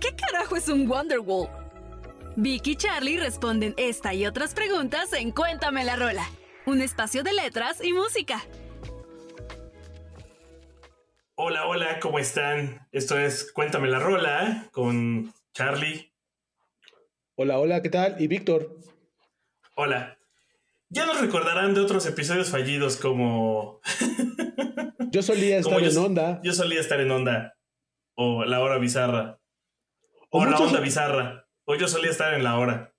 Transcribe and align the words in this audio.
¿qué 0.00 0.14
carajo 0.16 0.56
es 0.56 0.68
un 0.68 0.88
Wonderwall? 0.88 1.48
Vicky 2.36 2.72
y 2.72 2.76
Charlie 2.76 3.18
responden 3.18 3.74
esta 3.76 4.14
y 4.14 4.26
otras 4.26 4.54
preguntas 4.54 5.12
en 5.12 5.30
Cuéntame 5.30 5.84
la 5.84 5.96
Rola, 5.96 6.26
un 6.66 6.80
espacio 6.80 7.22
de 7.22 7.32
letras 7.32 7.84
y 7.84 7.92
música. 7.92 8.42
Hola, 11.34 11.66
hola, 11.66 12.00
¿cómo 12.00 12.18
están? 12.18 12.86
Esto 12.92 13.18
es 13.18 13.52
Cuéntame 13.52 13.88
la 13.88 13.98
Rola 13.98 14.68
con 14.72 15.32
Charlie. 15.52 16.12
Hola, 17.34 17.58
hola, 17.58 17.82
¿qué 17.82 17.90
tal? 17.90 18.20
Y 18.20 18.26
Víctor. 18.26 18.76
Hola. 19.76 20.18
Ya 20.88 21.06
nos 21.06 21.20
recordarán 21.20 21.74
de 21.74 21.80
otros 21.80 22.04
episodios 22.06 22.50
fallidos 22.50 22.96
como... 22.96 23.80
Yo 25.12 25.22
solía 25.22 25.58
estar 25.58 25.82
en 25.82 25.96
onda. 25.96 26.40
Yo 26.42 26.52
solía 26.52 26.80
estar 26.80 27.00
en 27.00 27.10
onda. 27.10 27.54
O 28.14 28.44
la 28.44 28.60
hora 28.60 28.78
bizarra. 28.78 29.39
O, 30.30 30.40
O 30.40 30.44
la 30.46 30.56
onda 30.58 30.80
bizarra. 30.80 31.46
O 31.64 31.74
yo 31.76 31.86
solía 31.88 32.10
estar 32.10 32.34
en 32.34 32.44
la 32.44 32.58
hora. 32.58 32.94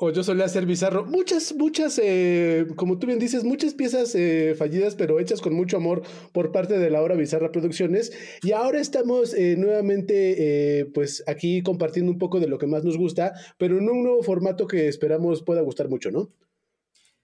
O 0.00 0.10
yo 0.12 0.22
solía 0.22 0.48
ser 0.48 0.64
bizarro. 0.64 1.04
Muchas, 1.04 1.52
muchas, 1.56 2.00
eh, 2.00 2.66
como 2.76 2.98
tú 3.00 3.08
bien 3.08 3.18
dices, 3.18 3.42
muchas 3.42 3.74
piezas 3.74 4.14
eh, 4.14 4.54
fallidas, 4.56 4.94
pero 4.94 5.18
hechas 5.18 5.40
con 5.40 5.54
mucho 5.54 5.76
amor 5.76 6.02
por 6.32 6.52
parte 6.52 6.78
de 6.78 6.88
la 6.88 7.02
Hora 7.02 7.16
Bizarra 7.16 7.50
Producciones. 7.50 8.12
Y 8.42 8.52
ahora 8.52 8.80
estamos 8.80 9.34
eh, 9.34 9.56
nuevamente, 9.56 10.36
eh, 10.80 10.84
pues 10.94 11.24
aquí 11.26 11.62
compartiendo 11.62 12.12
un 12.12 12.18
poco 12.18 12.38
de 12.38 12.46
lo 12.46 12.58
que 12.58 12.68
más 12.68 12.84
nos 12.84 12.96
gusta, 12.96 13.32
pero 13.58 13.78
en 13.78 13.88
un 13.90 14.04
nuevo 14.04 14.22
formato 14.22 14.68
que 14.68 14.86
esperamos 14.86 15.42
pueda 15.42 15.62
gustar 15.62 15.88
mucho, 15.88 16.12
¿no? 16.12 16.32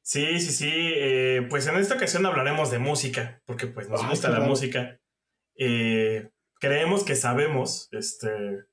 Sí, 0.03 0.41
sí, 0.41 0.53
sí. 0.53 1.47
pues 1.48 1.67
en 1.69 1.77
esta 1.77 1.95
ocasión 1.95 2.27
hablaremos 2.27 2.73
de 2.73 2.79
música, 2.81 3.41
porque 3.47 3.69
pues 3.69 3.89
nos 3.89 4.03
Ay, 4.03 4.11
gusta 4.11 4.29
la 4.31 4.39
raro. 4.39 4.51
música. 4.51 5.01
Creemos 5.56 7.05
que 7.05 7.14
sabemos, 7.14 7.89
este... 7.92 8.64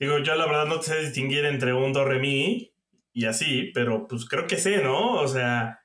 Digo, 0.00 0.18
yo 0.18 0.34
la 0.34 0.46
verdad 0.46 0.66
no 0.66 0.82
sé 0.82 0.98
distinguir 1.00 1.44
entre 1.44 1.74
un 1.74 1.92
do, 1.92 2.04
re, 2.04 2.18
mi 2.18 2.72
y 3.12 3.26
así, 3.26 3.70
pero 3.74 4.06
pues 4.08 4.24
creo 4.24 4.46
que 4.46 4.56
sé, 4.56 4.82
¿no? 4.82 5.20
O 5.20 5.28
sea, 5.28 5.80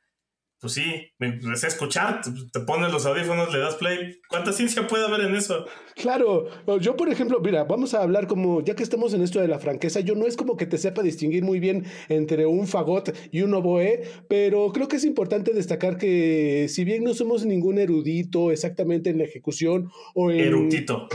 pues 0.61 0.73
sí, 0.73 1.11
me 1.19 1.38
sé 1.58 1.67
escuchar, 1.67 2.21
te, 2.52 2.59
pones 2.61 2.91
los 2.91 3.05
audífonos, 3.05 3.53
le 3.53 3.59
das 3.59 3.75
play. 3.75 4.19
¿Cuánta 4.30 4.53
ciencia 4.53 4.88
puede 4.88 5.05
haber 5.05 5.21
en 5.21 5.36
eso? 5.36 5.66
Claro, 5.95 6.47
yo 6.80 6.95
por 6.95 7.09
ejemplo, 7.09 7.41
mira, 7.41 7.66
vamos 7.66 7.93
a 7.93 8.02
hablar 8.02 8.25
como, 8.25 8.63
ya 8.63 8.73
que 8.73 8.83
estamos 8.83 9.13
en 9.13 9.21
esto 9.21 9.41
de 9.41 9.49
la 9.49 9.59
franqueza, 9.59 9.99
yo 9.99 10.16
no 10.16 10.25
es 10.25 10.38
como 10.38 10.55
que 10.55 10.66
te 10.66 10.77
sepa 10.77 11.03
distinguir 11.03 11.43
muy 11.43 11.59
bien 11.59 11.86
entre 12.08 12.45
un 12.45 12.67
fagot 12.67 13.16
y 13.31 13.41
un 13.41 13.53
oboe, 13.53 14.02
pero 14.30 14.71
creo 14.71 14.88
que 14.88 14.95
es 14.95 15.03
importante 15.03 15.53
destacar 15.53 15.97
que 15.97 16.67
si 16.69 16.86
bien 16.86 17.03
no 17.03 17.13
somos 17.13 17.45
ningún 17.45 17.77
erudito 17.77 18.52
exactamente 18.52 19.09
en 19.09 19.17
la 19.17 19.25
ejecución 19.25 19.91
o 20.13 20.31
en... 20.31 20.39
Eructito. 20.39 21.09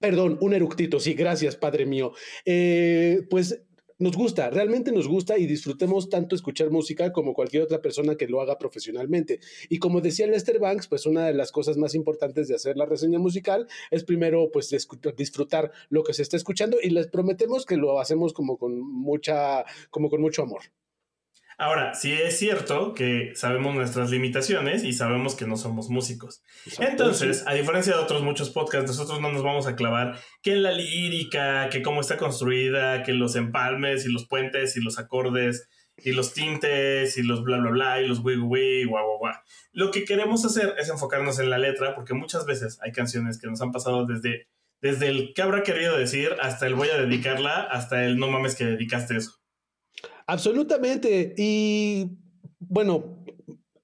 Perdón, 0.00 0.38
un 0.40 0.54
eructito, 0.54 1.00
sí, 1.00 1.14
gracias, 1.14 1.56
padre 1.56 1.84
mío. 1.84 2.12
Eh, 2.44 3.22
pues 3.28 3.62
nos 4.00 4.16
gusta, 4.16 4.48
realmente 4.48 4.92
nos 4.92 5.08
gusta 5.08 5.38
y 5.38 5.46
disfrutemos 5.46 6.08
tanto 6.08 6.36
escuchar 6.36 6.70
música 6.70 7.12
como 7.12 7.34
cualquier 7.34 7.64
otra 7.64 7.82
persona 7.82 8.14
que 8.14 8.28
lo 8.28 8.40
haga 8.40 8.56
profesionalmente. 8.56 9.40
Y 9.68 9.80
como 9.80 10.00
decía 10.00 10.28
Lester 10.28 10.60
Banks, 10.60 10.86
pues 10.86 11.04
una 11.04 11.26
de 11.26 11.34
las 11.34 11.50
cosas 11.50 11.78
más 11.78 11.96
importantes 11.96 12.46
de 12.46 12.54
hacer 12.54 12.76
la 12.76 12.86
reseña 12.86 13.18
musical 13.18 13.66
es 13.90 14.04
primero 14.04 14.50
pues 14.52 14.72
disfrutar 15.16 15.72
lo 15.88 16.04
que 16.04 16.14
se 16.14 16.22
está 16.22 16.36
escuchando 16.36 16.76
y 16.80 16.90
les 16.90 17.08
prometemos 17.08 17.66
que 17.66 17.76
lo 17.76 17.98
hacemos 17.98 18.32
como 18.32 18.56
con 18.56 18.78
mucha, 18.80 19.64
como 19.90 20.08
con 20.10 20.20
mucho 20.20 20.42
amor. 20.42 20.62
Ahora, 21.60 21.92
sí 21.94 22.12
es 22.12 22.38
cierto 22.38 22.94
que 22.94 23.32
sabemos 23.34 23.74
nuestras 23.74 24.10
limitaciones 24.10 24.84
y 24.84 24.92
sabemos 24.92 25.34
que 25.34 25.44
no 25.44 25.56
somos 25.56 25.90
músicos. 25.90 26.40
Entonces, 26.78 27.42
a 27.48 27.54
diferencia 27.54 27.96
de 27.96 28.00
otros 28.00 28.22
muchos 28.22 28.50
podcasts, 28.50 28.88
nosotros 28.88 29.20
no 29.20 29.32
nos 29.32 29.42
vamos 29.42 29.66
a 29.66 29.74
clavar 29.74 30.20
que 30.40 30.52
en 30.52 30.62
la 30.62 30.70
lírica, 30.70 31.68
que 31.68 31.82
cómo 31.82 32.00
está 32.00 32.16
construida, 32.16 33.02
que 33.02 33.12
los 33.12 33.34
empalmes 33.34 34.06
y 34.06 34.12
los 34.12 34.28
puentes 34.28 34.76
y 34.76 34.80
los 34.80 35.00
acordes 35.00 35.68
y 35.96 36.12
los 36.12 36.32
tintes 36.32 37.18
y 37.18 37.24
los 37.24 37.42
bla 37.42 37.58
bla 37.58 37.70
bla 37.70 38.00
y 38.02 38.06
los 38.06 38.20
wi 38.20 38.36
wi 38.36 38.84
guau 38.84 39.04
guau 39.04 39.18
guau. 39.18 39.34
Lo 39.72 39.90
que 39.90 40.04
queremos 40.04 40.44
hacer 40.44 40.76
es 40.78 40.88
enfocarnos 40.88 41.40
en 41.40 41.50
la 41.50 41.58
letra 41.58 41.96
porque 41.96 42.14
muchas 42.14 42.46
veces 42.46 42.78
hay 42.82 42.92
canciones 42.92 43.40
que 43.40 43.48
nos 43.48 43.60
han 43.60 43.72
pasado 43.72 44.06
desde 44.06 44.46
desde 44.80 45.08
el 45.08 45.32
que 45.34 45.42
habrá 45.42 45.64
querido 45.64 45.98
decir 45.98 46.36
hasta 46.40 46.68
el 46.68 46.76
voy 46.76 46.88
a 46.90 46.98
dedicarla 46.98 47.62
hasta 47.62 48.04
el 48.04 48.16
no 48.16 48.28
mames 48.28 48.54
que 48.54 48.64
dedicaste 48.64 49.16
eso. 49.16 49.40
Absolutamente. 50.28 51.34
Y 51.38 52.18
bueno, 52.60 53.24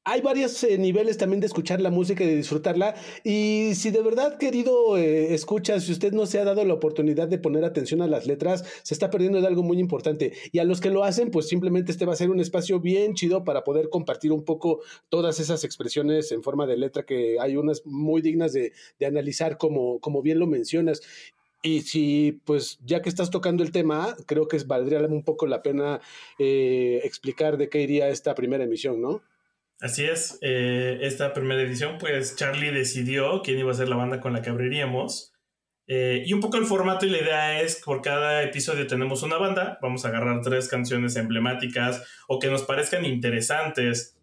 hay 0.05 0.21
varios 0.21 0.63
eh, 0.63 0.77
niveles 0.77 1.17
también 1.17 1.41
de 1.41 1.47
escuchar 1.47 1.81
la 1.81 1.91
música 1.91 2.23
y 2.23 2.27
de 2.27 2.37
disfrutarla. 2.37 2.95
Y 3.25 3.75
si 3.75 3.91
de 3.91 4.03
verdad, 4.03 4.37
querido 4.37 4.99
eh, 4.99 5.33
escucha, 5.33 5.81
si 5.81 5.91
usted 5.91 6.13
no 6.13 6.27
se 6.27 6.39
ha 6.39 6.45
dado 6.45 6.63
la 6.67 6.75
oportunidad 6.75 7.29
de 7.29 7.39
poner 7.39 7.65
atención 7.65 8.03
a 8.03 8.07
las 8.07 8.27
letras, 8.27 8.63
se 8.83 8.93
está 8.93 9.09
perdiendo 9.09 9.41
de 9.41 9.47
algo 9.47 9.63
muy 9.63 9.79
importante. 9.79 10.35
Y 10.53 10.59
a 10.59 10.65
los 10.65 10.83
que 10.83 10.91
lo 10.91 11.05
hacen, 11.05 11.31
pues 11.31 11.49
simplemente 11.49 11.93
este 11.93 12.05
va 12.05 12.13
a 12.13 12.17
ser 12.17 12.29
un 12.29 12.41
espacio 12.41 12.79
bien 12.79 13.15
chido 13.15 13.43
para 13.43 13.65
poder 13.65 13.89
compartir 13.89 14.31
un 14.31 14.45
poco 14.45 14.83
todas 15.09 15.41
esas 15.41 15.65
expresiones 15.65 16.31
en 16.31 16.43
forma 16.43 16.67
de 16.67 16.77
letra 16.77 17.07
que 17.07 17.39
hay 17.41 17.57
unas 17.57 17.87
muy 17.87 18.21
dignas 18.21 18.53
de, 18.53 18.73
de 18.99 19.07
analizar, 19.07 19.57
como, 19.57 19.99
como 20.01 20.21
bien 20.21 20.39
lo 20.39 20.47
mencionas. 20.47 21.01
Y 21.67 21.81
si, 21.81 22.43
pues, 22.45 22.79
ya 22.85 23.01
que 23.01 23.09
estás 23.09 23.31
tocando 23.31 23.63
el 23.63 23.73
tema, 23.73 24.15
creo 24.27 24.47
que 24.49 24.59
valdría 24.67 25.01
un 25.01 25.25
poco 25.25 25.47
la 25.47 25.63
pena 25.63 25.99
eh, 26.39 27.01
explicar 27.05 27.57
de 27.57 27.71
qué 27.71 27.81
iría 27.81 28.11
esta 28.11 28.35
primera 28.35 28.65
emisión, 28.65 29.01
¿no? 29.01 29.23
Así 29.81 30.05
es, 30.05 30.39
eh, 30.43 30.99
esta 31.01 31.33
primera 31.33 31.63
edición, 31.63 31.97
pues 31.99 32.37
Charlie 32.37 32.71
decidió 32.71 33.41
quién 33.43 33.59
iba 33.59 33.73
a 33.73 33.75
ser 33.75 33.89
la 33.89 33.97
banda 33.97 34.21
con 34.21 34.35
la 34.35 34.43
que 34.43 34.51
abriríamos. 34.51 35.33
Eh, 35.87 36.23
y 36.27 36.35
un 36.35 36.41
poco 36.41 36.59
el 36.59 36.67
formato 36.67 37.07
y 37.07 37.11
la 37.11 37.23
idea 37.23 37.61
es 37.63 37.81
por 37.83 38.03
cada 38.03 38.43
episodio 38.43 38.87
tenemos 38.87 39.23
una 39.23 39.39
banda, 39.39 39.79
vamos 39.81 40.05
a 40.05 40.09
agarrar 40.09 40.43
tres 40.43 40.69
canciones 40.69 41.17
emblemáticas 41.17 42.07
o 42.29 42.39
que 42.39 42.49
nos 42.49 42.63
parezcan 42.65 43.07
interesantes 43.07 44.14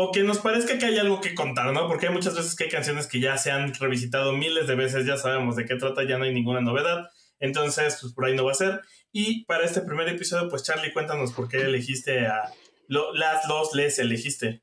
o 0.00 0.12
que 0.12 0.22
nos 0.22 0.38
parezca 0.38 0.78
que 0.78 0.86
hay 0.86 0.96
algo 0.96 1.20
que 1.20 1.34
contar, 1.34 1.72
¿no? 1.72 1.88
Porque 1.88 2.06
hay 2.06 2.12
muchas 2.12 2.36
veces 2.36 2.54
que 2.54 2.64
hay 2.64 2.70
canciones 2.70 3.08
que 3.08 3.18
ya 3.18 3.36
se 3.36 3.50
han 3.50 3.74
revisitado 3.74 4.32
miles 4.32 4.68
de 4.68 4.76
veces, 4.76 5.04
ya 5.04 5.16
sabemos 5.16 5.56
de 5.56 5.64
qué 5.64 5.74
trata, 5.74 6.04
ya 6.04 6.18
no 6.18 6.24
hay 6.24 6.32
ninguna 6.32 6.60
novedad. 6.60 7.10
Entonces, 7.40 7.98
pues 8.00 8.12
por 8.12 8.24
ahí 8.24 8.36
no 8.36 8.44
va 8.44 8.52
a 8.52 8.54
ser. 8.54 8.80
Y 9.10 9.44
para 9.46 9.64
este 9.64 9.80
primer 9.80 10.08
episodio, 10.08 10.48
pues 10.48 10.62
Charlie, 10.62 10.92
cuéntanos 10.92 11.32
por 11.32 11.48
qué 11.48 11.62
elegiste 11.62 12.28
a... 12.28 12.42
Las, 12.86 13.48
los, 13.48 13.74
les 13.74 13.98
elegiste. 13.98 14.62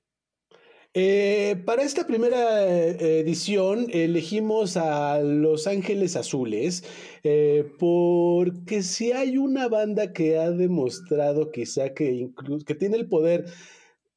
Eh, 0.94 1.62
para 1.66 1.84
esta 1.84 2.08
primera 2.08 2.66
eh, 2.66 3.20
edición 3.20 3.88
elegimos 3.92 4.78
a 4.78 5.20
Los 5.20 5.68
Ángeles 5.68 6.16
Azules 6.16 6.86
eh, 7.26 7.70
porque 7.78 8.84
si 8.84 9.12
hay 9.12 9.38
una 9.38 9.68
banda 9.68 10.14
que 10.14 10.38
ha 10.38 10.50
demostrado 10.52 11.52
quizá 11.52 11.94
que, 11.94 12.30
que 12.66 12.76
tiene 12.76 12.96
el 12.96 13.10
poder 13.10 13.48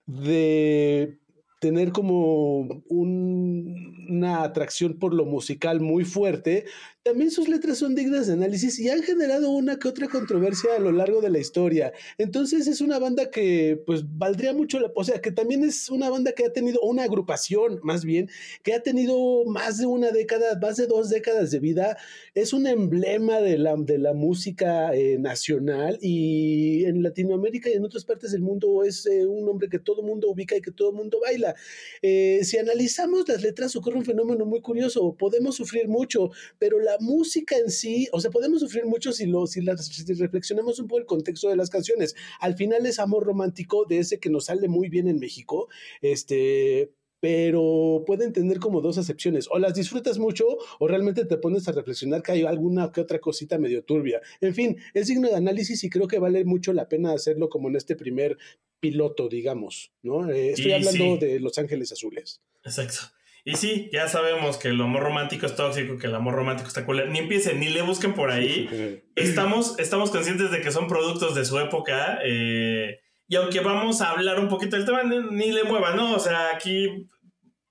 de 0.09 1.19
tener 1.61 1.93
como 1.93 2.61
un- 2.89 4.07
una 4.09 4.43
atracción 4.43 4.99
por 4.99 5.13
lo 5.15 5.27
musical 5.27 5.81
muy 5.81 6.05
fuerte, 6.05 6.65
también 7.09 7.31
sus 7.31 7.49
letras 7.49 7.79
son 7.79 7.95
dignas 7.95 8.27
de 8.27 8.35
análisis 8.35 8.79
y 8.79 8.91
han 8.91 9.03
generado 9.03 9.49
una 9.51 9.79
que 9.79 9.89
otra 9.89 10.09
controversia 10.09 10.77
a 10.77 10.79
lo 10.79 10.93
largo 10.93 11.23
de 11.23 11.31
la 11.31 11.39
historia. 11.39 11.95
Entonces 12.19 12.67
es 12.67 12.83
una 12.83 12.99
banda 12.99 13.31
que 13.31 13.83
pues 13.87 14.05
valdría 14.19 14.53
mucho 14.53 14.79
la, 14.79 14.93
o 14.95 15.05
sea, 15.05 15.23
que 15.23 15.33
también 15.33 15.65
es 15.65 15.89
una 15.89 16.11
banda 16.11 16.33
que 16.33 16.45
ha 16.45 16.53
tenido, 16.53 16.83
una 16.83 17.05
agrupación 17.05 17.81
más 17.83 18.05
bien, 18.05 18.29
que 18.63 18.75
ha 18.75 18.83
tenido 18.83 19.47
más 19.47 19.79
de 19.79 19.87
una 19.87 20.11
década, 20.11 20.59
más 20.61 20.77
de 20.77 20.87
dos 20.87 21.09
décadas 21.09 21.51
de 21.51 21.61
vida, 21.61 21.97
es 22.35 22.53
un 22.53 22.67
emblema 22.67 23.41
de 23.41 23.57
la, 23.57 23.75
de 23.77 23.97
la 23.97 24.13
música 24.13 24.95
eh, 24.95 25.17
nacional 25.19 25.99
y 26.03 26.85
en 26.85 27.03
Latinoamérica 27.03 27.71
y 27.71 27.73
en 27.73 27.87
otras 27.87 28.05
partes 28.05 28.33
del 28.33 28.43
mundo 28.43 28.85
es 28.85 29.07
eh, 29.07 29.25
un 29.25 29.47
nombre 29.47 29.71
que 29.71 29.79
todo 29.79 30.03
mundo 30.03 30.29
ubica 30.29 30.57
y 30.57 30.61
que 30.61 30.73
todo 30.73 30.93
mundo 30.93 31.21
baila. 31.23 31.55
Eh, 32.03 32.41
si 32.43 32.59
analizamos 32.59 33.27
las 33.27 33.41
letras 33.41 33.75
ocurre 33.77 33.97
un 33.97 34.05
fenómeno 34.05 34.45
muy 34.45 34.61
curioso, 34.61 35.17
podemos 35.19 35.57
sufrir 35.57 35.89
mucho, 35.89 36.33
pero 36.59 36.79
la 36.79 36.98
música 37.01 37.57
en 37.57 37.71
sí, 37.71 38.09
o 38.13 38.21
sea, 38.21 38.31
podemos 38.31 38.61
sufrir 38.61 38.85
mucho 38.87 39.13
si, 39.13 39.27
lo, 39.27 39.47
si, 39.47 39.61
las- 39.63 39.87
si 39.87 40.13
reflexionamos 40.15 40.79
un 40.79 40.87
poco 40.89 41.01
el 41.01 41.07
contexto 41.07 41.49
de 41.49 41.57
las 41.57 41.71
canciones. 41.71 42.15
Al 42.41 42.55
final 42.55 42.87
es 42.87 42.99
amor 42.99 43.25
romántico 43.25 43.85
de 43.89 43.99
ese 43.99 44.19
que 44.21 44.31
nos 44.31 44.47
sale 44.47 44.69
muy 44.69 44.89
bien 44.89 45.09
en 45.09 45.19
México, 45.19 45.69
este, 46.01 46.91
pero 47.21 48.05
pueden 48.07 48.33
tener 48.33 48.59
como 48.61 48.81
dos 48.81 48.97
acepciones. 48.99 49.49
O 49.51 49.59
las 49.59 49.75
disfrutas 49.75 50.19
mucho 50.19 50.45
o 50.79 50.87
realmente 50.89 51.25
te 51.25 51.37
pones 51.37 51.67
a 51.69 51.73
reflexionar 51.73 52.23
que 52.23 52.33
hay 52.33 52.43
alguna 52.43 52.93
que 52.93 53.01
otra 53.01 53.19
cosita 53.21 53.59
medio 53.59 53.83
turbia. 53.85 54.21
En 54.41 54.55
fin, 54.55 54.77
es 54.95 55.09
digno 55.09 55.29
de 55.29 55.35
análisis 55.35 55.83
y 55.85 55.91
creo 55.91 56.07
que 56.07 56.19
vale 56.19 56.45
mucho 56.45 56.73
la 56.73 56.89
pena 56.89 57.13
hacerlo 57.13 57.49
como 57.49 57.69
en 57.69 57.77
este 57.77 57.97
primer 57.97 58.39
piloto, 58.81 59.29
digamos, 59.29 59.91
¿no? 60.03 60.31
Eh, 60.31 60.51
estoy 60.51 60.71
hablando 60.73 61.17
de 61.17 61.41
Los 61.41 61.59
Ángeles 61.59 61.91
Azules. 61.91 62.41
Exacto. 62.65 62.99
Y 63.45 63.57
sí, 63.57 63.89
ya 63.93 64.09
sabemos 64.09 64.59
que 64.59 64.69
el 64.69 64.81
amor 64.81 65.03
romántico 65.03 65.47
es 65.47 65.57
tóxico, 65.57 65.97
que 65.97 66.07
el 66.07 66.15
amor 66.15 66.35
romántico 66.35 66.69
está 66.69 66.85
cool. 66.85 67.11
Ni 67.11 67.21
empiecen, 67.21 67.61
ni 67.61 67.69
le 67.69 67.83
busquen 67.83 68.15
por 68.15 68.31
ahí. 68.31 69.03
Estamos, 69.17 69.79
estamos 69.79 70.11
conscientes 70.11 70.51
de 70.51 70.61
que 70.61 70.71
son 70.71 70.89
productos 70.89 71.35
de 71.35 71.45
su 71.45 71.59
época. 71.59 72.19
Eh, 72.25 73.01
y 73.27 73.37
aunque 73.37 73.61
vamos 73.61 74.01
a 74.01 74.11
hablar 74.11 74.41
un 74.41 74.49
poquito 74.49 74.77
del 74.77 74.87
tema, 74.87 75.03
ni, 75.03 75.53
le 75.53 75.65
muevan, 75.65 75.97
¿no? 75.97 76.15
O 76.15 76.19
sea, 76.19 76.55
aquí 76.55 77.09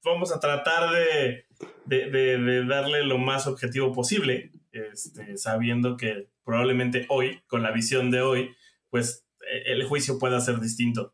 vamos 0.04 0.31
a 0.31 0.40
tratar 0.40 0.92
de, 0.92 1.46
de, 1.86 2.66
darle 2.66 3.04
lo 3.04 3.18
más 3.18 3.48
objetivo 3.48 3.92
posible, 3.92 4.52
este, 4.72 5.38
sabiendo 5.38 5.98
que 5.98 6.30
probablemente 6.44 7.06
hoy, 7.10 7.42
con 7.48 7.64
la 7.64 7.72
visión 7.72 8.12
de 8.12 8.22
hoy, 8.22 8.56
pues 8.90 9.25
e, 9.52 9.74
el 9.74 9.84
juicio 9.84 10.19
pueda 10.19 10.40
ser 10.40 10.60
distinto. 10.60 11.14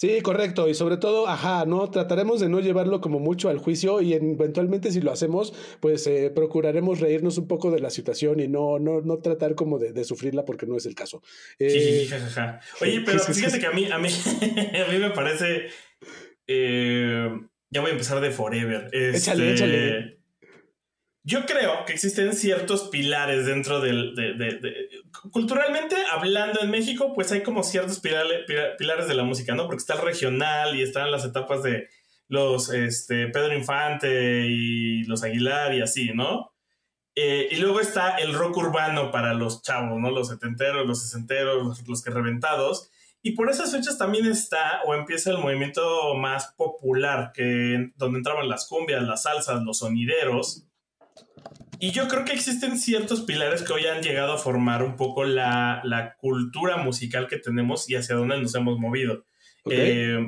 Sí, 0.00 0.22
correcto. 0.22 0.66
Y 0.66 0.72
sobre 0.72 0.96
todo, 0.96 1.28
ajá, 1.28 1.66
¿no? 1.66 1.90
Trataremos 1.90 2.40
de 2.40 2.48
no 2.48 2.60
llevarlo 2.60 3.02
como 3.02 3.18
mucho 3.18 3.50
al 3.50 3.58
juicio 3.58 4.00
y 4.00 4.14
eventualmente 4.14 4.90
si 4.92 5.02
lo 5.02 5.12
hacemos, 5.12 5.52
pues 5.78 6.06
eh, 6.06 6.32
procuraremos 6.34 7.00
reírnos 7.00 7.36
un 7.36 7.46
poco 7.46 7.70
de 7.70 7.80
la 7.80 7.90
situación 7.90 8.40
y 8.40 8.48
no, 8.48 8.78
no, 8.78 9.02
no 9.02 9.18
tratar 9.18 9.54
como 9.54 9.78
de, 9.78 10.02
sufrirla 10.04 10.46
porque 10.46 10.64
no 10.64 10.78
es 10.78 10.86
el 10.86 10.94
caso. 10.94 11.22
Eh, 11.58 12.08
Oye, 12.80 13.02
pero 13.04 13.18
fíjate 13.18 13.60
que 13.60 13.66
a 13.66 13.72
mí, 13.72 13.90
a 13.92 13.98
mí, 13.98 14.08
a 14.88 14.90
mí 14.90 14.98
me 14.98 15.10
parece... 15.10 15.66
Eh, 16.46 17.28
ya 17.68 17.82
voy 17.82 17.90
a 17.90 17.92
empezar 17.92 18.22
de 18.22 18.30
Forever. 18.30 18.88
échale, 18.94 19.52
este, 19.52 19.52
échale. 19.52 20.19
Yo 21.30 21.46
creo 21.46 21.84
que 21.84 21.92
existen 21.92 22.32
ciertos 22.32 22.88
pilares 22.88 23.46
dentro 23.46 23.80
del... 23.80 24.16
De, 24.16 24.88
culturalmente 25.30 25.94
hablando 26.10 26.60
en 26.60 26.72
México, 26.72 27.12
pues 27.14 27.30
hay 27.30 27.44
como 27.44 27.62
ciertos 27.62 28.00
pilares, 28.00 28.44
pilares 28.76 29.06
de 29.06 29.14
la 29.14 29.22
música, 29.22 29.54
¿no? 29.54 29.66
Porque 29.66 29.78
está 29.78 29.94
el 29.94 30.02
regional 30.02 30.74
y 30.74 30.82
están 30.82 31.12
las 31.12 31.24
etapas 31.24 31.62
de 31.62 31.88
los 32.26 32.72
este, 32.72 33.28
Pedro 33.28 33.56
Infante 33.56 34.46
y 34.48 35.04
los 35.04 35.22
Aguilar 35.22 35.72
y 35.72 35.82
así, 35.82 36.10
¿no? 36.12 36.52
Eh, 37.14 37.46
y 37.52 37.56
luego 37.58 37.78
está 37.78 38.16
el 38.16 38.34
rock 38.34 38.56
urbano 38.56 39.12
para 39.12 39.32
los 39.32 39.62
chavos, 39.62 40.00
¿no? 40.00 40.10
Los 40.10 40.30
setenteros, 40.30 40.84
los 40.84 41.00
sesenteros, 41.00 41.64
los, 41.64 41.88
los 41.88 42.02
que 42.02 42.10
reventados. 42.10 42.90
Y 43.22 43.32
por 43.36 43.48
esas 43.50 43.70
fechas 43.70 43.98
también 43.98 44.26
está 44.26 44.82
o 44.84 44.96
empieza 44.96 45.30
el 45.30 45.38
movimiento 45.38 46.16
más 46.16 46.54
popular, 46.56 47.30
que, 47.32 47.92
donde 47.94 48.18
entraban 48.18 48.48
las 48.48 48.66
cumbias, 48.66 49.04
las 49.04 49.22
salsas, 49.22 49.62
los 49.62 49.78
sonideros 49.78 50.66
y 51.80 51.92
yo 51.92 52.08
creo 52.08 52.26
que 52.26 52.34
existen 52.34 52.78
ciertos 52.78 53.22
pilares 53.22 53.62
que 53.62 53.72
hoy 53.72 53.86
han 53.86 54.02
llegado 54.02 54.34
a 54.34 54.38
formar 54.38 54.82
un 54.82 54.96
poco 54.96 55.24
la, 55.24 56.14
cultura 56.20 56.76
musical 56.76 57.26
que 57.26 57.38
tenemos 57.38 57.88
y 57.88 57.96
hacia 57.96 58.16
dónde 58.16 58.38
nos 58.38 58.54
hemos 58.54 58.78
movido. 58.78 59.24
Eh, 59.70 60.18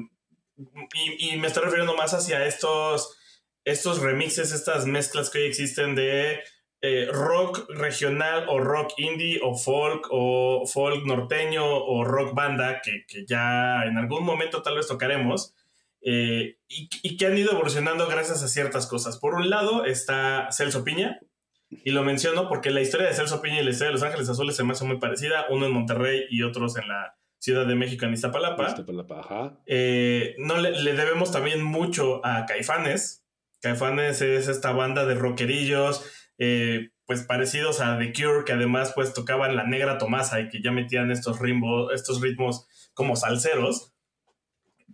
y, 1.18 1.36
me 1.36 1.48
estoy 1.48 1.64
refiriendo 1.64 1.94
más 1.94 2.14
hacia 2.14 2.46
estos, 2.46 3.18
estos 3.66 4.00
remixes, 4.00 4.52
estas 4.52 4.86
mezclas 4.86 5.28
que 5.28 5.40
hoy 5.40 5.44
existen 5.44 5.94
de 5.94 6.40
eh, 6.80 7.08
rock 7.12 7.68
regional 7.68 8.46
o 8.48 8.58
rock 8.58 8.94
indie 8.96 9.38
o 9.42 9.54
folk 9.54 10.08
o 10.10 10.64
folk 10.66 11.04
norteño 11.04 11.64
o 11.66 12.02
rock 12.02 12.34
banda 12.34 12.80
que, 12.82 13.04
ya 13.26 13.84
en 13.84 13.98
algún 13.98 14.24
momento 14.24 14.62
tal 14.62 14.76
vez 14.76 14.86
tocaremos. 14.86 15.54
Eh, 16.00 16.56
y, 16.66 16.88
y, 17.02 17.16
que 17.18 17.26
han 17.26 17.36
ido 17.36 17.52
evolucionando 17.52 18.08
gracias 18.08 18.42
a 18.42 18.48
ciertas 18.48 18.86
cosas. 18.86 19.18
Por 19.18 19.34
un 19.34 19.50
lado 19.50 19.84
está 19.84 20.48
Celso 20.50 20.82
Piña, 20.82 21.20
y 21.84 21.90
lo 21.90 22.02
menciono 22.02 22.48
porque 22.48 22.70
la 22.70 22.80
historia 22.80 23.06
de 23.06 23.14
Celso 23.14 23.40
Piña 23.40 23.60
y 23.60 23.64
la 23.64 23.70
historia 23.70 23.88
de 23.88 23.94
Los 23.94 24.02
Ángeles 24.02 24.28
Azules 24.28 24.56
se 24.56 24.64
me 24.64 24.72
hace 24.72 24.84
muy 24.84 24.98
parecida, 24.98 25.46
uno 25.50 25.66
en 25.66 25.72
Monterrey 25.72 26.26
y 26.30 26.42
otros 26.42 26.76
en 26.76 26.88
la 26.88 27.16
Ciudad 27.38 27.66
de 27.66 27.74
México, 27.74 28.04
en 28.04 28.12
Iztapalapa. 28.12 28.68
Iztapalapa 28.68 29.20
ajá. 29.20 29.58
Eh, 29.66 30.34
no, 30.38 30.58
le, 30.58 30.92
debemos 30.94 31.32
también 31.32 31.62
mucho 31.62 32.24
a 32.24 32.46
Caifanes. 32.46 33.24
Caifanes 33.60 34.22
es 34.22 34.48
esta 34.48 34.72
banda 34.72 35.06
de 35.06 35.14
rockerillos, 35.14 36.04
eh, 36.38 36.90
pues 37.06 37.22
parecidos 37.22 37.80
a 37.80 37.98
The 37.98 38.12
Cure, 38.12 38.44
que 38.44 38.52
además 38.52 38.92
pues 38.94 39.12
tocaban 39.12 39.56
la 39.56 39.64
negra 39.64 39.98
Tomasa 39.98 40.40
y 40.40 40.48
que 40.48 40.62
ya 40.62 40.70
metían 40.70 41.10
estos, 41.10 41.40
ritmos, 41.40 41.92
estos 41.92 42.20
ritmos 42.20 42.66
como 42.94 43.16
salseros. 43.16 43.92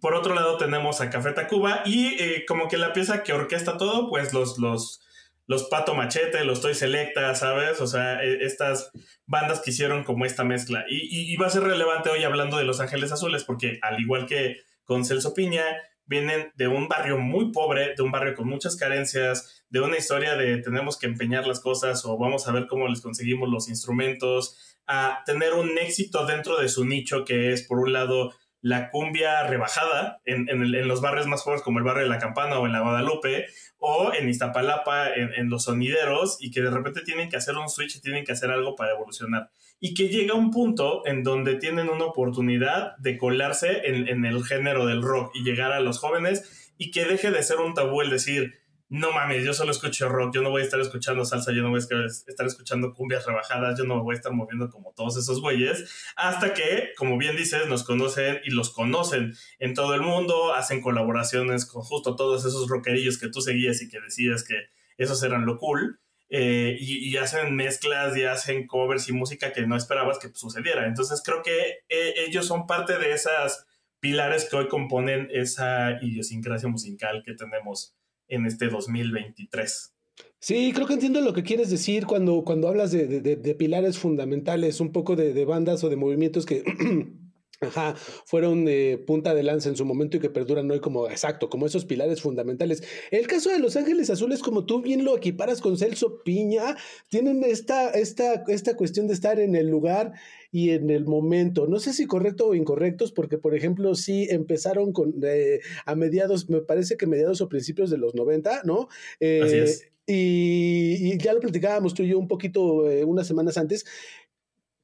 Por 0.01 0.15
otro 0.15 0.35
lado 0.35 0.57
tenemos 0.57 1.01
a 1.01 1.11
Café 1.11 1.33
Tacuba 1.33 1.83
y 1.85 2.15
eh, 2.19 2.45
como 2.47 2.69
que 2.69 2.79
la 2.79 2.93
pieza 2.93 3.23
que 3.23 3.33
orquesta 3.33 3.77
todo, 3.77 4.09
pues 4.09 4.33
los, 4.33 4.59
los 4.59 5.03
los 5.49 5.65
Pato 5.65 5.95
Machete, 5.95 6.45
los 6.45 6.61
Toy 6.61 6.75
Selecta, 6.75 7.35
¿sabes? 7.35 7.81
O 7.81 7.87
sea, 7.87 8.23
e, 8.23 8.45
estas 8.45 8.93
bandas 9.27 9.61
que 9.61 9.71
hicieron 9.71 10.05
como 10.05 10.25
esta 10.25 10.45
mezcla. 10.45 10.85
Y, 10.89 11.35
va 11.37 11.47
a 11.47 11.51
ser 11.51 11.65
relevante 11.65 12.11
hoy 12.11 12.23
hablando 12.23 12.59
de 12.59 12.65
Los 12.65 12.81
Ángeles 12.81 13.11
Azules, 13.11 13.45
porque 13.45 13.79
al 13.83 13.99
igual 13.99 14.27
que 14.27 14.59
con 14.85 15.05
Celso 15.05 15.35
Piña, 15.35 15.65
vienen 16.05 16.53
de 16.55 16.69
un 16.69 16.89
barrio 16.89 17.19
muy 17.19 17.53
pobre, 17.53 17.95
de 17.95 18.03
un 18.03 18.11
barrio 18.11 18.35
con 18.35 18.49
muchas 18.49 18.77
carencias, 18.77 19.65
de 19.69 19.81
una 19.81 19.99
historia 19.99 20.37
de 20.37 20.59
tenemos 20.59 20.99
que 20.99 21.07
empeñar 21.07 21.47
las 21.47 21.61
cosas 21.61 22.05
o 22.07 22.17
vamos 22.17 22.49
a 22.49 22.53
ver 22.53 22.67
cómo 22.67 22.89
les 22.89 23.03
conseguimos 23.03 23.51
los 23.51 23.69
instrumentos, 23.69 24.79
a 24.87 25.23
tener 25.27 25.53
un 25.53 25.77
éxito 25.77 26.25
dentro 26.25 26.59
de 26.59 26.71
su 26.71 26.87
nicho 26.87 27.27
que 27.27 27.53
es, 27.53 27.63
por 27.67 27.79
un 27.79 27.93
lado, 27.93 28.35
la 28.61 28.91
cumbia 28.91 29.45
rebajada 29.45 30.21
en, 30.25 30.49
en, 30.49 30.89
los 30.89 31.01
barrios 31.01 31.27
más 31.27 31.43
pobres 31.43 31.63
como 31.63 31.79
el 31.79 31.85
barrio 31.85 32.03
de 32.03 32.09
La 32.09 32.19
Campana 32.19 32.59
o 32.59 32.67
en 32.67 32.73
la 32.73 32.81
Guadalupe, 32.81 33.47
o 33.79 34.13
en 34.13 34.29
Iztapalapa, 34.29 35.15
en, 35.15 35.49
los 35.49 35.65
sonideros, 35.65 36.39
y 36.41 36.51
que 36.51 36.63
de 36.63 36.71
repente 36.71 37.03
tienen 37.03 37.29
que 37.29 37.37
hacer 37.37 37.57
un 37.57 37.69
switch 37.69 37.97
y 37.97 38.01
tienen 38.01 38.25
que 38.25 38.33
hacer 38.33 38.51
algo 38.51 38.75
para 38.75 38.93
evolucionar. 38.93 39.51
Y 39.81 39.95
que 39.95 40.09
llega 40.09 40.35
un 40.35 40.51
punto 40.51 41.07
en 41.07 41.23
donde 41.23 41.55
tienen 41.55 41.89
una 41.89 42.07
oportunidad 42.07 42.97
de 42.99 43.17
colarse 43.17 43.89
en, 43.89 44.09
en 44.09 44.25
el 44.25 44.45
género 44.45 44.87
del 44.87 45.03
rock 45.03 45.31
y 45.35 45.45
llegar 45.45 45.73
a 45.73 45.81
los 45.81 46.01
jóvenes 46.01 46.75
y 46.77 46.91
que 46.91 47.05
deje 47.05 47.31
de 47.31 47.43
ser 47.43 47.59
un 47.59 47.75
tabú 47.75 48.01
el 48.03 48.11
decir, 48.11 48.61
no 48.91 49.13
mames, 49.13 49.45
yo 49.45 49.53
solo 49.53 49.71
escucho 49.71 50.09
rock, 50.09 50.35
yo 50.35 50.43
no 50.43 50.51
voy 50.51 50.63
a 50.63 50.65
estar 50.65 50.81
escuchando 50.81 51.25
salsa, 51.25 51.53
yo 51.53 51.63
no 51.63 51.69
voy 51.71 51.79
a 51.79 52.07
estar 52.07 52.47
escuchando 52.47 52.95
cumbias 52.95 53.27
rebajadas, 53.27 53.79
yo 53.79 53.85
no 53.85 53.97
me 53.97 54.03
voy 54.03 54.15
a 54.15 54.17
estar 54.17 54.33
moviendo 54.33 54.71
como 54.71 54.93
todos 54.95 55.17
esos 55.19 55.41
güeyes, 55.43 56.13
hasta 56.17 56.55
que, 56.55 56.91
como 56.97 57.19
bien 57.19 57.37
dices, 57.37 57.67
nos 57.69 57.85
conocen 57.85 58.41
y 58.45 58.51
los 58.51 58.71
conocen 58.71 59.35
en 59.59 59.75
todo 59.75 59.95
el 59.95 60.01
mundo, 60.01 60.55
hacen 60.55 60.81
colaboraciones 60.81 61.67
con 61.67 61.83
justo 61.83 62.17
todos 62.17 62.47
esos 62.47 62.69
rockerillos 62.69 63.19
que 63.19 63.29
tú 63.29 63.43
seguías 63.43 63.83
y 63.83 63.91
que 63.91 64.01
decías 64.01 64.43
que 64.43 64.55
esos 64.97 65.23
eran 65.23 65.45
lo 65.45 65.59
cool, 65.59 66.01
eh, 66.31 66.77
y, 66.79 67.17
hacen 67.17 67.57
mezclas 67.57 68.15
y 68.17 68.25
hacen 68.25 68.67
covers 68.67 69.09
y 69.09 69.13
música 69.13 69.53
que 69.53 69.67
no 69.67 69.77
esperabas 69.77 70.19
que 70.19 70.29
sucediera. 70.35 70.87
Entonces 70.87 71.23
creo 71.25 71.43
que 71.43 71.79
eh, 71.89 72.15
ellos 72.27 72.47
son 72.47 72.67
parte 72.67 72.99
de 72.99 73.13
esas 73.13 73.67
pilares 74.01 74.47
que 74.49 74.57
hoy 74.57 74.69
componen 74.69 75.29
esa 75.33 75.99
idiosincrasia 76.03 76.69
musical 76.69 77.23
que 77.25 77.35
tenemos 77.35 77.98
en 78.29 78.47
este 78.47 78.69
2023. 78.69 79.95
Sí, 80.41 80.73
creo 80.73 80.87
que 80.87 80.95
entiendo 80.95 81.21
lo 81.21 81.33
que 81.33 81.43
quieres 81.43 81.69
decir 81.69 82.07
cuando, 82.07 82.45
cuando 82.45 82.69
hablas 82.69 82.93
de, 82.93 83.57
pilares 83.59 83.99
fundamentales, 83.99 84.81
un 84.81 84.93
poco 84.93 85.17
de, 85.17 85.45
bandas 85.45 85.83
o 85.83 85.89
de 85.89 85.97
movimientos 85.97 86.47
que 86.47 86.63
Ajá, 87.61 87.97
fueron 88.25 88.65
de 88.65 89.03
punta 89.05 89.35
de 89.35 89.43
lanza 89.43 89.69
en 89.69 89.77
su 89.77 89.85
momento 89.85 90.17
y 90.17 90.21
que 90.21 90.31
perduran 90.31 90.71
hoy 90.71 90.79
como, 90.79 91.09
exacto, 91.09 91.51
como 91.51 91.67
esos 91.67 91.85
pilares 91.85 92.23
fundamentales. 92.23 92.85
El 93.11 93.27
caso 93.27 93.51
de 93.51 93.59
Los 93.59 93.75
Ángeles 93.75 94.11
Azules, 94.11 94.43
como 94.43 94.65
tú 94.65 94.81
bien 94.81 95.05
lo 95.05 95.17
equiparas 95.17 95.61
con 95.61 95.77
Celso 95.77 96.23
Piña, 96.23 96.77
tienen 97.09 97.43
esta, 97.43 97.91
esta, 97.91 98.45
esta 98.47 98.77
cuestión 98.77 99.09
de 99.09 99.15
estar 99.15 99.41
en 99.41 99.57
el 99.57 99.67
lugar 99.67 100.13
y 100.53 100.71
en 100.71 100.89
el 100.91 101.05
momento. 101.05 101.67
No 101.67 101.81
sé 101.81 101.93
si 101.93 102.07
correcto 102.07 102.47
o 102.47 102.55
incorrectos, 102.55 103.11
porque 103.11 103.39
por 103.39 103.57
ejemplo, 103.57 103.97
sí 103.97 104.29
empezaron 104.31 104.93
con 104.93 105.15
eh, 105.25 105.59
a 105.85 105.97
mediados, 105.97 106.49
me 106.49 106.61
parece 106.61 106.97
que 106.97 107.09
mediados 107.09 107.41
o 107.41 107.49
principios 107.49 107.91
de 107.91 107.99
los 107.99 108.15
90, 108.15 108.63
¿no? 108.65 108.89
Así 109.21 109.57
es. 109.57 109.83
Eh, 109.83 109.93
y, 110.11 111.19
ya 111.19 111.35
lo 111.35 111.41
platicábamos 111.41 111.93
tú 111.93 112.03
y 112.03 112.09
yo 112.09 112.19
un 112.19 112.29
poquito 112.29 112.91
eh, 112.91 113.05
unas 113.05 113.27
semanas 113.27 113.59
antes, 113.59 113.85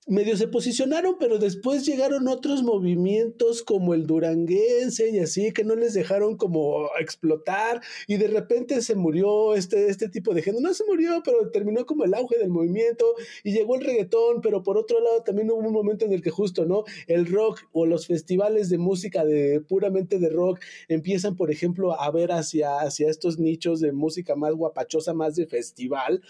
medio 0.06 0.36
se 0.36 0.48
posicionaron, 0.48 1.16
pero 1.18 1.38
después 1.38 1.86
llegaron 1.86 2.28
otros 2.28 2.62
movimientos 2.62 3.62
como 3.62 3.94
el 3.94 4.06
duranguense 4.06 5.10
y 5.10 5.18
así, 5.18 5.52
que 5.52 5.64
no 5.64 5.74
les 5.74 5.94
dejaron 5.94 6.36
como 6.36 6.90
explotar 7.00 7.80
y 8.06 8.16
de 8.16 8.28
repente 8.28 8.82
se 8.82 8.94
murió 8.94 9.54
este, 9.54 9.88
este 9.88 10.08
tipo 10.08 10.34
de 10.34 10.42
género. 10.42 10.62
No 10.62 10.74
se 10.74 10.84
murió, 10.84 11.22
pero 11.24 11.50
terminó 11.50 11.86
como 11.86 12.04
el 12.04 12.14
auge 12.14 12.38
del 12.38 12.50
movimiento 12.50 13.06
y 13.42 13.52
llegó 13.52 13.76
el 13.76 13.84
reggaetón, 13.84 14.40
pero 14.42 14.62
por 14.62 14.76
otro 14.76 15.00
lado 15.00 15.22
también 15.22 15.50
hubo 15.50 15.58
un 15.58 15.72
momento 15.72 16.04
en 16.04 16.12
el 16.12 16.22
que 16.22 16.30
justo, 16.30 16.66
¿no? 16.66 16.84
El 17.06 17.26
rock 17.26 17.62
o 17.72 17.86
los 17.86 18.06
festivales 18.06 18.68
de 18.68 18.78
música 18.78 19.24
de 19.24 19.60
puramente 19.60 20.18
de 20.18 20.28
rock 20.28 20.60
empiezan, 20.88 21.36
por 21.36 21.50
ejemplo, 21.50 21.98
a 21.98 22.10
ver 22.10 22.32
hacia, 22.32 22.80
hacia 22.80 23.08
estos 23.08 23.38
nichos 23.38 23.80
de 23.80 23.92
música 23.92 24.36
más 24.36 24.52
guapachosa, 24.54 25.14
más 25.14 25.36
de 25.36 25.46
festival, 25.46 26.22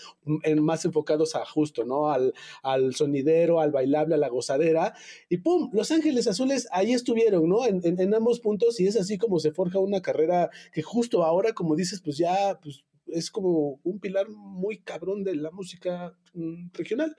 en, 0.42 0.62
más 0.62 0.84
enfocados 0.84 1.34
a 1.34 1.44
justo, 1.44 1.84
¿no? 1.84 2.10
Al, 2.10 2.34
al 2.62 2.94
sonidero, 2.94 3.60
al 3.64 3.72
bailable, 3.72 4.14
a 4.14 4.18
la 4.18 4.28
gozadera, 4.28 4.94
y 5.28 5.38
¡pum! 5.38 5.70
Los 5.72 5.90
Ángeles 5.90 6.26
Azules 6.28 6.68
ahí 6.70 6.92
estuvieron, 6.92 7.48
¿no? 7.48 7.66
En, 7.66 7.80
en, 7.84 8.14
ambos 8.14 8.40
puntos, 8.40 8.78
y 8.80 8.86
es 8.86 8.96
así 8.96 9.18
como 9.18 9.40
se 9.40 9.52
forja 9.52 9.78
una 9.78 10.00
carrera 10.00 10.50
que 10.72 10.82
justo 10.82 11.24
ahora, 11.24 11.52
como 11.52 11.76
dices, 11.76 12.00
pues 12.02 12.16
ya 12.16 12.58
pues, 12.62 12.84
es 13.06 13.30
como 13.30 13.80
un 13.82 14.00
pilar 14.00 14.28
muy 14.28 14.78
cabrón 14.78 15.24
de 15.24 15.36
la 15.36 15.50
música 15.50 16.16
mm, 16.34 16.68
regional. 16.72 17.16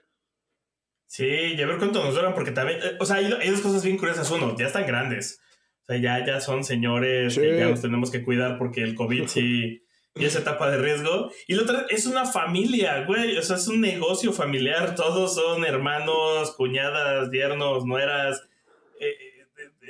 Sí, 1.06 1.26
y 1.26 1.62
a 1.62 1.66
ver 1.66 1.78
cuánto 1.78 2.04
nos 2.04 2.14
duran, 2.14 2.34
porque 2.34 2.50
también, 2.50 2.80
eh, 2.80 2.96
o 2.98 3.06
sea, 3.06 3.16
hay, 3.16 3.50
dos 3.50 3.60
cosas 3.60 3.84
bien 3.84 3.96
curiosas. 3.96 4.30
Uno, 4.30 4.56
ya 4.58 4.66
están 4.66 4.86
grandes. 4.86 5.40
O 5.82 5.86
sea, 5.86 5.98
ya, 5.98 6.26
ya 6.26 6.40
son 6.40 6.64
señores 6.64 7.38
que 7.38 7.58
ya 7.58 7.68
nos 7.68 7.80
tenemos 7.80 8.10
que 8.10 8.24
cuidar 8.24 8.58
porque 8.58 8.82
el 8.82 8.96
COVID 8.96 9.26
sí 9.28 9.85
y 10.16 10.24
esa 10.24 10.38
etapa 10.38 10.70
de 10.70 10.78
riesgo. 10.78 11.30
Y 11.46 11.54
la 11.54 11.62
otra 11.62 11.86
es 11.90 12.06
una 12.06 12.24
familia, 12.24 13.04
güey. 13.04 13.36
O 13.36 13.42
sea, 13.42 13.56
es 13.56 13.68
un 13.68 13.80
negocio 13.80 14.32
familiar. 14.32 14.94
Todos 14.94 15.34
son 15.34 15.64
hermanos, 15.64 16.52
cuñadas, 16.52 17.30
yernos, 17.30 17.84
nueras. 17.84 18.42
Eh, 18.98 19.14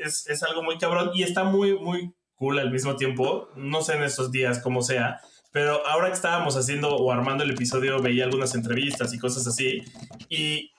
es, 0.03 0.29
es, 0.29 0.43
algo 0.43 0.63
muy 0.63 0.79
cabrón 0.79 1.11
y 1.15 1.23
está 1.23 1.45
muy, 1.45 1.79
muy 1.79 2.13
cool 2.35 2.59
al 2.59 2.73
mismo 2.73 2.97
tiempo. 2.97 3.49
No 3.55 3.83
sé 3.83 3.95
en 3.95 4.03
estos 4.03 4.33
días 4.33 4.59
cómo 4.59 4.83
sea. 4.83 5.21
Pero 5.53 5.87
ahora 5.87 6.09
que 6.09 6.15
estábamos 6.15 6.57
haciendo 6.57 6.95
o 6.97 7.13
armando 7.13 7.45
el 7.45 7.53
episodio, 7.53 8.03
veía 8.03 8.25
algunas 8.25 8.55
entrevistas 8.55 9.15
y 9.15 9.19
cosas 9.19 9.47
así. 9.47 9.83
Y, 10.29 10.73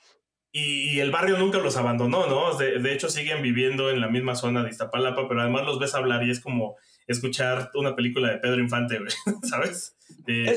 y, 0.51 0.99
el 0.99 1.09
barrio 1.09 1.37
nunca 1.37 1.57
los 1.57 1.77
abandonó, 1.77 2.27
¿no? 2.27 2.55
De, 2.57 2.79
de 2.79 2.93
hecho, 2.93 3.09
siguen 3.09 3.41
viviendo 3.41 3.89
en 3.89 4.01
la 4.01 4.07
misma 4.07 4.35
zona 4.35 4.63
de 4.63 4.69
Iztapalapa, 4.69 5.27
pero 5.27 5.41
además 5.41 5.65
los 5.65 5.79
ves 5.79 5.95
hablar 5.95 6.23
y 6.23 6.31
es 6.31 6.39
como 6.41 6.75
escuchar 7.07 7.71
una 7.75 7.95
película 7.95 8.31
de 8.31 8.37
Pedro 8.37 8.61
Infante, 8.61 8.99
¿sabes? 9.43 9.95
De 10.25 10.55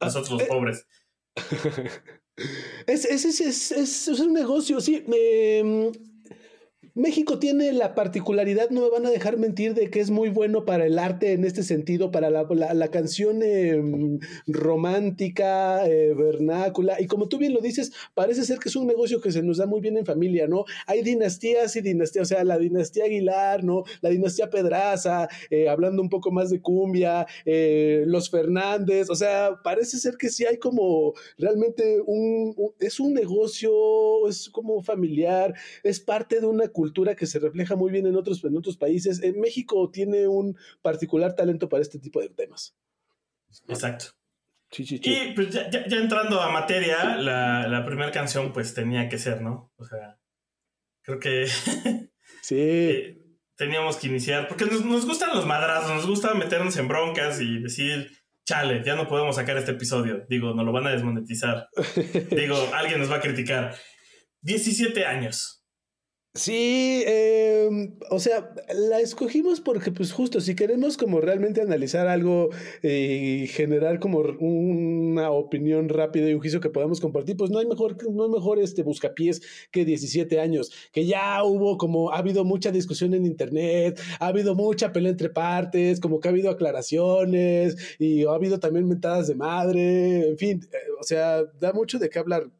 nosotros 0.00 0.42
eh, 0.42 0.46
pobres. 0.48 0.86
Es, 2.88 3.04
es, 3.04 3.24
es, 3.40 3.70
es, 3.70 4.08
un 4.08 4.32
negocio, 4.32 4.80
sí. 4.80 5.04
Eh, 5.06 5.92
México 6.96 7.40
tiene 7.40 7.72
la 7.72 7.96
particularidad, 7.96 8.70
no 8.70 8.82
me 8.82 8.88
van 8.88 9.04
a 9.04 9.10
dejar 9.10 9.36
mentir, 9.36 9.74
de 9.74 9.90
que 9.90 9.98
es 9.98 10.10
muy 10.10 10.28
bueno 10.28 10.64
para 10.64 10.86
el 10.86 11.00
arte 11.00 11.32
en 11.32 11.44
este 11.44 11.64
sentido, 11.64 12.12
para 12.12 12.30
la, 12.30 12.44
la, 12.44 12.88
canción 12.92 13.42
em, 13.42 14.20
romántica, 14.46 15.84
eh, 15.88 16.14
vernácula, 16.14 17.00
y 17.00 17.08
como 17.08 17.26
tú 17.26 17.36
bien 17.36 17.52
lo 17.52 17.60
dices, 17.60 17.90
parece 18.14 18.44
ser 18.44 18.60
que 18.60 18.68
es 18.68 18.76
un 18.76 18.86
negocio 18.86 19.20
que 19.20 19.32
se 19.32 19.42
nos 19.42 19.56
da 19.56 19.66
muy 19.66 19.80
bien 19.80 19.96
en 19.96 20.06
familia, 20.06 20.46
¿no? 20.46 20.66
Hay 20.86 21.02
dinastías 21.02 21.74
y 21.74 21.80
dinastías, 21.80 22.30
o 22.30 22.32
sea, 22.32 22.44
la 22.44 22.58
dinastía 22.58 23.06
Aguilar, 23.06 23.64
¿no? 23.64 23.82
La 24.00 24.10
dinastía 24.10 24.48
Pedraza, 24.48 25.26
eh, 25.50 25.68
hablando 25.68 26.00
un 26.00 26.08
poco 26.08 26.30
más 26.30 26.50
de 26.50 26.60
cumbia, 26.60 27.26
eh, 27.44 28.04
los 28.06 28.30
Fernández, 28.30 29.10
o 29.10 29.16
sea, 29.16 29.56
parece 29.64 29.98
ser 29.98 30.16
que 30.16 30.28
sí 30.28 30.44
hay 30.44 30.58
como 30.58 31.14
realmente 31.38 32.00
un, 32.06 32.54
es 32.78 33.00
un 33.00 33.14
negocio, 33.14 34.28
es 34.28 34.48
como 34.48 34.80
familiar, 34.80 35.54
es 35.82 35.98
parte 35.98 36.38
de 36.38 36.46
una 36.46 36.68
cultura 36.68 36.83
cultura 36.84 37.16
que 37.16 37.26
se 37.26 37.38
refleja 37.38 37.76
muy 37.76 37.90
bien 37.90 38.06
en 38.06 38.14
otros, 38.14 38.44
en 38.44 38.58
otros 38.58 38.76
países. 38.76 39.22
En 39.22 39.40
México 39.40 39.90
tiene 39.90 40.28
un 40.28 40.54
particular 40.82 41.34
talento 41.34 41.66
para 41.70 41.80
este 41.80 41.98
tipo 41.98 42.20
de 42.20 42.28
temas. 42.28 42.76
Exacto. 43.68 44.06
Y 44.76 45.32
pues 45.34 45.48
ya, 45.50 45.70
entrando 45.96 46.42
a 46.42 46.50
materia, 46.50 47.16
la, 47.16 47.82
primera 47.86 48.10
canción 48.10 48.52
pues 48.52 48.74
tenía 48.74 49.08
que 49.08 49.16
ser, 49.16 49.40
¿no? 49.40 49.72
O 49.76 49.84
sea, 49.86 50.18
creo 51.00 51.18
que... 51.18 51.46
sí. 52.42 52.56
Eh, 52.58 53.18
teníamos 53.56 53.96
que 53.96 54.08
iniciar, 54.08 54.46
porque 54.46 54.66
nos, 54.66 54.84
nos, 54.84 55.06
gustan 55.06 55.30
los 55.34 55.46
madrazos, 55.46 55.90
nos 55.90 56.06
gusta 56.06 56.34
meternos 56.34 56.76
en 56.76 56.88
broncas 56.88 57.40
y 57.40 57.60
decir, 57.60 58.10
chale, 58.44 58.82
ya 58.84 58.94
no 58.94 59.08
podemos 59.08 59.36
sacar 59.36 59.56
este 59.56 59.70
episodio. 59.70 60.26
Digo, 60.28 60.52
nos 60.52 60.66
lo 60.66 60.72
van 60.72 60.86
a 60.86 60.90
desmonetizar. 60.90 61.68
Digo, 62.30 62.56
alguien 62.74 63.00
nos 63.00 63.10
va 63.10 63.16
a 63.16 63.22
criticar. 63.22 63.74
17 64.42 65.06
años. 65.06 65.63
Sí, 66.36 67.04
em, 67.06 67.94
o 68.10 68.18
sea, 68.18 68.52
la 68.74 68.98
escogimos 68.98 69.60
porque 69.60 69.92
pues 69.92 70.10
justo 70.12 70.40
si 70.40 70.56
queremos 70.56 70.96
como 70.96 71.20
realmente 71.20 71.60
analizar 71.60 72.08
algo 72.08 72.50
y 72.82 73.46
generar 73.46 74.00
como 74.00 74.18
una 74.18 75.30
opinión 75.30 75.88
rápida 75.88 76.28
y 76.28 76.34
un 76.34 76.40
juicio 76.40 76.58
que 76.60 76.70
podamos 76.70 77.00
compartir, 77.00 77.36
pues 77.36 77.52
no 77.52 77.60
hay 77.60 77.66
mejor, 77.66 77.96
no 78.12 78.24
hay 78.24 78.30
mejor 78.30 78.58
este 78.58 78.82
buscapiés 78.82 79.42
que 79.70 79.84
17 79.84 80.40
años, 80.40 80.72
que 80.90 81.06
ya 81.06 81.44
hubo 81.44 81.78
como, 81.78 82.10
ha 82.10 82.18
habido 82.18 82.44
mucha 82.44 82.72
discusión 82.72 83.14
en 83.14 83.26
internet, 83.26 84.00
ha 84.18 84.26
habido 84.26 84.56
mucha 84.56 84.92
pelea 84.92 85.12
entre 85.12 85.28
partes, 85.30 86.00
como 86.00 86.18
que 86.18 86.26
ha 86.26 86.32
habido 86.32 86.50
aclaraciones 86.50 87.76
y 88.00 88.24
ha 88.26 88.32
habido 88.32 88.58
también 88.58 88.88
mentadas 88.88 89.28
de 89.28 89.36
madre, 89.36 90.30
en 90.30 90.36
fin, 90.38 90.68
eh, 90.72 90.76
o 91.00 91.04
sea, 91.04 91.44
da 91.60 91.72
mucho 91.72 92.00
de 92.00 92.10
qué 92.10 92.18
hablar 92.18 92.50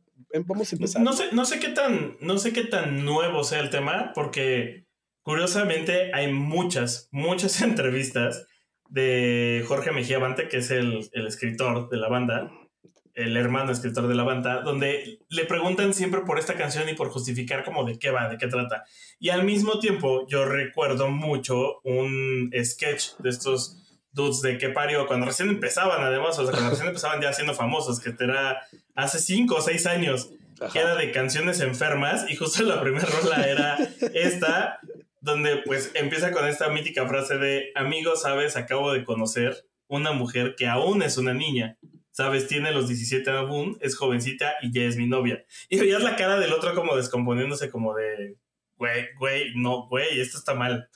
vamos 0.47 0.73
a 0.73 0.77
empezar. 0.77 1.03
No 1.03 1.13
sé, 1.13 1.25
no 1.33 1.45
sé 1.45 1.61
qué 1.61 1.69
tan, 1.69 2.17
no 2.21 2.39
sé 2.39 2.53
qué 2.53 2.65
tan 2.65 3.05
nuevo 3.05 3.45
sea 3.45 3.61
el 3.61 3.71
tema, 3.71 4.13
porque 4.15 4.87
curiosamente 5.23 6.13
hay 6.15 6.33
muchas, 6.33 7.09
muchas 7.13 7.61
entrevistas 7.63 8.47
de 8.89 9.65
Jorge 9.67 9.93
Mejía 9.93 10.19
Bante, 10.19 10.49
que 10.49 10.59
es 10.59 10.71
el, 10.71 11.09
el 11.13 11.27
escritor 11.27 11.89
de 11.89 11.97
la 11.97 12.09
banda, 12.09 12.53
el 13.15 13.37
hermano 13.37 13.73
escritor 13.73 14.09
de 14.09 14.15
la 14.15 14.25
banda, 14.25 14.63
donde 14.63 15.21
le 15.29 15.45
preguntan 15.45 15.95
siempre 15.95 16.23
por 16.23 16.39
esta 16.39 16.55
canción 16.55 16.89
y 16.89 16.95
por 16.95 17.11
justificar 17.11 17.65
como 17.65 17.85
de 17.85 17.99
qué 17.99 18.11
va, 18.11 18.29
de 18.29 18.39
qué 18.39 18.49
trata. 18.49 18.85
Y 19.21 19.29
al 19.31 19.45
mismo 19.45 19.79
tiempo 19.79 20.27
yo 20.27 20.45
recuerdo 20.45 21.09
mucho 21.09 21.81
un 21.85 22.51
sketch 22.63 23.17
de 23.19 23.31
estos 23.31 23.84
dudes 24.15 24.41
de 24.41 24.57
qué 24.59 24.71
parió, 24.71 25.07
cuando 25.07 25.27
recién 25.27 25.49
empezaban 25.49 26.03
además, 26.03 26.39
o 26.39 26.45
sea, 26.45 26.53
cuando 26.53 26.71
recién 26.71 26.89
empezaban 26.89 27.21
ya 27.21 27.33
siendo 27.33 27.55
famosos, 27.55 28.01
que 28.01 28.15
era 28.19 28.63
hace 28.95 29.19
cinco 29.19 29.57
o 29.57 29.61
seis 29.61 29.87
años, 29.87 30.31
que 30.73 30.79
era 30.79 30.95
de 30.95 31.11
canciones 31.11 31.61
enfermas, 31.61 32.25
y 32.31 32.37
justo 32.37 32.63
la 32.63 32.81
primera 32.81 33.07
rola 33.07 33.47
era 33.47 33.77
esta, 34.15 34.79
donde 35.21 35.59
pues 35.65 35.91
empieza 35.95 36.31
con 36.33 36.47
esta 36.47 36.69
mítica 36.69 37.07
frase 37.07 37.39
de, 37.39 37.73
amigo, 37.75 38.17
sabes, 38.17 38.57
acabo 38.57 38.93
de 38.93 39.05
conocer 39.05 39.67
una 39.89 40.13
mujer 40.13 40.55
que 40.57 40.67
aún 40.67 41.03
es 41.03 41.19
una 41.19 41.35
niña. 41.35 41.77
Sabes, 42.11 42.47
tiene 42.47 42.71
los 42.71 42.87
17 42.87 43.29
aún, 43.31 43.77
es 43.81 43.97
jovencita 43.97 44.55
y 44.63 44.73
ya 44.73 44.83
es 44.83 44.97
mi 44.97 45.09
novia. 45.09 45.45
Y 45.69 45.81
veías 45.81 46.03
la 46.03 46.15
cara 46.15 46.39
del 46.39 46.53
otro 46.53 46.75
como 46.75 46.95
descomponiéndose 46.95 47.71
como 47.71 47.95
de, 47.95 48.37
güey, 48.77 49.07
güey, 49.19 49.53
no, 49.57 49.89
güey, 49.89 50.21
esto 50.21 50.39
está 50.39 50.55
mal. 50.55 50.89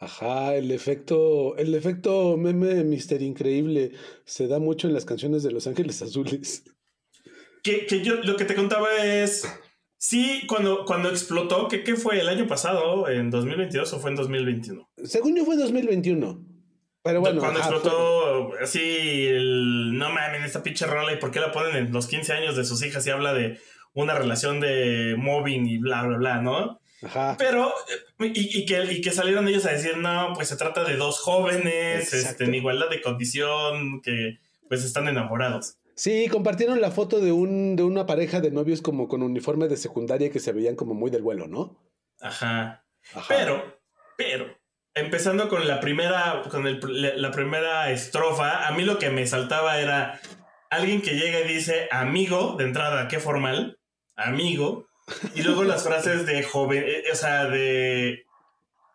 Ajá, 0.00 0.54
el 0.56 0.70
efecto, 0.70 1.56
el 1.58 1.74
efecto 1.74 2.38
meme 2.38 2.84
Mister 2.84 3.20
Increíble 3.20 3.92
se 4.24 4.48
da 4.48 4.58
mucho 4.58 4.88
en 4.88 4.94
las 4.94 5.04
canciones 5.04 5.42
de 5.42 5.52
Los 5.52 5.66
Ángeles 5.66 6.00
Azules. 6.02 6.64
Que, 7.62 7.84
que 7.84 8.02
yo 8.02 8.14
lo 8.14 8.36
que 8.36 8.46
te 8.46 8.54
contaba 8.54 8.88
es, 9.04 9.46
sí, 9.98 10.44
cuando, 10.48 10.86
cuando 10.86 11.10
explotó, 11.10 11.68
que 11.68 11.84
qué 11.84 11.96
fue 11.96 12.18
el 12.18 12.30
año 12.30 12.46
pasado, 12.46 13.10
en 13.10 13.30
2022 13.30 13.92
o 13.92 14.00
fue 14.00 14.10
en 14.10 14.16
2021? 14.16 14.90
Según 15.04 15.36
yo 15.36 15.44
fue 15.44 15.56
2021. 15.56 16.46
Pero 17.02 17.20
bueno. 17.20 17.40
Cuando 17.40 17.60
explotó 17.60 18.54
así, 18.58 19.26
el, 19.26 19.98
no 19.98 20.08
mames, 20.08 20.44
esta 20.46 20.62
pinche 20.62 20.86
rola 20.86 21.12
y 21.12 21.18
por 21.18 21.30
qué 21.30 21.40
la 21.40 21.52
ponen 21.52 21.76
en 21.76 21.92
los 21.92 22.06
15 22.06 22.32
años 22.32 22.56
de 22.56 22.64
sus 22.64 22.82
hijas 22.82 23.06
y 23.06 23.10
habla 23.10 23.34
de 23.34 23.58
una 23.92 24.14
relación 24.14 24.60
de 24.60 25.14
mobbing 25.18 25.66
y 25.66 25.76
bla, 25.76 26.06
bla, 26.06 26.16
bla, 26.16 26.40
¿no? 26.40 26.80
Pero, 27.38 27.72
y, 28.18 28.66
que, 28.66 28.84
y 28.84 29.00
que 29.00 29.10
salieron 29.10 29.48
ellos 29.48 29.64
a 29.64 29.72
decir, 29.72 29.96
no, 29.96 30.32
pues 30.34 30.48
se 30.48 30.56
trata 30.56 30.84
de 30.84 30.96
dos 30.96 31.18
jóvenes 31.20 32.12
este, 32.12 32.44
en 32.44 32.54
igualdad 32.54 32.90
de 32.90 33.00
condición 33.00 34.02
que 34.02 34.38
pues 34.68 34.84
están 34.84 35.08
enamorados. 35.08 35.78
Sí, 35.94 36.28
compartieron 36.28 36.80
la 36.80 36.90
foto 36.90 37.20
de, 37.20 37.32
un, 37.32 37.76
de 37.76 37.82
una 37.82 38.06
pareja 38.06 38.40
de 38.40 38.50
novios 38.50 38.82
como 38.82 39.08
con 39.08 39.22
uniforme 39.22 39.68
de 39.68 39.76
secundaria 39.76 40.30
que 40.30 40.40
se 40.40 40.52
veían 40.52 40.76
como 40.76 40.94
muy 40.94 41.10
del 41.10 41.22
vuelo, 41.22 41.46
¿no? 41.46 41.76
Ajá. 42.20 42.84
Pero, 43.28 43.80
pero, 44.16 44.46
empezando 44.94 45.48
con 45.48 45.66
la 45.66 45.80
primera, 45.80 46.42
con 46.50 46.64
la 46.90 47.30
primera 47.30 47.90
estrofa, 47.90 48.66
a 48.66 48.72
mí 48.72 48.84
lo 48.84 48.98
que 48.98 49.10
me 49.10 49.26
saltaba 49.26 49.80
era 49.80 50.20
alguien 50.70 51.02
que 51.02 51.16
llega 51.16 51.40
y 51.40 51.52
dice, 51.52 51.88
amigo, 51.90 52.56
de 52.56 52.64
entrada, 52.64 53.08
qué 53.08 53.18
formal, 53.18 53.78
amigo, 54.16 54.86
y 55.34 55.42
luego 55.42 55.64
las 55.64 55.84
frases 55.84 56.26
de 56.26 56.42
joven, 56.42 56.84
eh, 56.86 57.04
o 57.12 57.14
sea, 57.14 57.46
de 57.46 58.24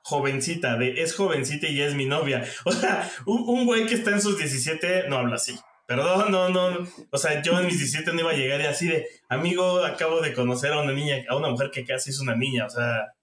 jovencita, 0.05 0.77
de 0.77 1.01
es 1.01 1.15
jovencita 1.15 1.67
y 1.67 1.81
es 1.81 1.95
mi 1.95 2.05
novia. 2.05 2.45
O 2.63 2.71
sea, 2.71 3.09
un, 3.25 3.65
güey 3.65 3.87
que 3.87 3.95
está 3.95 4.11
en 4.11 4.21
sus 4.21 4.37
17 4.37 5.09
no 5.09 5.17
habla 5.17 5.35
así. 5.35 5.57
Perdón, 5.87 6.31
no, 6.31 6.49
no. 6.49 6.87
O 7.11 7.17
sea, 7.17 7.41
yo 7.41 7.59
en 7.59 7.67
mis 7.67 7.77
17 7.79 8.13
no 8.13 8.21
iba 8.21 8.31
a 8.31 8.35
llegar 8.35 8.61
y 8.61 8.65
así 8.65 8.87
de, 8.87 9.07
amigo, 9.29 9.83
acabo 9.83 10.21
de 10.21 10.33
conocer 10.33 10.73
a 10.73 10.81
una 10.81 10.93
niña, 10.93 11.23
a 11.29 11.35
una 11.35 11.49
mujer 11.49 11.69
que 11.71 11.85
casi 11.85 12.11
es 12.11 12.19
una 12.19 12.35
niña, 12.35 12.65
o 12.65 12.69
sea. 12.69 13.13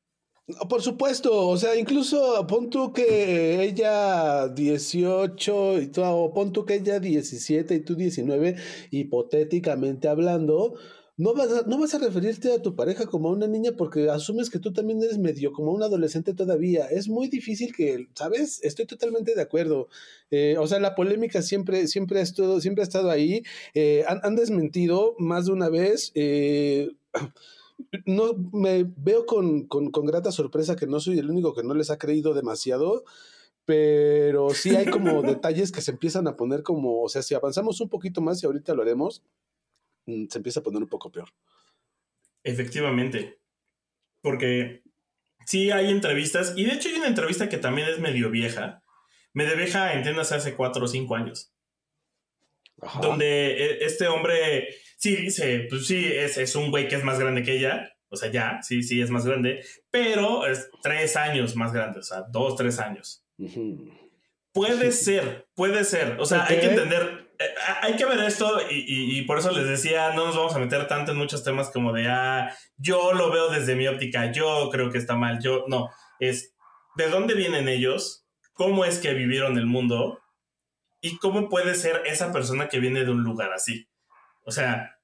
Por 0.69 0.83
supuesto, 0.83 1.49
o 1.49 1.57
sea, 1.57 1.77
incluso 1.77 2.45
pon 2.49 2.69
tú 2.69 2.93
que 2.93 3.63
ella 3.63 4.49
18 4.49 5.81
y 5.81 5.87
tú, 5.87 6.03
o 6.03 6.33
pon 6.33 6.53
tú 6.53 6.65
que 6.65 6.75
ella 6.75 6.99
17 6.99 7.75
y 7.75 7.81
tú 7.81 7.95
19, 7.95 8.57
hipotéticamente 8.91 10.09
hablando, 10.09 10.75
no 11.19 11.35
vas, 11.35 11.52
a, 11.52 11.62
no 11.66 11.78
vas 11.78 11.95
a 11.95 11.99
referirte 11.99 12.52
a 12.52 12.62
tu 12.62 12.75
pareja 12.75 13.07
como 13.07 13.28
a 13.28 13.33
una 13.33 13.47
niña 13.47 13.73
porque 13.76 14.09
asumes 14.09 14.49
que 14.49 14.59
tú 14.59 14.73
también 14.73 15.02
eres 15.02 15.19
medio 15.19 15.52
como 15.52 15.73
un 15.73 15.83
adolescente 15.83 16.33
todavía. 16.33 16.87
Es 16.87 17.09
muy 17.09 17.28
difícil 17.28 17.75
que, 17.75 18.09
¿sabes? 18.14 18.61
Estoy 18.62 18.87
totalmente 18.87 19.35
de 19.35 19.42
acuerdo. 19.42 19.88
Eh, 20.31 20.57
o 20.59 20.66
sea, 20.66 20.81
la 20.81 20.95
polémica 20.95 21.42
siempre, 21.42 21.87
siempre, 21.87 22.21
ha, 22.21 22.23
estado, 22.23 22.61
siempre 22.61 22.83
ha 22.83 22.87
estado 22.87 23.11
ahí. 23.11 23.42
Eh, 23.75 24.04
han, 24.09 24.37
desmentido 24.37 25.14
más 25.19 25.47
de 25.47 25.52
una 25.52 25.69
vez. 25.69 26.12
Eh, 26.14 26.90
no 28.07 28.35
me 28.52 28.85
veo 28.97 29.26
con, 29.26 29.66
con, 29.66 29.90
con, 29.90 30.07
grata 30.07 30.33
sorpresa 30.33 30.76
que 30.76 30.87
no 30.87 30.99
soy 30.99 31.19
el 31.19 31.31
único 31.31 31.54
que 31.54 31.62
no 31.62 31.75
les 31.75 31.90
ha 31.90 31.99
creído 31.99 32.33
demasiado, 32.33 33.04
pero 33.66 34.50
sí 34.50 34.75
hay 34.76 34.87
como 34.87 35.23
detalles 35.23 35.73
que 35.73 35.83
se 35.83 35.90
empiezan 35.90 36.26
a 36.26 36.37
poner 36.37 36.62
como, 36.62 37.02
o 37.02 37.09
sea, 37.11 37.23
si 37.23 37.35
avanzamos 37.35 37.81
un 37.83 37.90
poquito 37.90 38.23
más 38.23 38.42
y 38.42 38.47
ahorita 38.47 38.75
lo 38.75 38.83
haremos, 38.83 39.23
se 40.07 40.39
empieza 40.39 40.61
a 40.61 40.63
poner 40.63 40.83
un 40.83 40.89
poco 40.89 41.11
peor. 41.11 41.29
Efectivamente, 42.45 43.41
porque 44.21 44.83
sí 45.47 45.71
hay 45.71 45.91
entrevistas, 45.91 46.55
y 46.57 46.65
de 46.65 46.73
hecho 46.73 46.89
hay 46.89 46.97
una 46.97 47.09
entrevista 47.09 47.49
que 47.49 47.59
también 47.59 47.89
es 47.89 47.99
medio 47.99 48.31
vieja, 48.31 48.83
medio 49.33 49.57
vieja, 49.57 49.95
entiéndase, 49.95 50.35
hace 50.35 50.55
cuatro 50.55 50.85
o 50.85 50.89
cinco 50.89 51.15
años, 51.15 51.53
donde 53.01 53.53
e, 53.53 53.85
este 53.85 54.09
hombre 54.09 54.69
sí 54.97 55.17
dice, 55.17 55.67
pues 55.69 55.87
sí, 55.87 56.05
es, 56.05 56.39
es 56.39 56.55
un 56.57 56.71
güey 56.71 56.89
que 56.89 56.97
es 56.97 57.05
más 57.05 57.19
grande 57.19 57.43
que 57.43 57.57
ella, 57.57 57.93
o 58.09 58.17
sea, 58.17 58.31
ya, 58.31 58.61
sí, 58.63 58.83
sí, 58.83 59.01
es 59.01 59.11
más 59.11 59.25
grande, 59.25 59.65
pero 59.91 60.47
es 60.47 60.69
tres 60.83 61.17
años 61.17 61.57
más 61.57 61.73
grande, 61.73 62.01
o 62.01 62.03
sea, 62.03 62.23
dos, 62.31 62.57
tres 62.57 62.79
años. 62.79 63.25
Puede 64.53 64.93
ser, 64.93 65.49
puede 65.55 65.85
ser. 65.85 66.21
O 66.21 66.27
sea, 66.27 66.45
hay 66.45 66.61
que 66.61 66.67
entender, 66.67 67.03
eh, 67.03 67.22
hay 67.81 67.97
que 67.97 68.05
ver 68.05 68.21
esto 68.21 68.61
y, 68.71 69.23
por 69.23 69.39
eso 69.39 69.51
les 69.53 69.67
decía, 69.67 70.13
no 70.15 70.27
nos 70.27 70.37
vamos 70.37 70.55
a 70.55 70.59
meter 70.59 70.87
tanto 70.87 71.13
en 71.13 71.19
muchos 71.19 71.45
temas 71.45 71.71
como 71.71 71.93
de, 71.93 72.09
ah, 72.09 72.55
yo 72.77 73.13
lo 73.13 73.31
veo 73.31 73.49
desde 73.49 73.77
mi 73.77 73.87
óptica, 73.87 74.33
yo 74.33 74.69
creo 74.71 74.91
que 74.91 74.99
está 74.99 75.17
mal, 75.17 75.41
yo 75.41 75.65
no. 75.69 75.91
Es, 76.19 76.55
¿de 76.97 77.09
dónde 77.09 77.35
vienen 77.35 77.69
ellos? 77.69 78.27
¿Cómo 78.53 78.85
es 78.85 78.99
que 78.99 79.15
vivieron 79.15 79.59
el 79.59 79.67
mundo? 79.67 80.21
¿Y 81.01 81.19
cómo 81.19 81.49
puede 81.49 81.75
ser 81.75 82.03
esa 82.07 82.33
persona 82.33 82.69
que 82.69 82.81
viene 82.81 83.05
de 83.05 83.11
un 83.11 83.25
lugar 83.25 83.53
así? 83.53 83.89
O 84.45 84.53
sea, 84.53 84.99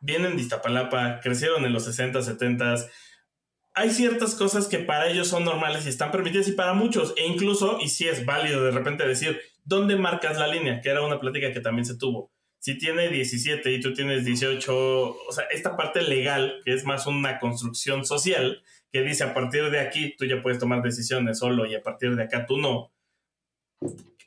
vienen 0.00 0.36
de 0.36 0.42
Iztapalapa, 0.42 1.20
crecieron 1.20 1.64
en 1.64 1.72
los 1.72 1.84
60, 1.84 2.22
70 2.22 2.76
hay 3.74 3.90
ciertas 3.90 4.34
cosas 4.34 4.66
que 4.66 4.78
para 4.78 5.08
ellos 5.08 5.28
son 5.28 5.44
normales 5.44 5.86
y 5.86 5.88
están 5.88 6.10
permitidas 6.10 6.48
y 6.48 6.52
para 6.52 6.74
muchos, 6.74 7.14
e 7.16 7.26
incluso, 7.26 7.78
y 7.80 7.88
si 7.88 8.08
es 8.08 8.26
válido 8.26 8.64
de 8.64 8.72
repente 8.72 9.06
decir, 9.06 9.40
¿dónde 9.64 9.96
marcas 9.96 10.38
la 10.38 10.46
línea? 10.46 10.80
Que 10.80 10.90
era 10.90 11.02
una 11.02 11.20
plática 11.20 11.52
que 11.52 11.60
también 11.60 11.84
se 11.84 11.96
tuvo. 11.96 12.30
Si 12.58 12.76
tiene 12.76 13.08
17 13.08 13.72
y 13.72 13.80
tú 13.80 13.94
tienes 13.94 14.24
18, 14.24 14.72
o 14.74 15.32
sea, 15.32 15.44
esta 15.50 15.76
parte 15.76 16.02
legal, 16.02 16.60
que 16.64 16.74
es 16.74 16.84
más 16.84 17.06
una 17.06 17.38
construcción 17.38 18.04
social, 18.04 18.62
que 18.92 19.02
dice 19.02 19.24
a 19.24 19.34
partir 19.34 19.70
de 19.70 19.80
aquí 19.80 20.14
tú 20.18 20.26
ya 20.26 20.42
puedes 20.42 20.58
tomar 20.58 20.82
decisiones 20.82 21.38
solo 21.38 21.64
y 21.64 21.74
a 21.74 21.82
partir 21.82 22.16
de 22.16 22.24
acá 22.24 22.44
tú 22.46 22.58
no, 22.58 22.92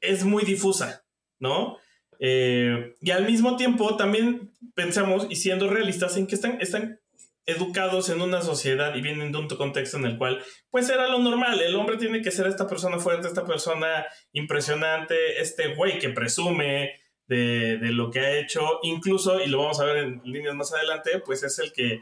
es 0.01 0.23
muy 0.23 0.43
difusa, 0.43 1.05
¿no? 1.39 1.77
Eh, 2.19 2.95
y 3.01 3.11
al 3.11 3.25
mismo 3.25 3.55
tiempo 3.57 3.97
también 3.97 4.51
pensamos, 4.75 5.27
y 5.29 5.35
siendo 5.35 5.69
realistas, 5.69 6.17
en 6.17 6.27
que 6.27 6.35
están, 6.35 6.59
están 6.61 6.99
educados 7.45 8.09
en 8.09 8.21
una 8.21 8.41
sociedad 8.41 8.95
y 8.95 9.01
vienen 9.01 9.31
de 9.31 9.37
un 9.37 9.47
contexto 9.47 9.97
en 9.97 10.05
el 10.05 10.17
cual, 10.17 10.41
pues 10.69 10.89
era 10.89 11.09
lo 11.09 11.19
normal, 11.19 11.59
el 11.61 11.75
hombre 11.75 11.97
tiene 11.97 12.21
que 12.21 12.31
ser 12.31 12.47
esta 12.47 12.67
persona 12.67 12.99
fuerte, 12.99 13.27
esta 13.27 13.45
persona 13.45 14.05
impresionante, 14.31 15.41
este 15.41 15.75
güey 15.75 15.99
que 15.99 16.09
presume 16.09 16.91
de, 17.27 17.77
lo 17.91 18.11
que 18.11 18.19
ha 18.19 18.39
hecho, 18.39 18.79
incluso, 18.83 19.41
y 19.41 19.47
lo 19.47 19.59
vamos 19.59 19.79
a 19.79 19.85
ver 19.85 19.97
en 19.97 20.21
líneas 20.23 20.55
más 20.55 20.73
adelante, 20.73 21.21
pues 21.25 21.43
es 21.43 21.59
el 21.59 21.73
que 21.73 22.01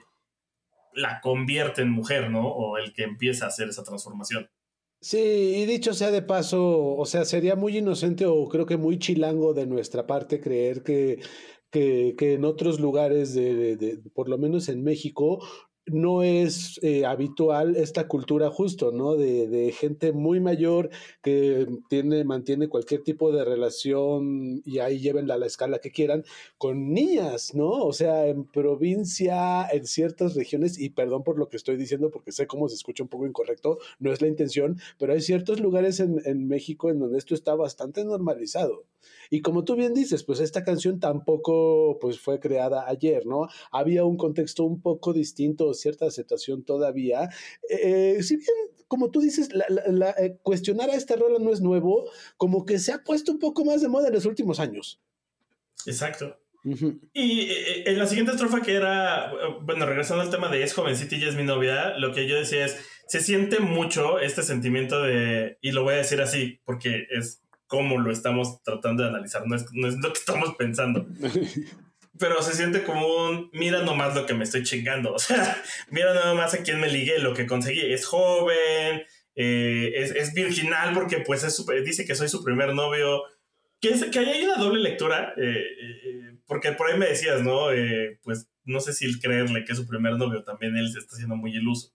la 0.93 1.21
convierte 1.21 1.81
en 1.81 1.89
mujer, 1.89 2.29
¿no? 2.29 2.47
O 2.47 2.77
el 2.77 2.93
que 2.93 3.03
empieza 3.03 3.45
a 3.45 3.47
hacer 3.47 3.69
esa 3.69 3.83
transformación. 3.83 4.49
Sí, 4.99 5.17
y 5.17 5.65
dicho 5.65 5.93
sea 5.93 6.11
de 6.11 6.21
paso, 6.21 6.95
o 6.95 7.05
sea, 7.05 7.25
sería 7.25 7.55
muy 7.55 7.77
inocente 7.77 8.25
o 8.27 8.47
creo 8.47 8.67
que 8.67 8.77
muy 8.77 8.99
chilango 8.99 9.53
de 9.53 9.65
nuestra 9.65 10.05
parte 10.05 10.39
creer 10.39 10.83
que 10.83 11.19
que, 11.71 12.15
que 12.17 12.33
en 12.33 12.45
otros 12.45 12.79
lugares, 12.79 13.33
de, 13.33 13.75
de, 13.77 13.97
por 14.13 14.29
lo 14.29 14.37
menos 14.37 14.69
en 14.69 14.83
México, 14.83 15.39
no 15.87 16.23
es 16.23 16.79
eh, 16.83 17.05
habitual 17.05 17.75
esta 17.75 18.07
cultura 18.07 18.49
justo, 18.49 18.91
¿no? 18.91 19.15
De, 19.15 19.47
de, 19.47 19.71
gente 19.71 20.11
muy 20.11 20.39
mayor 20.39 20.89
que 21.21 21.67
tiene, 21.89 22.23
mantiene 22.23 22.67
cualquier 22.69 23.03
tipo 23.03 23.31
de 23.31 23.43
relación 23.43 24.61
y 24.65 24.79
ahí 24.79 24.99
llévenla 24.99 25.35
a 25.35 25.37
la 25.37 25.47
escala 25.47 25.79
que 25.79 25.91
quieran 25.91 26.23
con 26.57 26.93
niñas, 26.93 27.55
¿no? 27.55 27.69
O 27.69 27.93
sea, 27.93 28.27
en 28.27 28.45
provincia, 28.45 29.67
en 29.71 29.85
ciertas 29.85 30.35
regiones, 30.35 30.79
y 30.79 30.89
perdón 30.89 31.23
por 31.23 31.37
lo 31.37 31.49
que 31.49 31.57
estoy 31.57 31.77
diciendo 31.77 32.11
porque 32.11 32.31
sé 32.31 32.47
cómo 32.47 32.69
se 32.69 32.75
escucha 32.75 33.03
un 33.03 33.09
poco 33.09 33.25
incorrecto, 33.27 33.79
no 33.99 34.11
es 34.13 34.21
la 34.21 34.27
intención, 34.27 34.79
pero 34.99 35.13
hay 35.13 35.21
ciertos 35.21 35.59
lugares 35.59 35.99
en, 35.99 36.21
en 36.25 36.47
México 36.47 36.89
en 36.89 36.99
donde 36.99 37.17
esto 37.17 37.33
está 37.33 37.55
bastante 37.55 38.05
normalizado. 38.05 38.85
Y 39.33 39.41
como 39.41 39.63
tú 39.63 39.75
bien 39.77 39.93
dices, 39.93 40.23
pues 40.23 40.41
esta 40.41 40.65
canción 40.65 40.99
tampoco 40.99 41.97
pues 42.01 42.19
fue 42.19 42.41
creada 42.41 42.83
ayer, 42.87 43.25
¿no? 43.25 43.47
Había 43.71 44.03
un 44.03 44.17
contexto 44.17 44.65
un 44.65 44.81
poco 44.81 45.13
distinto, 45.13 45.73
cierta 45.73 46.05
aceptación 46.05 46.63
todavía. 46.63 47.29
Eh, 47.69 48.21
si 48.23 48.35
bien, 48.35 48.49
como 48.89 49.09
tú 49.09 49.21
dices, 49.21 49.47
la, 49.53 50.09
eh, 50.19 50.37
cuestionar 50.43 50.89
a 50.89 50.95
esta 50.95 51.15
rola 51.15 51.39
no 51.39 51.53
es 51.53 51.61
nuevo, 51.61 52.09
como 52.35 52.65
que 52.65 52.77
se 52.77 52.91
ha 52.91 53.05
puesto 53.05 53.31
un 53.31 53.39
poco 53.39 53.63
más 53.63 53.81
de 53.81 53.87
moda 53.87 54.09
en 54.09 54.15
los 54.15 54.25
últimos 54.25 54.59
años. 54.59 55.01
Exacto. 55.85 56.37
Y 57.13 57.49
eh, 57.49 57.89
en 57.89 57.97
la 57.97 58.07
siguiente 58.07 58.33
estrofa 58.33 58.61
que 58.61 58.73
era, 58.73 59.31
bueno, 59.61 59.85
regresando 59.85 60.23
al 60.23 60.29
tema 60.29 60.49
de 60.49 60.61
es 60.61 60.73
jovencita 60.73 61.15
y 61.15 61.23
es 61.23 61.35
mi 61.35 61.43
novia, 61.43 61.97
lo 61.97 62.13
que 62.13 62.27
yo 62.27 62.35
decía 62.35 62.65
es, 62.65 62.77
se 63.07 63.21
siente 63.21 63.61
mucho 63.61 64.19
este 64.19 64.43
sentimiento 64.43 65.01
de, 65.01 65.57
y 65.61 65.71
lo 65.71 65.83
voy 65.83 65.93
a 65.93 65.97
decir 65.97 66.19
así, 66.19 66.59
porque 66.65 67.07
es 67.09 67.41
cómo 67.71 67.97
lo 67.97 68.11
estamos 68.11 68.61
tratando 68.63 69.01
de 69.01 69.09
analizar, 69.09 69.47
no 69.47 69.55
es, 69.55 69.65
no 69.71 69.87
es 69.87 69.95
lo 69.95 70.11
que 70.11 70.19
estamos 70.19 70.55
pensando. 70.57 71.07
Pero 72.19 72.41
se 72.43 72.53
siente 72.53 72.83
como 72.83 73.07
un, 73.07 73.49
mira 73.53 73.81
nomás 73.81 74.13
lo 74.13 74.25
que 74.25 74.33
me 74.33 74.43
estoy 74.43 74.63
chingando, 74.63 75.13
o 75.15 75.19
sea, 75.19 75.63
mira 75.89 76.13
nomás 76.13 76.53
a 76.53 76.63
quién 76.63 76.81
me 76.81 76.89
ligué, 76.89 77.19
lo 77.19 77.33
que 77.33 77.47
conseguí, 77.47 77.79
es 77.79 78.05
joven, 78.05 79.03
eh, 79.35 79.93
es, 79.95 80.11
es, 80.11 80.33
virginal 80.33 80.93
porque 80.93 81.19
pues 81.19 81.45
es 81.45 81.65
dice 81.85 82.03
que 82.05 82.13
soy 82.13 82.27
su 82.27 82.43
primer 82.43 82.75
novio, 82.75 83.23
que, 83.79 83.91
es, 83.91 84.03
que 84.03 84.19
hay 84.19 84.43
una 84.43 84.57
doble 84.57 84.81
lectura, 84.81 85.33
eh, 85.37 85.63
eh, 85.81 86.37
porque 86.45 86.73
por 86.73 86.91
ahí 86.91 86.99
me 86.99 87.07
decías, 87.07 87.41
¿no? 87.41 87.67
pues 88.21 88.49
no 88.65 88.81
sé 88.81 88.91
si 88.91 89.17
creerle 89.21 89.63
que 89.63 89.71
es 89.71 89.77
su 89.77 89.87
primer 89.87 90.17
novio, 90.17 90.43
también 90.43 90.75
él 90.75 90.91
se 90.91 90.99
está 90.99 91.15
haciendo 91.15 91.37
muy 91.37 91.55
iluso. 91.55 91.93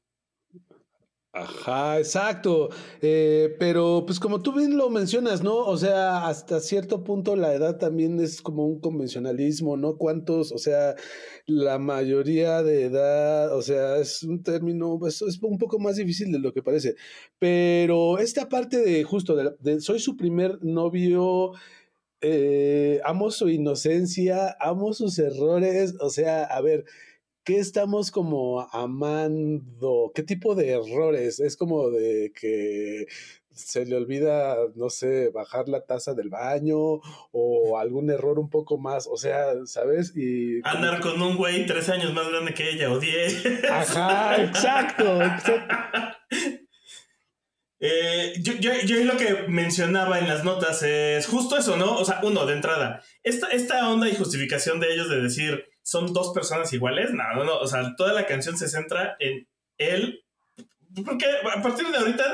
Ajá, 1.39 1.99
exacto. 1.99 2.71
Eh, 3.03 3.55
pero 3.59 4.05
pues 4.07 4.19
como 4.19 4.41
tú 4.41 4.55
bien 4.55 4.79
lo 4.79 4.89
mencionas, 4.89 5.43
¿no? 5.43 5.55
O 5.55 5.77
sea, 5.77 6.27
hasta 6.29 6.61
cierto 6.61 7.05
punto 7.05 7.37
la 7.37 7.53
edad 7.53 7.77
también 7.77 8.19
es 8.21 8.41
como 8.41 8.65
un 8.67 8.81
convencionalismo, 8.81 9.77
¿no? 9.77 9.99
¿Cuántos? 9.99 10.51
O 10.51 10.57
sea, 10.57 10.95
la 11.45 11.79
mayoría 11.79 12.63
de 12.63 12.85
edad, 12.85 13.55
o 13.55 13.61
sea, 13.61 13.99
es 13.99 14.23
un 14.23 14.43
término, 14.43 14.99
es, 15.07 15.21
es 15.21 15.39
un 15.43 15.59
poco 15.59 15.79
más 15.79 15.97
difícil 15.97 16.33
de 16.33 16.39
lo 16.39 16.55
que 16.55 16.63
parece. 16.63 16.95
Pero 17.39 18.19
esta 18.19 18.49
parte 18.49 18.79
de 18.79 19.05
justo, 19.05 19.37
de, 19.37 19.81
soy 19.83 20.01
su 20.01 20.17
primer 20.17 20.65
novio, 20.65 21.53
eh, 22.23 23.01
amo 23.05 23.31
su 23.31 23.51
inocencia, 23.51 24.57
amo 24.59 24.95
sus 24.95 25.19
errores, 25.19 25.97
o 26.01 26.09
sea, 26.09 26.45
a 26.45 26.63
ver 26.63 26.87
¿qué 27.47 27.61
estamos 27.61 28.11
como 28.11 28.69
amando? 28.73 30.11
¿Qué 30.13 30.25
tipo 30.25 30.57
de 30.57 30.73
errores? 30.73 31.39
Es 31.39 31.57
como 31.57 31.91
de 31.91 32.33
que 32.39 33.07
se 33.55 33.87
le 33.87 33.97
olvida, 33.97 34.57
no 34.75 34.91
sé, 34.91 35.31
bajar 35.31 35.69
la 35.69 35.87
taza 35.87 36.13
del 36.13 36.29
baño 36.29 37.01
o 37.31 37.79
algún 37.79 38.11
error 38.11 38.41
un 38.41 38.51
poco 38.51 38.79
más, 38.79 39.07
o 39.07 39.17
sea, 39.17 39.65
¿sabes? 39.65 40.13
Y 40.17 40.61
andar 40.65 41.01
con 41.01 41.23
un 41.23 41.37
güey 41.37 41.65
tres 41.67 41.89
años 41.89 42.13
más 42.13 42.29
grande 42.29 42.53
que 42.53 42.69
ella 42.69 42.91
o 42.91 42.99
diez. 42.99 43.45
Ajá, 43.71 44.43
exacto, 44.43 45.23
exacto. 45.23 45.75
Eh, 47.79 48.33
yo, 48.41 48.55
yo, 48.55 48.73
yo, 48.87 49.05
lo 49.05 49.19
que 49.19 49.49
mencionaba 49.49 50.19
en 50.19 50.27
las 50.27 50.45
notas 50.45 50.83
es 50.83 51.27
justo 51.27 51.59
eso, 51.59 51.77
¿no? 51.77 51.99
O 51.99 52.07
sea, 52.07 52.21
uno, 52.23 52.47
de 52.47 52.55
entrada, 52.55 53.03
esta, 53.23 53.49
esta 53.49 53.91
onda 53.91 54.09
y 54.09 54.17
justificación 54.17 54.81
de 54.81 54.95
ellos 54.95 55.11
de 55.11 55.21
decir, 55.21 55.67
son 55.87 56.13
dos 56.13 56.33
personas 56.35 56.73
iguales. 56.73 57.13
No, 57.13 57.23
no, 57.37 57.45
no. 57.45 57.59
O 57.59 57.67
sea, 57.69 57.95
toda 57.97 58.13
la 58.13 58.27
canción 58.27 58.59
se 58.59 58.69
centra 58.69 59.17
en 59.21 59.47
él. 59.79 60.25
Porque 61.05 61.27
a 61.27 61.63
partir 61.63 61.87
de 61.87 61.97
ahorita, 61.97 62.25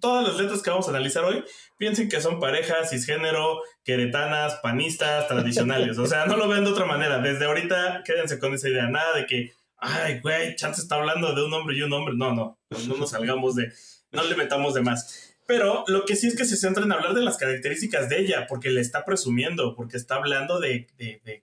todas 0.00 0.26
las 0.26 0.38
letras 0.38 0.62
que 0.62 0.70
vamos 0.70 0.86
a 0.86 0.90
analizar 0.90 1.22
hoy, 1.22 1.44
piensen 1.76 2.08
que 2.08 2.22
son 2.22 2.40
parejas, 2.40 2.88
cisgénero, 2.88 3.60
queretanas, 3.84 4.54
panistas, 4.62 5.28
tradicionales. 5.28 5.98
o 5.98 6.06
sea, 6.06 6.24
no 6.24 6.38
lo 6.38 6.48
ven 6.48 6.64
de 6.64 6.70
otra 6.70 6.86
manera. 6.86 7.18
Desde 7.18 7.44
ahorita, 7.44 8.02
quédense 8.02 8.38
con 8.38 8.54
esa 8.54 8.70
idea. 8.70 8.88
Nada 8.88 9.14
de 9.14 9.26
que, 9.26 9.52
ay, 9.76 10.20
güey, 10.20 10.56
Chance 10.56 10.80
está 10.80 10.94
hablando 10.94 11.34
de 11.34 11.44
un 11.44 11.52
hombre 11.52 11.76
y 11.76 11.82
un 11.82 11.92
hombre. 11.92 12.14
No, 12.16 12.34
no. 12.34 12.58
No 12.88 12.96
nos 12.96 13.10
salgamos 13.10 13.56
de. 13.56 13.74
No 14.10 14.22
le 14.24 14.36
metamos 14.36 14.72
de 14.72 14.80
más. 14.80 15.25
Pero 15.46 15.84
lo 15.86 16.04
que 16.04 16.16
sí 16.16 16.26
es 16.26 16.36
que 16.36 16.44
se 16.44 16.56
centra 16.56 16.84
en 16.84 16.92
hablar 16.92 17.14
de 17.14 17.22
las 17.22 17.36
características 17.36 18.08
de 18.08 18.20
ella, 18.20 18.46
porque 18.48 18.70
le 18.70 18.80
está 18.80 19.04
presumiendo, 19.04 19.76
porque 19.76 19.96
está 19.96 20.16
hablando 20.16 20.58
de, 20.58 20.88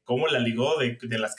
cómo 0.04 0.28
la 0.28 0.40
ligó, 0.40 0.78
de, 0.78 0.98
las 1.18 1.36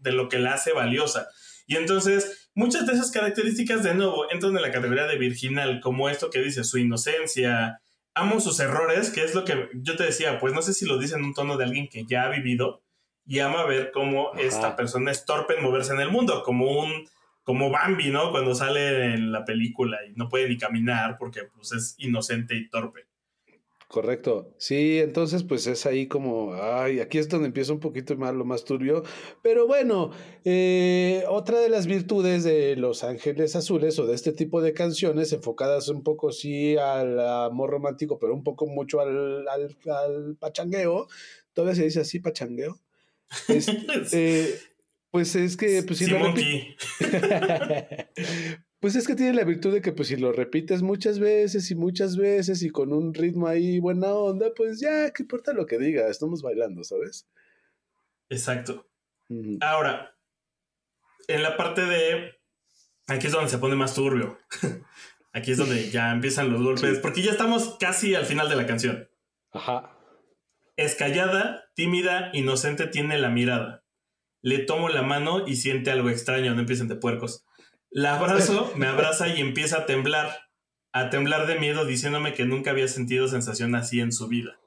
de 0.00 0.12
lo 0.12 0.28
que 0.28 0.38
la 0.38 0.54
hace 0.54 0.72
valiosa. 0.72 1.28
Y 1.66 1.76
entonces, 1.76 2.50
muchas 2.54 2.84
de 2.86 2.94
esas 2.94 3.12
características, 3.12 3.84
de 3.84 3.94
nuevo, 3.94 4.30
entran 4.32 4.56
en 4.56 4.62
la 4.62 4.72
categoría 4.72 5.06
de 5.06 5.18
virginal, 5.18 5.80
como 5.80 6.08
esto 6.08 6.30
que 6.30 6.40
dice, 6.40 6.64
su 6.64 6.78
inocencia, 6.78 7.80
amo 8.12 8.40
sus 8.40 8.58
errores, 8.58 9.10
que 9.10 9.22
es 9.22 9.36
lo 9.36 9.44
que 9.44 9.68
yo 9.74 9.96
te 9.96 10.02
decía, 10.02 10.40
pues 10.40 10.52
no 10.52 10.62
sé 10.62 10.72
si 10.72 10.84
lo 10.84 10.98
dice 10.98 11.14
en 11.14 11.24
un 11.24 11.32
tono 11.32 11.56
de 11.56 11.64
alguien 11.64 11.88
que 11.88 12.04
ya 12.06 12.24
ha 12.24 12.28
vivido, 12.30 12.82
y 13.24 13.38
ama 13.38 13.64
ver 13.66 13.92
cómo 13.92 14.32
esta 14.36 14.74
persona 14.74 15.12
es 15.12 15.24
torpe 15.24 15.54
en 15.54 15.62
moverse 15.62 15.92
en 15.92 16.00
el 16.00 16.10
mundo, 16.10 16.42
como 16.42 16.80
un 16.80 17.08
como 17.50 17.68
Bambi, 17.68 18.10
¿no? 18.10 18.30
Cuando 18.30 18.54
sale 18.54 19.12
en 19.12 19.32
la 19.32 19.44
película 19.44 19.98
y 20.08 20.12
no 20.14 20.28
puede 20.28 20.48
ni 20.48 20.56
caminar 20.56 21.16
porque 21.18 21.40
pues 21.52 21.72
es 21.72 21.96
inocente 21.98 22.54
y 22.54 22.68
torpe. 22.68 23.06
Correcto. 23.88 24.54
Sí, 24.56 25.00
entonces 25.00 25.42
pues 25.42 25.66
es 25.66 25.84
ahí 25.84 26.06
como, 26.06 26.54
ay, 26.54 27.00
aquí 27.00 27.18
es 27.18 27.28
donde 27.28 27.48
empieza 27.48 27.72
un 27.72 27.80
poquito 27.80 28.16
más 28.16 28.32
lo 28.32 28.44
más 28.44 28.64
turbio. 28.64 29.02
Pero 29.42 29.66
bueno, 29.66 30.12
eh, 30.44 31.24
otra 31.28 31.58
de 31.58 31.68
las 31.70 31.88
virtudes 31.88 32.44
de 32.44 32.76
Los 32.76 33.02
Ángeles 33.02 33.56
Azules 33.56 33.98
o 33.98 34.06
de 34.06 34.14
este 34.14 34.30
tipo 34.30 34.62
de 34.62 34.74
canciones 34.74 35.32
enfocadas 35.32 35.88
un 35.88 36.04
poco 36.04 36.30
sí 36.30 36.76
al 36.76 37.18
amor 37.18 37.70
romántico, 37.70 38.20
pero 38.20 38.32
un 38.32 38.44
poco 38.44 38.68
mucho 38.68 39.00
al, 39.00 39.44
al, 39.48 40.36
pachangueo. 40.38 41.08
¿Todavía 41.52 41.74
se 41.74 41.82
dice 41.82 42.00
así, 42.02 42.20
pachangueo? 42.20 42.78
Eh, 44.12 44.54
pues 45.10 45.34
es 45.36 45.56
que, 45.56 45.82
pues 45.82 45.98
si 45.98 46.06
lo 46.06 46.18
Pues 48.80 48.96
es 48.96 49.06
que 49.06 49.14
tiene 49.14 49.34
la 49.34 49.44
virtud 49.44 49.74
de 49.74 49.82
que 49.82 49.92
pues 49.92 50.08
si 50.08 50.16
lo 50.16 50.32
repites 50.32 50.80
muchas 50.80 51.18
veces 51.18 51.70
y 51.70 51.74
muchas 51.74 52.16
veces 52.16 52.62
y 52.62 52.70
con 52.70 52.94
un 52.94 53.12
ritmo 53.12 53.46
ahí 53.46 53.78
buena 53.78 54.14
onda, 54.14 54.52
pues 54.56 54.80
ya, 54.80 55.10
¿qué 55.10 55.22
importa 55.22 55.52
lo 55.52 55.66
que 55.66 55.78
diga? 55.78 56.08
Estamos 56.08 56.40
bailando, 56.40 56.82
¿sabes? 56.82 57.28
Exacto. 58.30 58.88
Ahora, 59.60 60.16
en 61.28 61.42
la 61.42 61.58
parte 61.58 61.84
de... 61.84 62.32
Aquí 63.06 63.26
es 63.26 63.32
donde 63.32 63.50
se 63.50 63.58
pone 63.58 63.74
más 63.74 63.94
turbio. 63.94 64.38
Aquí 65.32 65.52
es 65.52 65.58
donde 65.58 65.90
ya 65.90 66.12
empiezan 66.12 66.50
los 66.50 66.62
golpes, 66.62 66.98
porque 67.00 67.22
ya 67.22 67.32
estamos 67.32 67.76
casi 67.78 68.14
al 68.14 68.24
final 68.24 68.48
de 68.48 68.56
la 68.56 68.66
canción. 68.66 69.10
Ajá. 69.52 69.94
Es 70.76 70.94
callada, 70.94 71.70
tímida, 71.74 72.30
inocente 72.32 72.86
tiene 72.86 73.18
la 73.18 73.28
mirada. 73.28 73.79
Le 74.42 74.58
tomo 74.58 74.88
la 74.88 75.02
mano 75.02 75.46
y 75.46 75.56
siente 75.56 75.90
algo 75.90 76.10
extraño, 76.10 76.54
no 76.54 76.60
empiecen 76.60 76.88
de 76.88 76.96
puercos. 76.96 77.44
La 77.90 78.16
abrazo, 78.16 78.72
me 78.76 78.86
abraza 78.86 79.28
y 79.28 79.40
empieza 79.40 79.78
a 79.78 79.86
temblar, 79.86 80.48
a 80.92 81.10
temblar 81.10 81.46
de 81.46 81.58
miedo 81.58 81.84
diciéndome 81.84 82.34
que 82.34 82.44
nunca 82.44 82.70
había 82.70 82.88
sentido 82.88 83.28
sensación 83.28 83.74
así 83.74 84.00
en 84.00 84.12
su 84.12 84.28
vida. 84.28 84.60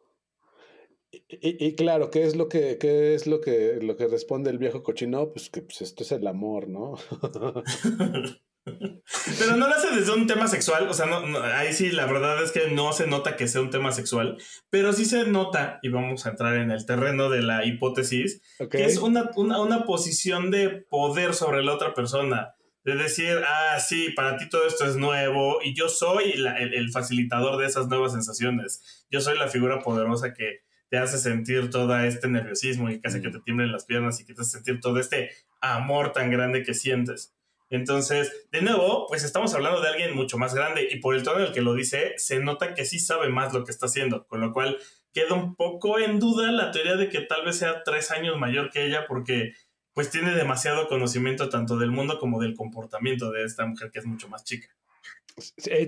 Y, 1.29 1.75
claro, 1.75 2.11
¿qué 2.11 2.25
es 2.25 2.35
lo 2.35 2.47
que, 2.49 2.77
qué 2.77 3.15
es 3.15 3.27
lo 3.27 3.41
que, 3.41 3.79
lo 3.81 3.95
que 3.97 4.07
responde 4.07 4.49
el 4.49 4.57
viejo 4.57 4.83
cochino? 4.83 5.31
Pues 5.31 5.49
que 5.49 5.61
pues, 5.61 5.81
esto 5.81 6.03
es 6.03 6.11
el 6.11 6.27
amor, 6.27 6.67
¿no? 6.67 6.95
Pero 8.65 9.57
no 9.57 9.67
lo 9.67 9.75
hace 9.75 9.93
desde 9.93 10.13
un 10.13 10.25
tema 10.25 10.47
sexual, 10.47 10.87
o 10.87 10.93
sea, 10.93 11.05
no, 11.05 11.41
ahí 11.41 11.73
sí 11.73 11.91
la 11.91 12.05
verdad 12.05 12.41
es 12.41 12.51
que 12.51 12.69
no 12.71 12.93
se 12.93 13.07
nota 13.07 13.35
que 13.35 13.47
sea 13.47 13.61
un 13.61 13.69
tema 13.69 13.91
sexual, 13.91 14.37
pero 14.69 14.93
sí 14.93 15.05
se 15.05 15.25
nota, 15.25 15.79
y 15.81 15.89
vamos 15.89 16.25
a 16.25 16.29
entrar 16.29 16.55
en 16.55 16.71
el 16.71 16.85
terreno 16.85 17.29
de 17.29 17.41
la 17.41 17.65
hipótesis, 17.65 18.41
que 18.71 18.85
es 18.85 18.97
una, 18.97 19.31
una, 19.35 19.61
una 19.61 19.83
posición 19.83 20.49
de 20.49 20.69
poder 20.69 21.33
sobre 21.33 21.61
la 21.63 21.73
otra 21.73 21.93
persona 21.93 22.53
de 22.83 22.95
decir, 22.95 23.41
ah, 23.47 23.79
sí, 23.79 24.09
para 24.15 24.37
ti 24.37 24.49
todo 24.49 24.67
esto 24.67 24.85
es 24.85 24.97
nuevo 24.97 25.59
y 25.63 25.73
yo 25.73 25.87
soy 25.87 26.33
el, 26.33 26.91
facilitador 26.91 27.57
de 27.57 27.65
esas 27.65 27.87
nuevas 27.87 28.11
sensaciones. 28.11 29.05
Yo 29.09 29.21
soy 29.21 29.37
la 29.37 29.47
figura 29.47 29.79
poderosa 29.79 30.33
que 30.33 30.59
te 30.89 30.97
hace 30.97 31.17
sentir 31.17 31.69
todo 31.69 31.97
este 31.99 32.27
nerviosismo 32.27 32.89
y 32.89 32.99
que 32.99 33.07
hace 33.07 33.21
que 33.21 33.29
te 33.29 33.39
tiemblen 33.39 33.71
las 33.71 33.85
piernas 33.85 34.19
y 34.19 34.25
que 34.25 34.33
te 34.33 34.41
hace 34.41 34.51
sentir 34.51 34.79
todo 34.81 34.99
este 34.99 35.31
amor 35.61 36.11
tan 36.11 36.29
grande 36.29 36.63
que 36.63 36.73
sientes. 36.73 37.33
Entonces, 37.69 38.47
de 38.51 38.61
nuevo, 38.61 39.07
pues 39.07 39.23
estamos 39.23 39.53
hablando 39.53 39.81
de 39.81 39.89
alguien 39.89 40.15
mucho 40.15 40.37
más 40.37 40.53
grande 40.53 40.87
y 40.91 40.99
por 40.99 41.15
el 41.15 41.23
tono 41.23 41.39
en 41.39 41.47
el 41.47 41.53
que 41.53 41.61
lo 41.61 41.73
dice, 41.73 42.13
se 42.17 42.39
nota 42.39 42.73
que 42.73 42.85
sí 42.85 42.99
sabe 42.99 43.29
más 43.29 43.53
lo 43.53 43.63
que 43.63 43.71
está 43.71 43.87
haciendo, 43.87 44.27
con 44.27 44.41
lo 44.41 44.53
cual 44.53 44.77
queda 45.13 45.33
un 45.33 45.55
poco 45.55 45.99
en 45.99 46.19
duda 46.19 46.51
la 46.51 46.71
teoría 46.71 46.95
de 46.95 47.09
que 47.09 47.21
tal 47.21 47.45
vez 47.45 47.57
sea 47.57 47.83
tres 47.83 48.11
años 48.11 48.37
mayor 48.37 48.69
que 48.69 48.85
ella 48.85 49.05
porque 49.07 49.53
pues 49.93 50.09
tiene 50.09 50.35
demasiado 50.35 50.87
conocimiento 50.87 51.49
tanto 51.49 51.77
del 51.77 51.91
mundo 51.91 52.19
como 52.19 52.41
del 52.41 52.55
comportamiento 52.55 53.31
de 53.31 53.43
esta 53.43 53.65
mujer 53.65 53.91
que 53.91 53.99
es 53.99 54.05
mucho 54.05 54.27
más 54.27 54.43
chica. 54.43 54.67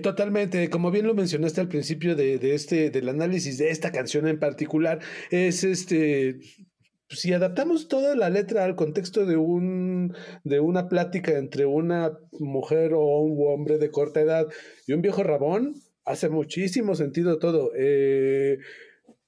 totalmente, 0.02 0.70
como 0.70 0.90
bien 0.90 1.06
lo 1.06 1.14
mencionaste 1.14 1.60
al 1.60 1.68
principio 1.68 2.14
de, 2.14 2.54
este, 2.54 2.90
del 2.90 3.08
análisis 3.08 3.58
de 3.58 3.70
esta 3.70 3.92
canción 3.92 4.26
en 4.28 4.38
particular, 4.38 5.00
es 5.30 5.64
este, 5.64 6.38
si 7.08 7.32
adaptamos 7.32 7.88
toda 7.88 8.16
la 8.16 8.30
letra 8.30 8.64
al 8.64 8.76
contexto 8.76 9.26
de 9.26 9.36
un, 9.36 10.14
de 10.44 10.60
una 10.60 10.88
plática 10.88 11.38
entre 11.38 11.66
una 11.66 12.18
mujer 12.32 12.94
o 12.94 13.20
un 13.20 13.38
hombre 13.48 13.78
de 13.78 13.90
corta 13.90 14.20
edad 14.20 14.46
y 14.86 14.92
un 14.92 15.02
viejo 15.02 15.22
rabón, 15.22 15.74
hace 16.04 16.28
muchísimo 16.28 16.94
sentido 16.94 17.38
todo. 17.38 17.70
Eh, 17.76 18.58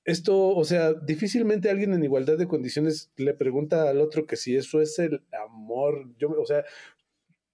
esto, 0.04 0.48
o 0.56 0.64
sea, 0.64 0.94
difícilmente 0.94 1.68
alguien 1.68 1.92
en 1.92 2.02
igualdad 2.02 2.38
de 2.38 2.48
condiciones 2.48 3.12
le 3.16 3.34
pregunta 3.34 3.90
al 3.90 4.00
otro 4.00 4.26
que 4.26 4.36
si 4.36 4.56
eso 4.56 4.80
es 4.80 4.98
el 4.98 5.22
amor. 5.32 6.08
Yo, 6.18 6.30
o 6.30 6.46
sea, 6.46 6.64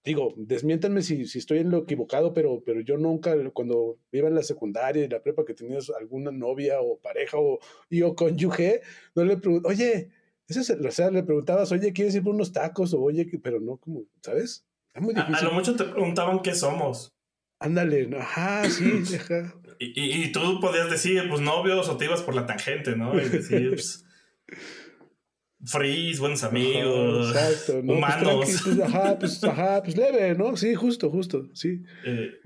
digo, 0.05 0.35
desmiéntanme 0.37 1.03
si, 1.03 1.27
si 1.27 1.39
estoy 1.39 1.59
en 1.59 1.71
lo 1.71 1.79
equivocado, 1.79 2.33
pero, 2.33 2.63
pero 2.65 2.81
yo 2.81 2.99
nunca, 2.99 3.35
cuando 3.53 3.99
iba 4.13 4.29
en 4.29 4.35
la 4.35 4.43
secundaria 4.43 5.05
y 5.05 5.09
la 5.09 5.23
prepa 5.23 5.45
que 5.45 5.55
tenías 5.55 5.91
alguna 5.91 6.31
novia 6.31 6.81
o 6.81 6.99
pareja 6.99 7.39
o, 7.39 7.59
y 7.89 8.03
o 8.03 8.15
cónyuge, 8.15 8.83
no 9.17 9.25
le 9.25 9.39
pregunto, 9.39 9.69
oye, 9.69 10.11
eso 10.49 10.61
es, 10.61 10.71
o 10.71 10.91
sea, 10.91 11.11
le 11.11 11.23
preguntabas, 11.23 11.73
oye, 11.73 11.93
¿quieres 11.93 12.15
ir 12.15 12.23
por 12.23 12.35
unos 12.35 12.53
tacos? 12.53 12.93
O 12.93 13.01
oye, 13.01 13.27
pero 13.43 13.61
no, 13.61 13.79
como, 13.79 14.05
¿sabes? 14.23 14.65
Es 14.93 15.03
muy 15.03 15.15
difícil. 15.15 15.37
A, 15.37 15.43
lo 15.43 15.53
mucho 15.53 15.75
te 15.75 15.85
preguntaban 15.85 16.41
qué 16.41 16.55
somos. 16.55 17.15
Ándale, 17.59 18.11
ajá, 18.19 18.69
sí, 18.69 19.03
ajá. 19.17 19.55
Y, 19.79 20.31
tú 20.33 20.61
podías 20.61 20.91
decir, 20.91 21.29
pues 21.29 21.41
novios 21.41 21.89
o 21.89 21.97
te 21.97 22.05
ibas 22.05 22.23
por 22.23 22.35
la 22.35 22.47
tangente, 22.47 22.95
¿no? 22.97 23.19
Y 23.19 23.29
decir, 23.29 23.71
pues, 23.71 24.05
freeze, 25.65 26.21
buenos 26.21 26.45
amigos, 26.45 27.35
exacto, 27.35 27.81
pues, 27.85 27.97
humanos. 27.97 28.63
Pues, 28.65 28.81
ajá, 28.81 29.19
pues, 29.19 29.45
ajá, 29.45 29.83
pues 29.83 29.97
leve, 29.97 30.35
¿no? 30.35 30.57
Sí, 30.57 30.75
justo, 30.75 31.11
justo, 31.11 31.49
sí. 31.55 31.83
Eh, 32.05 32.39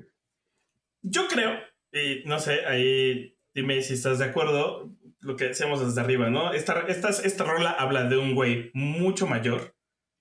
yo 1.02 1.26
creo, 1.28 1.52
y 1.92 2.26
no 2.26 2.38
sé, 2.38 2.64
ahí 2.66 3.36
dime 3.54 3.82
si 3.82 3.94
estás 3.94 4.20
de 4.20 4.26
acuerdo, 4.26 4.94
lo 5.20 5.36
que 5.36 5.46
decíamos 5.46 5.84
desde 5.84 6.00
arriba, 6.00 6.30
¿no? 6.30 6.52
Esta, 6.52 6.80
esta, 6.88 7.08
esta 7.08 7.44
rola 7.44 7.70
habla 7.70 8.04
de 8.04 8.16
un 8.16 8.34
güey 8.34 8.70
mucho 8.74 9.26
mayor, 9.26 9.74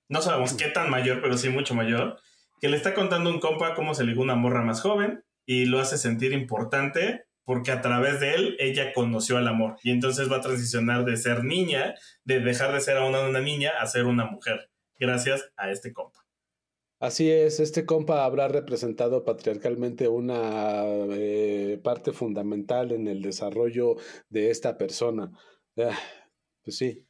no 0.10 0.22
sabemos 0.22 0.54
qué 0.54 0.68
tan 0.68 0.90
mayor, 0.90 1.22
pero 1.22 1.38
sí 1.38 1.50
mucho 1.50 1.76
mayor, 1.76 2.20
que 2.62 2.70
le 2.70 2.78
está 2.78 2.94
contando 2.94 3.30
un 3.30 3.40
compa 3.40 3.76
cómo 3.76 3.94
se 3.94 4.04
ligó 4.04 4.22
una 4.22 4.36
morra 4.36 4.64
más 4.64 4.82
joven 4.82 5.24
y 5.46 5.66
lo 5.66 5.80
hace 5.80 5.98
sentir 5.98 6.34
importante 6.34 7.26
porque 7.44 7.72
a 7.72 7.82
través 7.82 8.20
de 8.20 8.34
él 8.34 8.58
ella 8.60 8.92
conoció 8.94 9.38
al 9.38 9.48
amor 9.48 9.78
y 9.82 9.92
entonces 9.92 10.30
va 10.32 10.38
a 10.38 10.42
transicionar 10.42 11.06
de 11.06 11.16
ser 11.16 11.44
niña, 11.44 11.96
de 12.26 12.42
dejar 12.42 12.74
de 12.74 12.82
ser 12.82 12.98
a 12.98 13.06
una, 13.06 13.40
niña 13.40 13.72
a 13.80 13.88
ser 13.88 14.06
una 14.06 14.26
mujer, 14.26 14.70
gracias 15.00 15.50
a 15.56 15.72
este 15.72 15.94
compa. 15.94 16.27
Así 17.00 17.30
es, 17.30 17.60
este 17.60 17.86
compa 17.86 18.26
habrá 18.26 18.48
representado 18.48 19.24
patriarcalmente 19.24 20.08
una 20.08 20.84
eh, 21.12 21.80
parte 21.84 22.12
fundamental 22.12 22.92
en 22.92 23.08
el 23.08 23.22
desarrollo 23.22 23.98
de 24.30 24.50
esta 24.50 24.80
persona. 24.80 25.32
Ah, 25.78 25.98
pues 26.64 26.78
sí. 26.78 27.06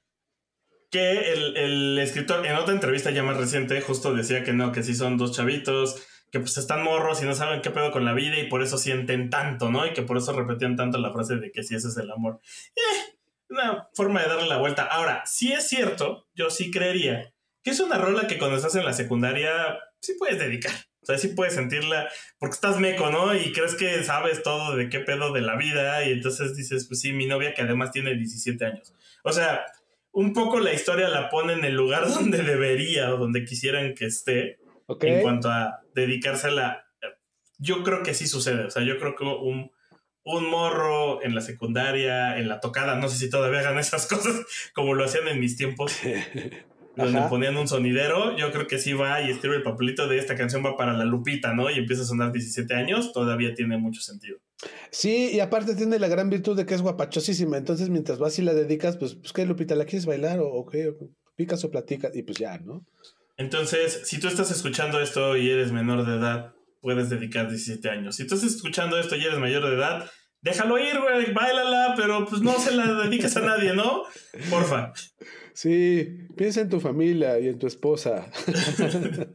Que 0.91 1.31
el, 1.31 1.55
el, 1.55 1.99
escritor 1.99 2.45
en 2.45 2.55
otra 2.55 2.73
entrevista 2.73 3.11
ya 3.11 3.23
más 3.23 3.37
reciente 3.37 3.79
justo 3.79 4.13
decía 4.13 4.43
que 4.43 4.51
no, 4.51 4.73
que 4.73 4.83
sí 4.83 4.93
son 4.93 5.17
dos 5.17 5.31
chavitos, 5.31 6.05
que 6.31 6.39
pues 6.41 6.57
están 6.57 6.83
morros 6.83 7.21
y 7.21 7.25
no 7.25 7.33
saben 7.33 7.61
qué 7.61 7.71
pedo 7.71 7.91
con 7.91 8.03
la 8.03 8.13
vida 8.13 8.37
y 8.39 8.49
por 8.49 8.61
eso 8.61 8.77
sienten 8.77 9.29
tanto, 9.29 9.71
¿no? 9.71 9.85
Y 9.85 9.93
que 9.93 10.01
por 10.01 10.17
eso 10.17 10.33
repetían 10.33 10.75
tanto 10.75 10.97
la 10.97 11.13
frase 11.13 11.37
de 11.37 11.51
que 11.51 11.63
si 11.63 11.75
ese 11.75 11.87
es 11.87 11.97
el 11.97 12.11
amor. 12.11 12.41
Eh, 12.75 13.15
una 13.49 13.87
forma 13.93 14.21
de 14.21 14.27
darle 14.27 14.47
la 14.47 14.59
vuelta. 14.59 14.83
Ahora, 14.83 15.23
si 15.25 15.53
es 15.53 15.67
cierto, 15.67 16.27
yo 16.35 16.49
sí 16.49 16.71
creería 16.71 17.33
que 17.67 17.71
es 17.71 17.81
una 17.81 17.97
rola 17.97 18.27
que 18.27 18.37
cuando 18.37 18.55
estás 18.55 18.75
en 18.75 18.85
la 18.85 18.93
secundaria 18.93 19.77
sí 19.99 20.13
puedes 20.17 20.39
dedicar. 20.39 20.71
O 21.01 21.05
sea, 21.05 21.17
sí 21.17 21.27
puedes 21.27 21.53
sentirla 21.53 22.07
porque 22.39 22.53
estás 22.53 22.79
meco, 22.79 23.09
¿no? 23.09 23.35
Y 23.35 23.51
crees 23.51 23.75
que 23.75 24.05
sabes 24.05 24.41
todo 24.41 24.77
de 24.77 24.87
qué 24.87 25.01
pedo 25.01 25.33
de 25.33 25.41
la 25.41 25.57
vida 25.57 26.05
y 26.05 26.13
entonces 26.13 26.55
dices, 26.55 26.87
pues 26.87 27.01
sí, 27.01 27.11
mi 27.11 27.25
novia 27.25 27.53
que 27.53 27.63
además 27.63 27.91
tiene 27.91 28.15
17 28.15 28.63
años. 28.63 28.93
O 29.21 29.33
sea, 29.33 29.65
un 30.13 30.31
poco 30.31 30.61
la 30.61 30.71
historia 30.71 31.09
la 31.09 31.27
pone 31.27 31.51
en 31.51 31.65
el 31.65 31.75
lugar 31.75 32.07
donde 32.13 32.41
debería 32.41 33.13
o 33.13 33.17
donde 33.17 33.43
quisieran 33.43 33.95
que 33.95 34.05
esté 34.05 34.59
en 35.01 35.21
cuanto 35.21 35.49
a 35.49 35.81
dedicársela. 35.93 36.87
Yo 37.57 37.83
creo 37.83 38.01
que 38.01 38.13
sí 38.13 38.27
sucede. 38.27 38.63
O 38.63 38.69
sea, 38.69 38.83
yo 38.83 38.97
creo 38.97 39.13
que 39.13 39.25
un, 39.25 39.73
un 40.23 40.49
morro 40.49 41.21
en 41.21 41.35
la 41.35 41.41
secundaria, 41.41 42.37
en 42.37 42.47
la 42.47 42.61
tocada, 42.61 42.95
no 42.95 43.09
sé 43.09 43.17
si 43.17 43.29
todavía 43.29 43.59
hagan 43.59 43.77
esas 43.77 44.07
cosas 44.07 44.45
como 44.73 44.93
lo 44.93 45.03
hacían 45.03 45.27
en 45.27 45.41
mis 45.41 45.57
tiempos. 45.57 45.99
donde 46.97 47.21
ponían 47.29 47.55
un 47.57 47.67
sonidero, 47.67 48.35
yo 48.35 48.51
creo 48.51 48.67
que 48.67 48.79
sí 48.79 48.93
va 48.93 49.21
y 49.21 49.29
escribe 49.31 49.55
el 49.55 49.63
papelito 49.63 50.07
de 50.07 50.17
esta 50.17 50.35
canción 50.35 50.65
va 50.65 50.75
para 50.75 50.93
la 50.93 51.05
Lupita, 51.05 51.53
¿no? 51.53 51.69
Y 51.69 51.75
empieza 51.75 52.01
a 52.01 52.05
sonar 52.05 52.31
17 52.31 52.73
años, 52.73 53.13
todavía 53.13 53.53
tiene 53.53 53.77
mucho 53.77 54.01
sentido. 54.01 54.37
Sí, 54.91 55.29
y 55.31 55.39
aparte 55.39 55.75
tiene 55.75 55.99
la 55.99 56.07
gran 56.07 56.29
virtud 56.29 56.57
de 56.57 56.65
que 56.65 56.73
es 56.73 56.81
guapachosísima, 56.81 57.57
entonces 57.57 57.89
mientras 57.89 58.19
vas 58.19 58.37
y 58.39 58.41
la 58.41 58.53
dedicas, 58.53 58.97
pues, 58.97 59.15
pues 59.15 59.31
¿qué 59.31 59.45
Lupita? 59.45 59.75
¿La 59.75 59.85
quieres 59.85 60.05
bailar 60.05 60.39
o, 60.41 60.65
qué? 60.65 60.93
Picas 61.35 61.63
o 61.63 61.69
platicas 61.69 62.15
y 62.15 62.23
pues 62.23 62.39
ya, 62.39 62.57
¿no? 62.57 62.85
Entonces, 63.37 64.01
si 64.05 64.19
tú 64.19 64.27
estás 64.27 64.49
escuchando 64.49 64.99
esto 64.99 65.37
y 65.37 65.49
eres 65.49 65.71
menor 65.71 66.05
de 66.07 66.15
edad, 66.15 66.53
puedes 66.81 67.09
dedicar 67.09 67.47
17 67.47 67.87
años. 67.89 68.15
Si 68.15 68.25
tú 68.25 68.33
estás 68.33 68.51
escuchando 68.51 68.97
esto 68.97 69.15
y 69.15 69.23
eres 69.23 69.37
mayor 69.37 69.63
de 69.69 69.75
edad, 69.75 70.09
déjalo 70.41 70.79
ir, 70.79 70.99
güey, 70.99 71.31
bailala, 71.33 71.93
pero 71.95 72.25
pues 72.25 72.41
no 72.41 72.57
se 72.59 72.71
la 72.71 72.93
dediques 72.93 73.37
a 73.37 73.41
nadie, 73.41 73.73
¿no? 73.73 74.03
Porfa. 74.49 74.93
Sí, 75.57 76.27
piensa 76.35 76.61
en 76.61 76.69
tu 76.69 76.79
familia 76.79 77.39
y 77.39 77.47
en 77.47 77.57
tu 77.57 77.65
esposa. 77.65 78.31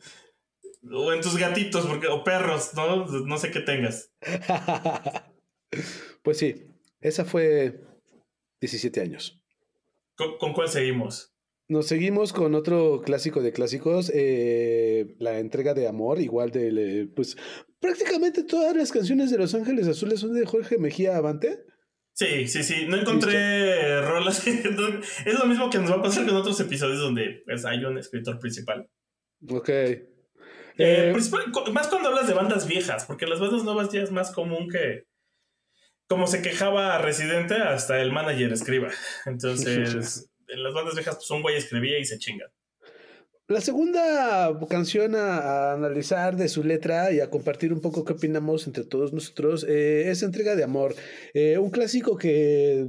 o 0.93 1.13
en 1.13 1.21
tus 1.21 1.37
gatitos, 1.37 1.85
porque, 1.85 2.07
o 2.07 2.23
perros, 2.23 2.75
¿no? 2.77 3.07
No 3.07 3.39
sé 3.39 3.51
qué 3.51 3.59
tengas. 3.59 4.13
pues 6.23 6.39
sí, 6.39 6.69
esa 7.01 7.25
fue 7.25 7.81
17 8.61 9.01
años. 9.01 9.43
¿Con, 10.15 10.53
cuál 10.53 10.69
seguimos? 10.69 11.35
Nos 11.67 11.89
seguimos 11.89 12.33
con 12.33 12.55
otro 12.55 13.03
clásico 13.05 13.43
de 13.43 13.53
clásicos, 13.53 14.09
eh, 14.15 15.17
la 15.19 15.41
entrega 15.41 15.75
de 15.75 15.89
amor, 15.89 16.21
igual 16.21 16.53
de, 16.53 17.11
pues 17.17 17.37
prácticamente 17.81 18.45
todas 18.45 18.77
las 18.77 18.93
canciones 18.93 19.33
de 19.33 19.39
Los 19.39 19.57
Ángeles 19.57 19.89
Azules 19.89 20.21
son 20.21 20.35
de 20.35 20.47
Jorge 20.47 20.79
Mejía 20.79 21.17
Avante. 21.17 21.65
Sí, 22.14 22.46
sí, 22.46 22.62
sí. 22.62 22.87
No 22.87 22.96
encontré 22.96 24.03
rolas. 24.03 24.46
es 24.46 25.38
lo 25.38 25.46
mismo 25.46 25.70
que 25.70 25.79
nos 25.79 25.90
va 25.90 25.96
a 25.96 26.03
pasar 26.03 26.27
con 26.27 26.37
otros 26.37 26.61
episodios 26.61 27.01
donde 27.01 27.42
pues, 27.44 27.64
hay 27.64 27.85
un 27.85 27.98
escritor 27.98 28.38
principal. 28.38 28.88
Ok. 29.48 29.68
Eh, 29.68 30.05
eh, 30.79 31.12
más 31.72 31.88
cuando 31.88 32.09
hablas 32.09 32.27
de 32.27 32.35
bandas 32.35 32.66
viejas, 32.66 33.05
porque 33.05 33.27
las 33.27 33.40
bandas 33.40 33.64
nuevas 33.64 33.90
ya 33.92 34.03
es 34.03 34.11
más 34.11 34.31
común 34.33 34.68
que. 34.68 35.07
Como 36.09 36.27
se 36.27 36.42
quejaba 36.42 36.98
Residente, 36.98 37.55
hasta 37.55 38.01
el 38.01 38.12
manager 38.12 38.53
escriba. 38.53 38.88
Entonces, 39.25 40.31
en 40.48 40.62
las 40.62 40.75
bandas 40.75 40.94
viejas, 40.94 41.16
pues 41.16 41.31
un 41.31 41.42
güey 41.42 41.57
escribía 41.57 41.98
y 41.98 42.05
se 42.05 42.18
chinga. 42.18 42.53
La 43.53 43.61
segunda 43.61 44.59
canción 44.71 45.15
a, 45.15 45.75
analizar 45.75 46.37
de 46.37 46.49
su 46.49 46.65
letra 46.65 47.12
y 47.12 47.21
a 47.21 47.29
compartir 47.29 47.71
un 47.75 47.83
poco 47.83 48.03
qué 48.03 48.15
opinamos 48.15 48.67
entre 48.67 48.83
todos 48.83 49.12
nosotros 49.12 49.67
eh, 49.69 50.09
es 50.09 50.23
Entrega 50.23 50.57
de 50.57 50.65
Amor, 50.65 50.95
eh, 51.35 51.59
un 51.59 51.69
clásico 51.69 52.17
que 52.17 52.87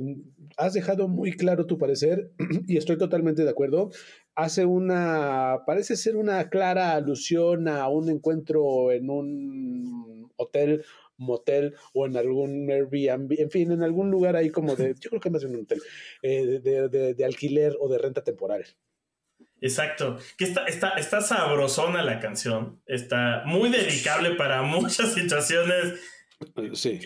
has 0.56 0.72
dejado 0.72 1.10
muy 1.10 1.34
claro 1.34 1.66
tu 1.66 1.78
parecer 1.78 2.32
y 2.66 2.78
estoy 2.78 2.98
totalmente 2.98 3.44
de 3.44 3.50
acuerdo. 3.50 3.90
Hace 4.36 4.64
una, 4.64 5.64
parece 5.68 5.98
ser 5.98 6.16
una 6.16 6.50
clara 6.50 6.94
alusión 6.94 7.68
a 7.68 7.90
un 7.90 8.10
encuentro 8.10 8.94
en 8.94 9.10
un 9.10 10.32
hotel 10.38 10.86
motel 11.18 11.76
o 11.94 12.06
en 12.06 12.16
algún 12.16 12.72
Airbnb, 12.72 13.34
en 13.38 13.52
fin, 13.52 13.74
en 13.74 13.84
algún 13.84 14.10
lugar 14.12 14.38
ahí 14.38 14.50
como 14.50 14.78
de, 14.78 14.96
yo 14.98 15.10
creo 15.10 15.20
que 15.20 15.30
más 15.30 15.44
en 15.44 15.56
un 15.56 15.64
hotel, 15.64 15.82
eh, 16.22 16.62
de 16.62 17.26
alquiler 17.26 17.76
o 17.82 17.90
de 17.90 17.98
renta 17.98 18.24
temporal. 18.24 18.64
Exacto. 19.64 20.18
Que 20.38 20.44
está, 20.44 20.66
está, 20.66 20.90
está 20.96 21.22
sabrosona 21.22 22.04
la 22.04 22.20
canción. 22.20 22.82
Está 22.86 23.44
muy 23.46 23.70
dedicable 23.70 24.32
para 24.32 24.62
muchas 24.62 25.14
situaciones. 25.14 26.02
Sí. 26.74 27.00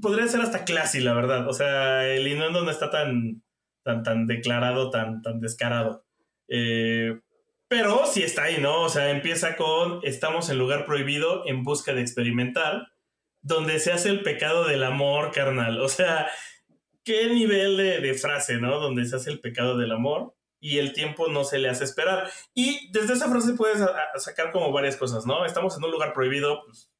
podría 0.00 0.26
ser 0.26 0.40
hasta 0.40 0.64
classy, 0.64 0.98
la 1.00 1.14
verdad. 1.14 1.48
O 1.48 1.52
sea, 1.52 2.08
el 2.08 2.26
innuendo 2.26 2.64
no 2.64 2.70
está 2.70 2.90
tan, 2.90 3.44
tan, 3.84 4.02
tan 4.02 4.26
declarado, 4.26 4.90
tan, 4.90 5.22
tan 5.22 5.40
descarado. 5.40 6.04
Eh, 6.48 7.20
pero 7.68 8.04
sí 8.06 8.24
está 8.24 8.44
ahí, 8.44 8.60
¿no? 8.60 8.82
O 8.82 8.88
sea, 8.88 9.10
empieza 9.10 9.54
con 9.54 10.00
estamos 10.02 10.50
en 10.50 10.58
lugar 10.58 10.86
prohibido 10.86 11.46
en 11.46 11.62
busca 11.62 11.94
de 11.94 12.00
experimentar, 12.00 12.88
donde 13.40 13.78
se 13.78 13.92
hace 13.92 14.08
el 14.08 14.24
pecado 14.24 14.64
del 14.66 14.82
amor 14.82 15.30
carnal. 15.30 15.80
O 15.80 15.88
sea, 15.88 16.28
qué 17.04 17.28
nivel 17.28 17.76
de, 17.76 18.00
de 18.00 18.14
frase, 18.14 18.56
¿no? 18.56 18.80
Donde 18.80 19.06
se 19.06 19.14
hace 19.14 19.30
el 19.30 19.38
pecado 19.38 19.78
del 19.78 19.92
amor 19.92 20.34
y 20.60 20.78
el 20.78 20.92
tiempo 20.92 21.28
no 21.28 21.44
se 21.44 21.58
le 21.58 21.68
hace 21.68 21.84
esperar. 21.84 22.30
Y 22.54 22.90
desde 22.92 23.14
esa 23.14 23.28
frase 23.28 23.54
puedes 23.54 23.82
sacar 24.16 24.52
como 24.52 24.72
varias 24.72 24.96
cosas, 24.96 25.26
¿no? 25.26 25.44
Estamos 25.44 25.76
en 25.76 25.84
un 25.84 25.90
lugar 25.90 26.12
prohibido, 26.12 26.62
pues, 26.64 26.90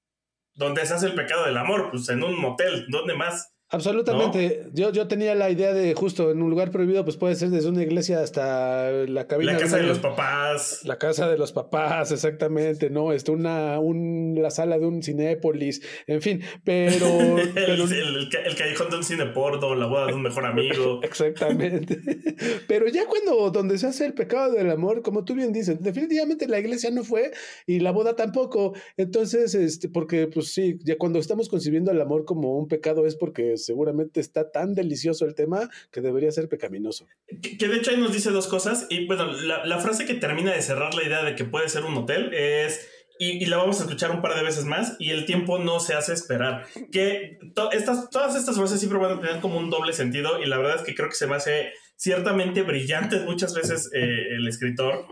donde 0.55 0.85
se 0.87 0.95
hace 0.95 1.07
el 1.07 1.15
pecado 1.15 1.45
del 1.45 1.57
amor, 1.57 1.91
pues 1.91 2.09
en 2.09 2.25
un 2.25 2.39
motel, 2.41 2.87
¿dónde 2.89 3.15
más? 3.15 3.55
Absolutamente. 3.73 4.69
Yo, 4.73 4.91
yo 4.91 5.07
tenía 5.07 5.37
la 5.37 5.49
idea 5.49 5.73
de 5.73 5.95
justo 5.95 6.33
en 6.33 6.43
un 6.43 6.51
lugar 6.51 6.73
prohibido, 6.73 7.05
pues 7.05 7.17
puede 7.17 7.37
ser 7.37 7.51
desde 7.51 7.69
una 7.69 7.83
iglesia 7.83 8.21
hasta 8.21 8.91
la 8.91 9.29
cabina. 9.29 9.53
La 9.53 9.59
casa 9.59 9.77
de, 9.77 9.85
los 9.85 10.01
papás. 10.01 10.81
La 10.85 10.99
casa 10.99 11.29
de 11.29 11.39
los 11.39 11.53
papás, 11.53 12.11
exactamente, 12.11 12.91
¿no? 12.91 13.13
Está 13.13 13.31
una, 13.31 13.79
un, 13.79 14.37
la 14.41 14.51
sala 14.51 14.77
de 14.77 14.87
un 14.87 15.05
cinépolis, 15.05 15.83
en 16.09 16.21
fin, 16.21 16.43
pero... 16.65 17.07
el, 17.39 17.81
el, 17.81 18.57
callejón 18.57 18.91
de 18.91 18.97
un 18.97 19.05
cinepordo, 19.05 19.77
la 19.77 19.87
boda 19.87 20.07
de 20.07 20.15
un 20.15 20.23
mejor 20.23 20.47
amigo. 20.47 21.01
exactamente. 21.05 22.01
pero 22.67 22.89
ya 22.89 23.07
cuando, 23.07 23.51
donde 23.51 23.79
se 23.79 23.87
hace 23.87 24.05
el 24.05 24.15
pecado 24.15 24.53
del 24.53 24.69
amor, 24.69 25.03
como 25.03 25.25
tú 25.25 25.35
bien 25.35 25.53
dices, 25.53 25.81
definitivamente 25.81 26.49
la 26.49 26.59
iglesia 26.59 26.91
no 26.91 27.05
fue 27.05 27.31
y 27.67 27.79
la 27.79 27.93
boda 27.93 28.17
tampoco. 28.17 28.75
Entonces, 28.97 29.55
este, 29.55 29.89
porque 29.89 30.27
pues 30.27 30.53
sí, 30.53 30.77
ya 30.83 30.99
cuando 30.99 31.21
estamos 31.21 31.49
concibiendo 31.49 31.93
el 31.93 32.01
amor 32.01 32.25
como 32.25 32.59
un 32.59 32.67
pecado 32.67 33.07
es 33.07 33.15
porque 33.15 33.60
seguramente 33.65 34.21
está 34.21 34.51
tan 34.51 34.75
delicioso 34.75 35.25
el 35.25 35.35
tema 35.35 35.71
que 35.91 36.01
debería 36.01 36.31
ser 36.33 36.49
pecaminoso. 36.49 37.07
Que, 37.43 37.69
de 37.69 37.77
hecho 37.77 37.91
ahí 37.91 37.97
nos 37.97 38.13
dice 38.13 38.31
dos 38.31 38.49
cosas. 38.49 38.87
Y 38.91 39.07
bueno, 39.07 39.33
la, 39.33 39.79
frase 39.79 40.07
que 40.07 40.15
termina 40.15 40.53
de 40.53 40.63
cerrar 40.63 40.95
la 40.95 41.05
idea 41.05 41.23
de 41.23 41.35
que 41.35 41.45
puede 41.45 41.69
ser 41.69 41.85
un 41.85 41.97
hotel 41.97 42.33
es 42.35 42.89
y, 43.19 43.45
la 43.47 43.59
vamos 43.59 43.79
a 43.81 43.85
escuchar 43.85 44.11
un 44.11 44.23
par 44.23 44.35
de 44.35 44.43
veces 44.43 44.65
más 44.65 44.97
y 44.99 45.11
el 45.11 45.27
tiempo 45.27 45.59
no 45.59 45.79
se 45.79 45.95
hace 45.95 46.15
esperar. 46.15 46.67
Que 46.91 47.39
estas, 47.73 48.09
todas 48.09 48.35
estas 48.35 48.57
frases 48.57 48.81
siempre 48.81 48.99
van 48.99 49.19
a 49.19 49.21
tener 49.21 49.41
como 49.41 49.59
un 49.59 49.69
doble 49.69 49.93
sentido 49.93 50.43
y 50.43 50.47
la 50.47 50.57
verdad 50.57 50.77
es 50.77 50.83
que 50.83 50.95
creo 50.95 51.11
que 51.11 51.17
se 51.17 51.27
me 51.27 51.37
hace 51.37 51.73
ciertamente 51.97 52.63
brillante 52.63 53.21
muchas 53.21 53.55
veces 53.55 53.91
eh, 53.93 54.35
el 54.37 54.49
escritor. 54.49 55.05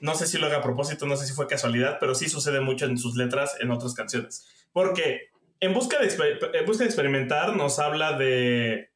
No 0.00 0.14
sé 0.14 0.26
si 0.26 0.38
lo 0.38 0.46
haga 0.46 0.58
a 0.58 0.62
propósito, 0.62 1.06
no 1.06 1.16
sé 1.16 1.26
si 1.26 1.34
fue 1.34 1.46
casualidad, 1.46 1.98
pero 2.00 2.14
sí 2.14 2.30
sucede 2.30 2.60
mucho 2.60 2.86
en 2.86 2.96
sus 2.96 3.14
letras 3.14 3.56
en 3.60 3.70
otras 3.70 3.92
canciones. 3.92 4.46
Porque 4.72 5.28
en 5.60 5.74
busca, 5.74 5.98
de, 5.98 6.62
busca 6.66 6.84
de 6.84 6.88
experimentar 6.88 7.56
nos 7.56 7.78
habla 7.78 8.16
de, 8.16 8.90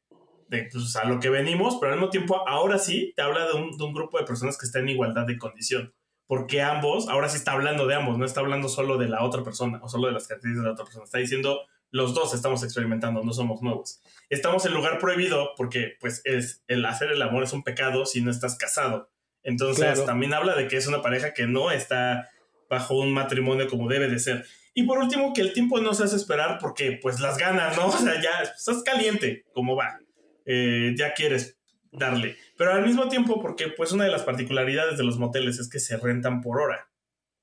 pues, 0.48 0.96
a 0.96 1.04
lo 1.04 1.20
que 1.20 1.30
venimos, 1.30 1.78
pero 1.80 1.92
al 1.92 1.98
mismo 1.98 2.10
tiempo 2.10 2.48
ahora 2.48 2.78
sí 2.78 3.12
te 3.16 3.22
habla 3.22 3.46
de 3.46 3.54
un, 3.54 3.94
grupo 3.94 4.18
de 4.18 4.24
personas 4.24 4.58
que 4.58 4.66
están 4.66 4.82
en 4.82 4.90
igualdad 4.90 5.26
de 5.26 5.38
condición. 5.38 5.94
Porque 6.26 6.62
ambos, 6.62 7.08
ahora 7.08 7.28
sí 7.28 7.36
está 7.36 7.52
hablando 7.52 7.86
de 7.86 7.94
ambos, 7.94 8.16
no 8.16 8.24
está 8.24 8.40
hablando 8.40 8.68
solo 8.68 8.96
de 8.96 9.08
la 9.08 9.22
otra 9.22 9.42
persona 9.42 9.80
o 9.82 9.88
solo 9.88 10.06
de 10.06 10.14
las 10.14 10.26
características 10.28 10.62
de 10.62 10.68
la 10.68 10.72
otra 10.72 10.84
persona. 10.84 11.04
Está 11.04 11.18
diciendo 11.18 11.60
los 11.90 12.14
dos 12.14 12.32
estamos 12.32 12.62
experimentando, 12.64 13.22
no 13.22 13.32
somos 13.34 13.60
nuevos. 13.60 14.00
Estamos 14.30 14.64
en 14.64 14.72
lugar 14.72 14.98
prohibido 14.98 15.50
porque 15.56 15.96
pues 16.00 16.22
es 16.24 16.64
el 16.66 16.84
hacer 16.86 17.12
el 17.12 17.20
amor 17.20 17.42
es 17.42 17.52
un 17.52 17.62
pecado 17.62 18.06
si 18.06 18.22
no 18.22 18.30
estás 18.30 18.56
casado. 18.56 19.10
Entonces 19.42 20.04
también 20.06 20.32
habla 20.32 20.54
de 20.54 20.68
que 20.68 20.76
es 20.76 20.86
una 20.86 21.02
pareja 21.02 21.34
que 21.34 21.46
no 21.46 21.70
está 21.70 22.30
bajo 22.70 22.98
un 22.98 23.12
matrimonio 23.12 23.68
como 23.68 23.88
debe 23.88 24.08
de 24.08 24.18
ser. 24.18 24.46
Y 24.74 24.84
por 24.84 24.98
último, 24.98 25.32
que 25.32 25.42
el 25.42 25.52
tiempo 25.52 25.80
no 25.80 25.94
se 25.94 26.04
hace 26.04 26.16
esperar 26.16 26.58
porque 26.60 26.98
pues 27.00 27.20
las 27.20 27.38
ganas, 27.38 27.76
¿no? 27.76 27.86
O 27.88 27.92
sea, 27.92 28.20
ya 28.20 28.42
estás 28.42 28.82
caliente, 28.82 29.44
como 29.52 29.76
va. 29.76 29.98
Eh, 30.44 30.94
ya 30.96 31.14
quieres 31.14 31.58
darle. 31.92 32.36
Pero 32.56 32.72
al 32.72 32.84
mismo 32.84 33.08
tiempo, 33.08 33.40
porque 33.40 33.68
pues 33.68 33.92
una 33.92 34.04
de 34.04 34.10
las 34.10 34.22
particularidades 34.22 34.96
de 34.96 35.04
los 35.04 35.18
moteles 35.18 35.58
es 35.58 35.68
que 35.68 35.78
se 35.78 35.96
rentan 35.96 36.40
por 36.40 36.60
hora. 36.60 36.88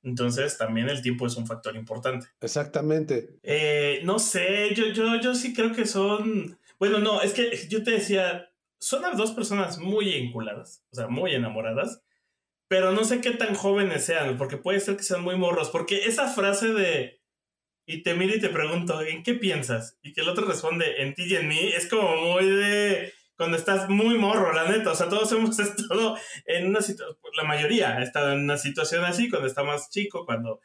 Entonces 0.01 0.57
también 0.57 0.89
el 0.89 1.01
tiempo 1.01 1.27
es 1.27 1.35
un 1.35 1.45
factor 1.45 1.75
importante. 1.75 2.27
Exactamente. 2.41 3.37
Eh, 3.43 4.01
no 4.03 4.19
sé, 4.19 4.73
yo, 4.73 4.87
yo, 4.87 5.19
yo 5.19 5.35
sí 5.35 5.53
creo 5.53 5.73
que 5.73 5.85
son... 5.85 6.57
Bueno, 6.79 6.99
no, 6.99 7.21
es 7.21 7.33
que 7.33 7.67
yo 7.67 7.83
te 7.83 7.91
decía, 7.91 8.49
son 8.79 9.03
dos 9.17 9.31
personas 9.31 9.77
muy 9.77 10.05
vinculadas, 10.05 10.85
o 10.91 10.95
sea, 10.95 11.07
muy 11.07 11.35
enamoradas, 11.35 12.01
pero 12.69 12.93
no 12.93 13.03
sé 13.03 13.19
qué 13.19 13.31
tan 13.31 13.53
jóvenes 13.53 14.05
sean, 14.05 14.37
porque 14.37 14.55
puede 14.55 14.79
ser 14.79 14.95
que 14.95 15.03
sean 15.03 15.21
muy 15.21 15.35
morros, 15.35 15.69
porque 15.69 16.05
esa 16.05 16.29
frase 16.29 16.73
de 16.73 17.18
y 17.89 18.03
te 18.03 18.13
miro 18.13 18.35
y 18.35 18.39
te 18.39 18.49
pregunto, 18.49 19.01
¿en 19.01 19.23
qué 19.23 19.33
piensas? 19.33 19.97
Y 20.03 20.13
que 20.13 20.21
el 20.21 20.29
otro 20.29 20.45
responde, 20.45 21.01
en 21.01 21.15
ti 21.15 21.23
y 21.23 21.35
en 21.35 21.47
mí, 21.47 21.71
es 21.75 21.89
como 21.89 22.15
muy 22.17 22.47
de 22.47 23.11
cuando 23.35 23.57
estás 23.57 23.89
muy 23.89 24.15
morro, 24.15 24.53
la 24.53 24.69
neta. 24.69 24.91
O 24.91 24.95
sea, 24.95 25.09
todos 25.09 25.31
hemos 25.31 25.57
estado 25.59 26.15
en 26.45 26.67
una 26.67 26.83
situación, 26.83 27.17
la 27.33 27.45
mayoría 27.45 27.97
ha 27.97 28.03
estado 28.03 28.33
en 28.33 28.41
una 28.41 28.59
situación 28.59 29.05
así 29.05 29.27
cuando 29.27 29.47
está 29.47 29.63
más 29.63 29.89
chico, 29.89 30.23
cuando 30.27 30.61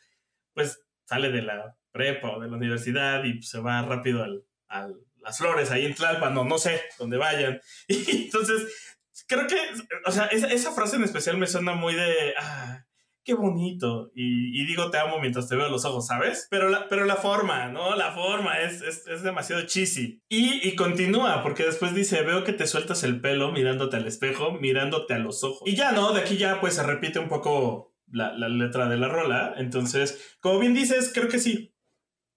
pues 0.53 0.83
sale 1.07 1.31
de 1.31 1.41
la 1.41 1.79
prepa 1.93 2.37
o 2.37 2.41
de 2.41 2.51
la 2.51 2.59
universidad 2.59 3.25
y 3.25 3.43
se 3.43 3.59
va 3.59 3.81
rápido 3.81 4.23
al, 4.23 4.45
a 4.69 4.91
las 5.23 5.39
flores 5.39 5.71
ahí 5.71 5.87
en 5.87 5.95
Tlalpan, 5.95 6.35
no, 6.35 6.45
no 6.45 6.59
sé, 6.59 6.83
donde 6.99 7.17
vayan. 7.17 7.59
Y 7.89 8.25
entonces, 8.25 9.01
creo 9.27 9.47
que, 9.47 9.57
o 10.05 10.13
sea, 10.13 10.27
esa, 10.27 10.49
esa 10.49 10.73
frase 10.73 10.97
en 10.97 11.05
especial 11.05 11.39
me 11.39 11.47
suena 11.47 11.73
muy 11.73 11.95
de, 11.95 12.35
ah, 12.39 12.85
qué 13.25 13.35
bonito. 13.35 14.11
Y, 14.15 14.65
digo 14.67 14.91
te 14.91 14.99
amo 14.99 15.19
mientras 15.21 15.49
te 15.49 15.57
veo 15.57 15.69
los 15.69 15.85
ojos, 15.85 16.07
¿sabes? 16.07 16.47
Pero 16.51 16.69
la, 16.69 16.89
pero 16.89 17.05
la 17.05 17.17
forma, 17.17 17.69
¿no? 17.69 17.97
La 17.97 18.13
forma 18.13 18.61
es, 18.61 18.83
es, 18.83 19.23
demasiado 19.23 19.63
cheesy. 19.67 20.23
Y, 20.29 20.67
y, 20.67 20.77
continúa, 20.77 21.43
porque 21.43 21.65
después 21.65 21.95
dice, 21.95 22.23
veo 22.23 22.45
que 22.45 22.53
te 22.53 22.67
sueltas 22.67 23.03
el 23.03 23.21
pelo 23.21 23.53
mirándote 23.53 23.97
al 23.97 24.07
espejo, 24.07 24.53
mirándote 24.53 25.15
a 25.15 25.19
los 25.19 25.43
ojos. 25.43 25.63
Y 25.67 25.75
ya, 25.75 25.93
¿no? 25.93 26.13
De 26.13 26.21
aquí 26.21 26.37
ya 26.37 26.61
pues 26.61 26.75
se 26.75 26.83
repite 26.83 27.19
un 27.19 27.29
poco 27.29 27.95
la, 28.07 28.33
la 28.37 28.49
letra 28.49 28.89
de 28.89 28.97
la 28.97 29.09
rola. 29.09 29.55
Entonces, 29.57 30.37
como 30.41 30.59
bien 30.59 30.75
dices, 30.75 31.11
creo 31.13 31.29
que 31.29 31.39
sí. 31.39 31.75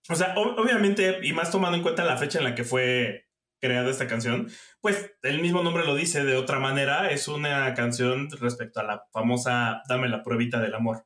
O 0.10 0.16
sea, 0.16 0.36
obviamente, 0.38 1.20
y 1.22 1.34
más 1.34 1.52
tomando 1.52 1.76
en 1.76 1.84
cuenta 1.84 2.06
la 2.06 2.18
fecha 2.18 2.40
en 2.40 2.46
la 2.46 2.56
que 2.56 2.64
fue 2.64 3.27
creada 3.60 3.90
esta 3.90 4.08
canción, 4.08 4.50
pues 4.82 5.14
el 5.24 5.42
mismo 5.42 5.64
nombre 5.64 5.86
lo 5.86 5.96
dice 5.96 6.24
de 6.24 6.38
otra 6.38 6.60
manera, 6.60 7.10
es 7.10 7.28
una 7.28 7.74
canción 7.74 8.30
respecto 8.40 8.80
a 8.80 8.84
la 8.84 9.04
famosa 9.12 9.82
Dame 9.88 10.10
la 10.10 10.24
pruebita 10.24 10.60
del 10.60 10.76
amor, 10.76 11.06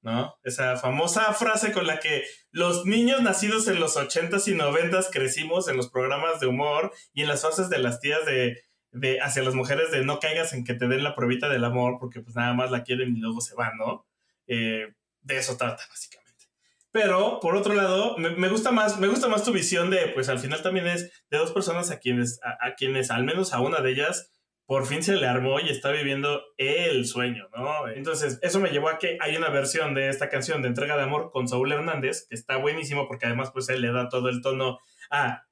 ¿no? 0.00 0.34
Esa 0.42 0.76
famosa 0.76 1.32
frase 1.34 1.72
con 1.72 1.86
la 1.86 2.00
que 2.00 2.24
los 2.50 2.86
niños 2.86 3.22
nacidos 3.22 3.68
en 3.68 3.80
los 3.80 3.96
80s 3.96 4.48
y 4.48 4.54
90s 4.54 5.08
crecimos 5.10 5.68
en 5.68 5.76
los 5.76 5.90
programas 5.90 6.40
de 6.40 6.46
humor 6.46 6.92
y 7.12 7.22
en 7.22 7.28
las 7.28 7.42
fases 7.42 7.68
de 7.68 7.78
las 7.78 8.00
tías 8.00 8.24
de 8.26 8.62
de 8.92 9.20
hacia 9.20 9.42
las 9.42 9.54
mujeres 9.54 9.90
de 9.90 10.04
no 10.04 10.20
caigas 10.20 10.52
en 10.52 10.64
que 10.64 10.74
te 10.74 10.86
den 10.86 11.02
la 11.02 11.14
pruebita 11.14 11.48
del 11.48 11.64
amor 11.64 11.96
porque 11.98 12.20
pues 12.20 12.36
nada 12.36 12.52
más 12.52 12.70
la 12.70 12.84
quieren 12.84 13.16
y 13.16 13.20
luego 13.20 13.40
se 13.40 13.54
van, 13.54 13.76
¿no? 13.78 14.06
Eh, 14.46 14.92
de 15.22 15.38
eso 15.38 15.56
trata 15.56 15.82
básicamente. 15.88 16.21
Pero 16.92 17.40
por 17.40 17.56
otro 17.56 17.74
lado, 17.74 18.16
me, 18.18 18.48
gusta 18.48 18.70
más, 18.70 19.00
me 19.00 19.08
gusta 19.08 19.26
más 19.26 19.44
tu 19.44 19.52
visión 19.52 19.88
de, 19.88 20.08
pues 20.08 20.28
al 20.28 20.38
final 20.38 20.62
también 20.62 20.86
es 20.86 21.24
de 21.30 21.38
dos 21.38 21.50
personas 21.50 21.90
a 21.90 21.98
quienes, 21.98 22.38
a, 22.42 22.74
quienes 22.74 23.10
al 23.10 23.24
menos 23.24 23.54
a 23.54 23.60
una 23.60 23.80
de 23.80 23.92
ellas 23.92 24.30
por 24.66 24.86
fin 24.86 25.02
se 25.02 25.16
le 25.16 25.26
armó 25.26 25.58
y 25.58 25.70
está 25.70 25.90
viviendo 25.90 26.42
el 26.58 27.06
sueño, 27.06 27.48
¿no? 27.56 27.88
Entonces, 27.88 28.38
eso 28.42 28.60
me 28.60 28.70
llevó 28.70 28.90
a 28.90 28.98
que 28.98 29.18
hay 29.20 29.36
una 29.36 29.48
versión 29.48 29.94
de 29.94 30.08
esta 30.08 30.28
canción 30.28 30.62
de 30.62 30.68
Entrega 30.68 30.96
de 30.96 31.02
Amor 31.02 31.30
con 31.30 31.48
Saúl 31.48 31.72
Hernández, 31.72 32.26
que 32.28 32.34
está 32.34 32.58
buenísimo 32.58 33.08
porque 33.08 33.26
además 33.26 33.50
pues 33.52 33.68
él 33.70 33.80
le 33.80 33.90
da 33.90 34.08
todo 34.08 34.28
el 34.28 34.42
tono 34.42 34.78
a 35.10 35.46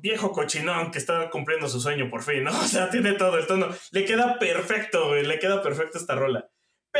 viejo 0.00 0.32
cochinón 0.32 0.90
que 0.90 0.98
está 0.98 1.28
cumpliendo 1.30 1.68
su 1.68 1.80
sueño 1.80 2.08
por 2.08 2.22
fin, 2.22 2.44
¿no? 2.44 2.50
O 2.58 2.66
sea, 2.66 2.90
tiene 2.90 3.12
todo 3.14 3.36
el 3.36 3.46
tono. 3.46 3.68
Le 3.90 4.04
queda 4.04 4.38
perfecto, 4.38 5.08
güey, 5.08 5.26
le 5.26 5.38
queda 5.38 5.62
perfecto 5.62 5.98
esta 5.98 6.14
rola. 6.14 6.48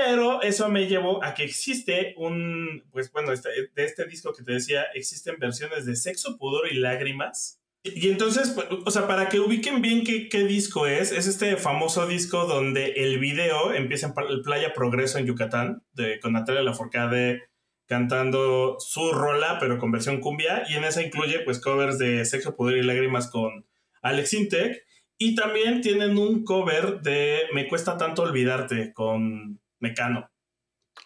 Pero 0.05 0.43
eso 0.43 0.69
me 0.69 0.87
llevó 0.87 1.25
a 1.25 1.35
que 1.35 1.43
existe 1.43 2.15
un, 2.17 2.85
pues 2.93 3.11
bueno, 3.11 3.33
este, 3.33 3.49
de 3.75 3.85
este 3.85 4.05
disco 4.05 4.33
que 4.33 4.45
te 4.45 4.53
decía, 4.53 4.85
existen 4.95 5.39
versiones 5.41 5.87
de 5.87 5.97
Sexo, 5.97 6.39
Pudor 6.39 6.71
y 6.71 6.77
Lágrimas. 6.77 7.61
Y, 7.83 8.09
entonces, 8.09 8.51
pues, 8.51 8.69
o 8.71 8.91
sea, 8.93 9.09
para 9.09 9.29
que 9.29 9.41
ubiquen 9.41 9.83
bien 9.83 10.05
qué, 10.05 10.29
qué, 10.29 10.45
disco 10.45 10.87
es, 10.87 11.11
es 11.11 11.27
este 11.27 11.57
famoso 11.57 12.07
disco 12.07 12.47
donde 12.47 12.93
el 12.93 13.19
video 13.19 13.73
empieza 13.75 14.07
en 14.07 14.43
Playa 14.43 14.73
Progreso 14.73 15.19
en 15.19 15.27
Yucatán, 15.27 15.83
de, 15.93 16.21
con 16.21 16.33
Natalia 16.33 16.63
Lafourcade 16.63 17.43
cantando 17.87 18.77
su 18.79 19.11
rola, 19.11 19.57
pero 19.59 19.79
con 19.79 19.91
versión 19.91 20.21
cumbia, 20.21 20.63
y 20.69 20.75
en 20.75 20.85
esa 20.85 21.03
incluye 21.03 21.41
pues 21.41 21.59
covers 21.59 21.99
de 21.99 22.25
Sexo, 22.25 22.55
Poder 22.55 22.77
y 22.77 22.83
Lágrimas 22.83 23.29
con 23.29 23.67
Alex 24.03 24.35
Intec, 24.35 24.85
y 25.17 25.35
también 25.35 25.81
tienen 25.81 26.19
un 26.19 26.45
cover 26.45 27.01
de 27.01 27.41
Me 27.53 27.67
cuesta 27.67 27.97
tanto 27.97 28.23
olvidarte 28.23 28.93
con 28.93 29.59
Mecano, 29.81 30.31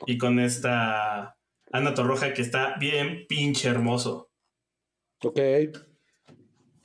y 0.06 0.18
con 0.18 0.38
esta 0.38 1.37
Ana 1.72 1.94
Torroja 1.94 2.35
que 2.35 2.42
está 2.42 2.76
bien 2.78 3.26
pinche 3.28 3.68
hermoso. 3.68 4.30
Ok. 5.22 5.38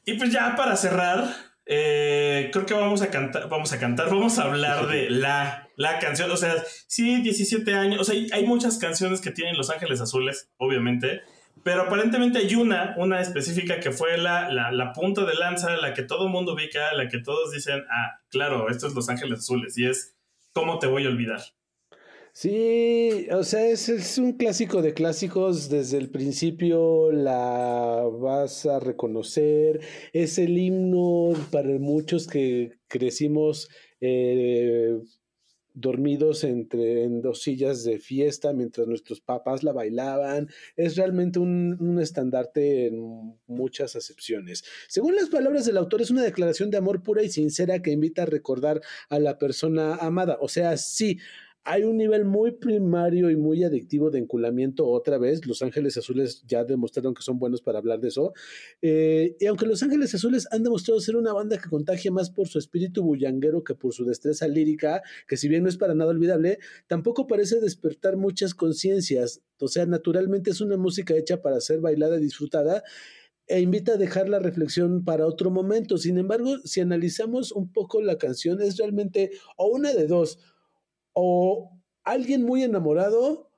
Y 0.06 0.14
pues 0.14 0.32
ya 0.32 0.56
para 0.56 0.78
cerrar, 0.78 1.28
eh, 1.66 2.50
creo 2.54 2.66
que 2.66 2.74
vamos 2.74 3.02
a 3.02 3.12
cantar, 3.12 3.50
vamos 3.50 3.74
a 3.74 3.80
cantar, 3.80 4.10
vamos 4.10 4.40
a 4.40 4.44
hablar 4.44 4.88
de 4.88 5.10
la, 5.10 5.68
la 5.76 6.00
canción. 6.00 6.32
O 6.32 6.38
sea, 6.38 6.56
sí, 6.88 7.22
17 7.22 7.74
años. 7.74 8.00
O 8.00 8.04
sea, 8.04 8.16
hay 8.32 8.46
muchas 8.46 8.78
canciones 8.78 9.20
que 9.20 9.32
tienen 9.32 9.58
Los 9.58 9.70
Ángeles 9.70 10.00
Azules, 10.00 10.50
obviamente. 10.58 11.22
Pero 11.64 11.82
aparentemente 11.82 12.38
hay 12.38 12.56
una, 12.56 12.94
una 12.98 13.20
específica 13.20 13.80
que 13.80 13.92
fue 13.92 14.18
la, 14.18 14.50
la, 14.50 14.72
la 14.72 14.94
punta 14.94 15.26
de 15.26 15.34
lanza, 15.34 15.76
la 15.76 15.94
que 15.94 16.04
todo 16.04 16.28
el 16.28 16.32
mundo 16.32 16.54
ubica, 16.54 16.94
la 16.94 17.10
que 17.10 17.18
todos 17.18 17.52
dicen, 17.52 17.84
ah, 17.90 18.22
claro, 18.30 18.70
esto 18.70 18.88
es 18.88 18.94
Los 18.94 19.10
Ángeles 19.10 19.40
Azules. 19.40 19.78
Y 19.78 19.88
es, 19.88 20.16
¿cómo 20.54 20.80
te 20.80 20.88
voy 20.88 21.06
a 21.06 21.10
olvidar? 21.10 21.42
Sí, 22.40 23.28
o 23.32 23.44
sea, 23.44 23.66
es, 23.66 23.90
es, 23.90 24.20
un 24.20 24.34
clásico 24.34 24.84
de 24.84 24.94
clásicos, 24.94 25.70
desde 25.70 25.98
el 25.98 26.12
principio 26.12 27.12
la 27.12 28.04
vas 28.22 28.68
a 28.68 28.80
reconocer, 28.80 29.80
es 30.14 30.38
el 30.38 30.56
himno 30.56 31.34
para 31.52 31.80
muchos 31.80 32.28
que 32.28 32.78
crecimos 32.88 33.70
eh, 34.02 35.00
dormidos 35.74 36.44
entre 36.44 37.06
en 37.06 37.22
dos 37.22 37.42
sillas 37.42 37.84
de 37.84 37.98
fiesta 37.98 38.54
mientras 38.54 38.88
nuestros 38.88 39.20
papás 39.20 39.64
la 39.64 39.74
bailaban. 39.74 40.48
Es 40.76 40.96
realmente 40.96 41.40
un, 41.40 41.76
un, 41.80 42.00
estandarte 42.00 42.86
en 42.86 43.36
muchas 43.48 43.96
acepciones. 43.96 44.64
Según 44.88 45.16
las 45.16 45.30
palabras 45.30 45.66
del 45.66 45.78
autor, 45.78 46.04
es 46.04 46.12
una 46.12 46.24
declaración 46.24 46.70
de 46.70 46.78
amor 46.78 47.02
pura 47.02 47.24
y 47.24 47.30
sincera 47.30 47.82
que 47.82 47.92
invita 47.92 48.24
a 48.24 48.28
recordar 48.28 48.80
a 49.10 49.18
la 49.18 49.40
persona 49.40 49.96
amada. 49.96 50.38
O 50.40 50.48
sea, 50.48 50.78
sí, 50.78 51.18
hay 51.64 51.84
un 51.84 51.98
nivel 51.98 52.24
muy 52.24 52.52
primario 52.54 53.30
y 53.30 53.36
muy 53.36 53.64
adictivo 53.64 54.10
de 54.10 54.20
enculamiento 54.20 54.88
otra 54.88 55.18
vez. 55.18 55.46
Los 55.46 55.62
Ángeles 55.62 55.98
Azules 55.98 56.44
ya 56.48 56.64
demostraron 56.64 57.14
que 57.14 57.22
son 57.22 57.40
buenos 57.40 57.62
para 57.62 57.80
hablar 57.80 58.00
de 58.00 58.08
eso. 58.08 58.34
Eh, 58.82 59.36
y 59.40 59.46
aunque 59.48 59.66
Los 59.66 59.84
Ángeles 59.84 60.16
Azules 60.16 60.48
han 60.52 60.64
demostrado 60.64 61.00
ser 61.02 61.18
una 61.18 61.34
banda 61.34 61.58
que 61.58 61.70
contagia 61.70 62.12
más 62.12 62.30
por 62.30 62.48
su 62.48 62.58
espíritu 62.58 63.04
bullanguero 63.04 63.64
que 63.64 63.76
por 63.76 63.94
su 63.94 64.06
destreza 64.06 64.48
lírica, 64.48 65.02
que 65.28 65.36
si 65.36 65.50
bien 65.50 65.64
no 65.64 65.70
es 65.70 65.78
para 65.78 65.94
nada 65.94 66.12
olvidable, 66.12 66.60
tampoco 66.88 67.28
parece 67.28 67.60
despertar 67.60 68.16
muchas 68.16 68.54
conciencias. 68.54 69.42
O 69.60 69.68
sea, 69.68 69.86
naturalmente 69.86 70.52
es 70.52 70.62
una 70.62 70.78
música 70.78 71.16
hecha 71.16 71.42
para 71.42 71.60
ser 71.60 71.82
bailada 71.82 72.18
y 72.18 72.22
disfrutada 72.22 72.84
e 73.48 73.62
invita 73.62 73.94
a 73.94 73.98
dejar 73.98 74.30
la 74.30 74.40
reflexión 74.40 75.04
para 75.04 75.26
otro 75.26 75.50
momento. 75.50 75.98
Sin 75.98 76.18
embargo, 76.18 76.58
si 76.66 76.82
analizamos 76.82 77.52
un 77.52 77.72
poco 77.72 78.02
la 78.02 78.18
canción, 78.18 78.62
es 78.62 78.78
realmente 78.78 79.32
o 79.56 79.68
una 79.68 79.94
de 79.94 80.08
dos 80.08 80.40
o 81.20 81.72
alguien 82.04 82.44
muy 82.44 82.62
enamorado 82.62 83.50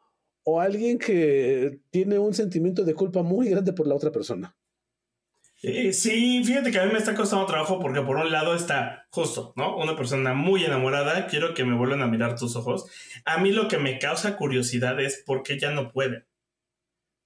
o 0.43 0.61
alguien 0.61 0.97
que 0.97 1.81
tiene 1.89 2.17
un 2.17 2.33
sentimiento 2.33 2.85
de 2.85 2.93
culpa 2.93 3.21
muy 3.21 3.49
grande 3.49 3.73
por 3.73 3.85
la 3.85 3.95
otra 3.95 4.13
persona. 4.13 4.55
Eh, 5.61 5.91
sí, 5.91 6.41
fíjate 6.45 6.71
que 6.71 6.79
a 6.79 6.85
mí 6.85 6.93
me 6.93 6.99
está 6.99 7.13
costando 7.13 7.45
trabajo 7.45 7.81
porque 7.81 8.01
por 8.01 8.15
un 8.15 8.31
lado 8.31 8.55
está 8.55 9.07
justo, 9.11 9.51
¿no? 9.57 9.75
Una 9.75 9.97
persona 9.97 10.33
muy 10.33 10.63
enamorada, 10.63 11.27
quiero 11.27 11.53
que 11.53 11.65
me 11.65 11.75
vuelvan 11.75 12.01
a 12.01 12.07
mirar 12.07 12.39
tus 12.39 12.55
ojos. 12.55 12.85
A 13.25 13.39
mí 13.39 13.51
lo 13.51 13.67
que 13.67 13.77
me 13.77 13.99
causa 13.99 14.37
curiosidad 14.37 14.97
es 15.01 15.21
por 15.25 15.43
qué 15.43 15.59
ya 15.59 15.71
no 15.71 15.91
pueden, 15.91 16.25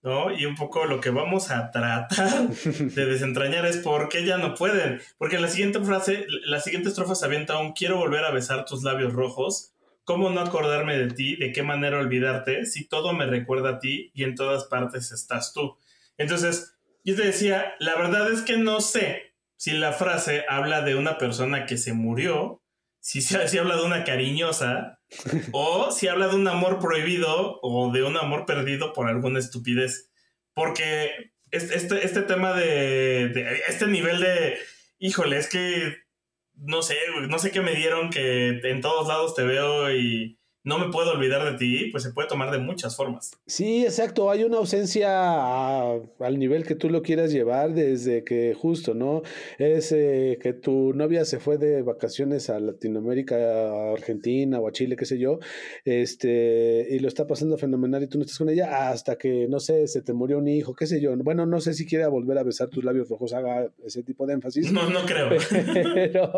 ¿no? 0.02 0.36
Y 0.36 0.48
un 0.48 0.56
poco 0.56 0.86
lo 0.86 1.00
que 1.00 1.12
vamos 1.12 1.52
a 1.52 1.70
tratar 1.70 2.50
de 2.50 3.06
desentrañar 3.06 3.68
es 3.68 3.78
por 3.78 4.10
qué 4.10 4.26
ya 4.26 4.40
no 4.40 4.56
pueden. 4.56 5.00
Porque 5.20 5.38
la 5.38 5.48
siguiente 5.48 5.80
frase, 5.82 6.26
la 6.46 6.60
siguiente 6.60 6.90
estrofa 6.90 7.14
se 7.14 7.26
avienta 7.28 7.60
un 7.60 7.74
quiero 7.74 7.98
volver 7.98 8.26
a 8.26 8.32
besar 8.32 8.66
tus 8.66 8.82
labios 8.82 9.14
rojos 9.14 9.73
¿Cómo 10.04 10.30
no 10.30 10.42
acordarme 10.42 10.98
de 10.98 11.14
ti? 11.14 11.36
¿De 11.38 11.52
qué 11.52 11.64
manera 11.64 12.00
olvidarte? 12.00 12.66
Si 12.66 12.88
todo 12.88 13.14
me 13.14 13.26
recuerda 13.26 13.72
a 13.72 13.80
ti 13.80 14.12
y 14.14 14.24
en 14.24 14.36
todas 14.36 14.66
partes 14.66 15.12
estás 15.12 15.54
tú. 15.54 15.78
Entonces, 16.18 16.76
yo 17.04 17.16
te 17.16 17.24
decía, 17.24 17.76
la 17.80 17.96
verdad 17.96 18.32
es 18.32 18.42
que 18.42 18.58
no 18.58 18.82
sé 18.82 19.34
si 19.56 19.72
la 19.72 19.94
frase 19.94 20.44
habla 20.50 20.82
de 20.82 20.96
una 20.96 21.18
persona 21.18 21.66
que 21.66 21.78
se 21.78 21.94
murió, 21.94 22.62
si, 23.00 23.22
si 23.22 23.58
habla 23.58 23.78
de 23.78 23.84
una 23.84 24.04
cariñosa, 24.04 25.00
o 25.52 25.92
si 25.92 26.08
habla 26.08 26.28
de 26.28 26.36
un 26.36 26.48
amor 26.48 26.80
prohibido 26.80 27.60
o 27.62 27.92
de 27.92 28.04
un 28.04 28.18
amor 28.18 28.46
perdido 28.46 28.94
por 28.94 29.08
alguna 29.08 29.40
estupidez. 29.40 30.12
Porque 30.54 31.32
este, 31.52 32.06
este 32.06 32.22
tema 32.24 32.54
de, 32.54 33.30
de 33.30 33.62
este 33.68 33.88
nivel 33.88 34.20
de, 34.20 34.58
híjole, 35.00 35.38
es 35.38 35.48
que 35.48 36.03
no 36.56 36.82
sé, 36.82 36.96
no 37.30 37.40
sé 37.40 37.52
qué 37.52 37.62
me 37.62 37.76
dieron 37.76 38.10
que 38.10 38.60
en 38.64 38.82
todos 38.82 39.08
lados 39.08 39.36
te 39.36 39.44
veo 39.44 39.94
y 39.94 40.40
no 40.64 40.80
me 40.80 40.90
puedo 40.90 41.12
olvidar 41.12 41.52
de 41.52 41.58
ti, 41.58 41.90
pues 41.92 42.04
se 42.04 42.12
puede 42.12 42.30
tomar 42.30 42.50
de 42.52 42.58
muchas 42.58 42.96
formas. 42.96 43.32
Sí, 43.46 43.84
exacto. 43.84 44.32
Hay 44.32 44.44
una 44.44 44.58
ausencia 44.58 45.92
al 45.92 46.40
nivel 46.40 46.66
que 46.66 46.76
tú 46.76 46.90
lo 46.90 47.02
quieras 47.02 47.34
llevar 47.34 47.74
desde 47.74 48.24
que 48.24 48.54
justo, 48.54 48.94
¿no? 48.94 49.24
Es 49.58 49.92
eh, 49.92 50.40
que 50.42 50.54
tu 50.54 50.94
novia 50.94 51.26
se 51.26 51.40
fue 51.40 51.58
de 51.58 51.82
vacaciones 51.82 52.50
a 52.50 52.60
Latinoamérica, 52.60 53.36
a 53.36 53.92
Argentina 53.92 54.60
o 54.60 54.68
a 54.68 54.72
Chile, 54.72 54.96
qué 54.96 55.06
sé 55.06 55.20
yo, 55.20 55.40
este, 55.84 56.88
y 56.90 57.00
lo 57.00 57.10
está 57.10 57.28
pasando 57.28 57.58
fenomenal 57.58 58.04
y 58.04 58.08
tú 58.08 58.18
no 58.18 58.24
estás 58.24 58.38
con 58.38 58.50
ella 58.50 58.90
hasta 58.90 59.18
que, 59.18 59.48
no 59.50 59.60
sé, 59.60 59.88
se 59.88 60.02
te 60.02 60.14
murió 60.14 60.38
un 60.38 60.48
hijo, 60.48 60.76
qué 60.76 60.88
sé 60.88 61.02
yo. 61.02 61.16
Bueno, 61.18 61.46
no 61.46 61.60
sé 61.60 61.74
si 61.74 61.86
quiera 61.86 62.08
volver 62.08 62.38
a 62.38 62.44
besar 62.44 62.70
tus 62.70 62.84
labios 62.84 63.10
rojos, 63.10 63.34
haga 63.34 63.70
ese 63.86 64.04
tipo 64.04 64.26
de 64.26 64.34
énfasis. 64.34 64.72
No, 64.72 64.90
no 64.90 65.02
creo. 65.06 65.30
Pero... 65.94 66.32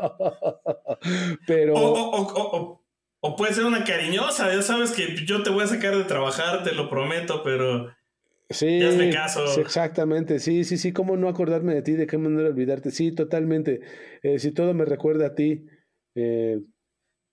pero... 1.47 1.73
O 1.75 2.84
puede 3.35 3.53
ser 3.53 3.65
una 3.65 3.83
cariñosa, 3.83 4.53
ya 4.53 4.61
sabes 4.61 4.91
que 4.91 5.15
yo 5.25 5.41
te 5.41 5.49
voy 5.49 5.63
a 5.63 5.67
sacar 5.67 5.97
de 5.97 6.03
trabajar, 6.03 6.63
te 6.63 6.73
lo 6.73 6.89
prometo, 6.89 7.41
pero... 7.43 7.95
Sí, 8.49 8.83
hazme 8.83 9.09
caso. 9.09 9.59
exactamente, 9.59 10.39
sí, 10.39 10.63
sí, 10.65 10.77
sí, 10.77 10.93
cómo 10.93 11.17
no 11.17 11.27
acordarme 11.27 11.73
de 11.73 11.81
ti, 11.81 11.93
de 11.93 12.05
qué 12.05 12.19
manera 12.19 12.49
olvidarte, 12.49 12.91
sí, 12.91 13.11
totalmente. 13.11 13.81
Eh, 14.21 14.37
si 14.37 14.51
todo 14.51 14.75
me 14.75 14.85
recuerda 14.85 15.27
a 15.27 15.33
ti, 15.33 15.65
eh, 16.13 16.59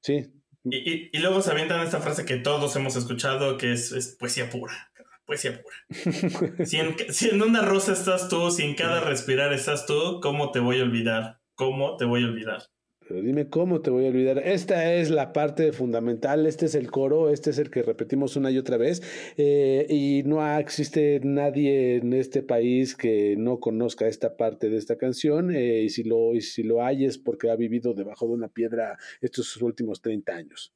sí. 0.03 0.33
Y, 0.65 1.11
y, 1.15 1.19
luego 1.21 1.43
se 1.43 1.51
avientan 1.51 1.83
esta 1.83 2.01
frase 2.01 2.25
que 2.25 2.37
todos 2.37 2.75
hemos 2.77 2.97
escuchado, 2.97 3.59
que 3.59 3.73
es, 3.73 3.93
es 3.93 4.17
poesía 4.17 4.49
pura, 4.49 4.91
poesía 5.27 5.61
pura. 5.61 5.77
si, 6.65 6.79
en, 6.79 6.97
si 7.11 7.29
en 7.29 7.43
una 7.43 7.61
rosa 7.61 7.93
estás 7.93 8.29
tú, 8.29 8.51
si 8.51 8.63
en 8.63 8.75
cada 8.75 9.01
respirar 9.01 9.53
estás 9.53 9.85
tú, 9.85 10.21
¿cómo 10.23 10.51
te 10.51 10.61
voy 10.61 10.81
a 10.81 10.85
olvidar? 10.85 11.41
¿Cómo 11.55 11.97
te 11.97 12.07
voy 12.07 12.23
a 12.23 12.27
olvidar? 12.27 12.72
Dime 13.21 13.49
cómo 13.49 13.83
te 13.83 13.91
voy 13.91 14.07
a 14.07 14.09
olvidar. 14.09 14.39
Esta 14.39 14.95
es 14.95 15.11
la 15.11 15.33
parte 15.33 15.73
fundamental, 15.73 16.47
este 16.47 16.67
es 16.67 16.75
el 16.75 16.91
coro, 16.91 17.31
este 17.31 17.51
es 17.51 17.59
el 17.59 17.71
que 17.71 17.83
repetimos 17.83 18.37
una 18.37 18.51
y 18.51 18.59
otra 18.59 18.77
vez. 18.77 19.03
Eh, 19.37 19.87
y 19.91 20.23
no 20.25 20.47
existe 20.57 21.21
nadie 21.23 21.97
en 21.97 22.13
este 22.13 22.43
país 22.43 22.97
que 22.97 23.35
no 23.37 23.61
conozca 23.61 24.07
esta 24.07 24.37
parte 24.37 24.71
de 24.71 24.79
esta 24.79 24.97
canción. 24.97 25.55
Eh, 25.55 25.83
y, 25.83 25.91
si 25.91 26.05
lo, 26.05 26.35
y 26.35 26.41
si 26.41 26.63
lo 26.63 26.85
hay 26.85 27.05
es 27.05 27.19
porque 27.19 27.51
ha 27.51 27.57
vivido 27.57 27.93
debajo 27.93 28.27
de 28.27 28.33
una 28.33 28.49
piedra 28.49 28.97
estos 29.21 29.57
últimos 29.59 30.01
30 30.01 30.33
años. 30.33 30.73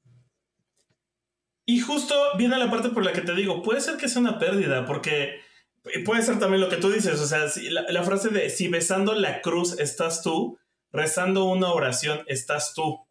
Y 1.65 1.81
justo 1.81 2.15
viene 2.37 2.59
la 2.59 2.71
parte 2.71 2.91
por 2.91 3.05
la 3.05 3.13
que 3.13 3.23
te 3.23 3.35
digo, 3.35 3.63
puede 3.63 3.81
ser 3.81 3.97
que 3.97 4.09
sea 4.09 4.21
una 4.21 4.39
pérdida, 4.39 4.87
porque 4.87 5.41
puede 6.05 6.23
ser 6.23 6.39
también 6.39 6.61
lo 6.61 6.69
que 6.69 6.77
tú 6.77 6.91
dices, 6.91 7.21
o 7.21 7.27
sea, 7.27 7.47
la 7.89 8.03
frase 8.03 8.29
de 8.29 8.51
si 8.51 8.69
besando 8.69 9.15
la 9.15 9.41
cruz 9.41 9.79
estás 9.79 10.23
tú, 10.23 10.59
rezando 10.93 11.45
una 11.45 11.73
oración 11.73 12.21
estás 12.27 12.75
tú. 12.75 13.07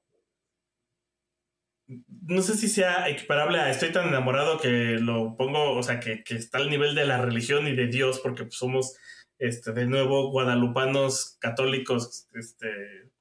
No 1.87 2.41
sé 2.41 2.55
si 2.55 2.67
sea 2.67 3.07
equiparable 3.09 3.59
a 3.59 3.69
estoy 3.69 3.91
tan 3.91 4.07
enamorado 4.07 4.59
que 4.59 4.97
lo 4.99 5.37
pongo, 5.37 5.73
o 5.73 5.83
sea, 5.83 5.99
que, 5.99 6.23
está 6.29 6.57
al 6.57 6.69
nivel 6.69 6.95
de 6.95 7.05
la 7.05 7.21
religión 7.21 7.67
y 7.67 7.75
de 7.75 7.87
Dios, 7.87 8.19
porque 8.19 8.47
somos, 8.49 8.97
este, 9.37 9.71
de 9.71 9.85
nuevo, 9.85 10.31
guadalupanos 10.31 11.37
católicos, 11.39 12.27
este, 12.33 13.11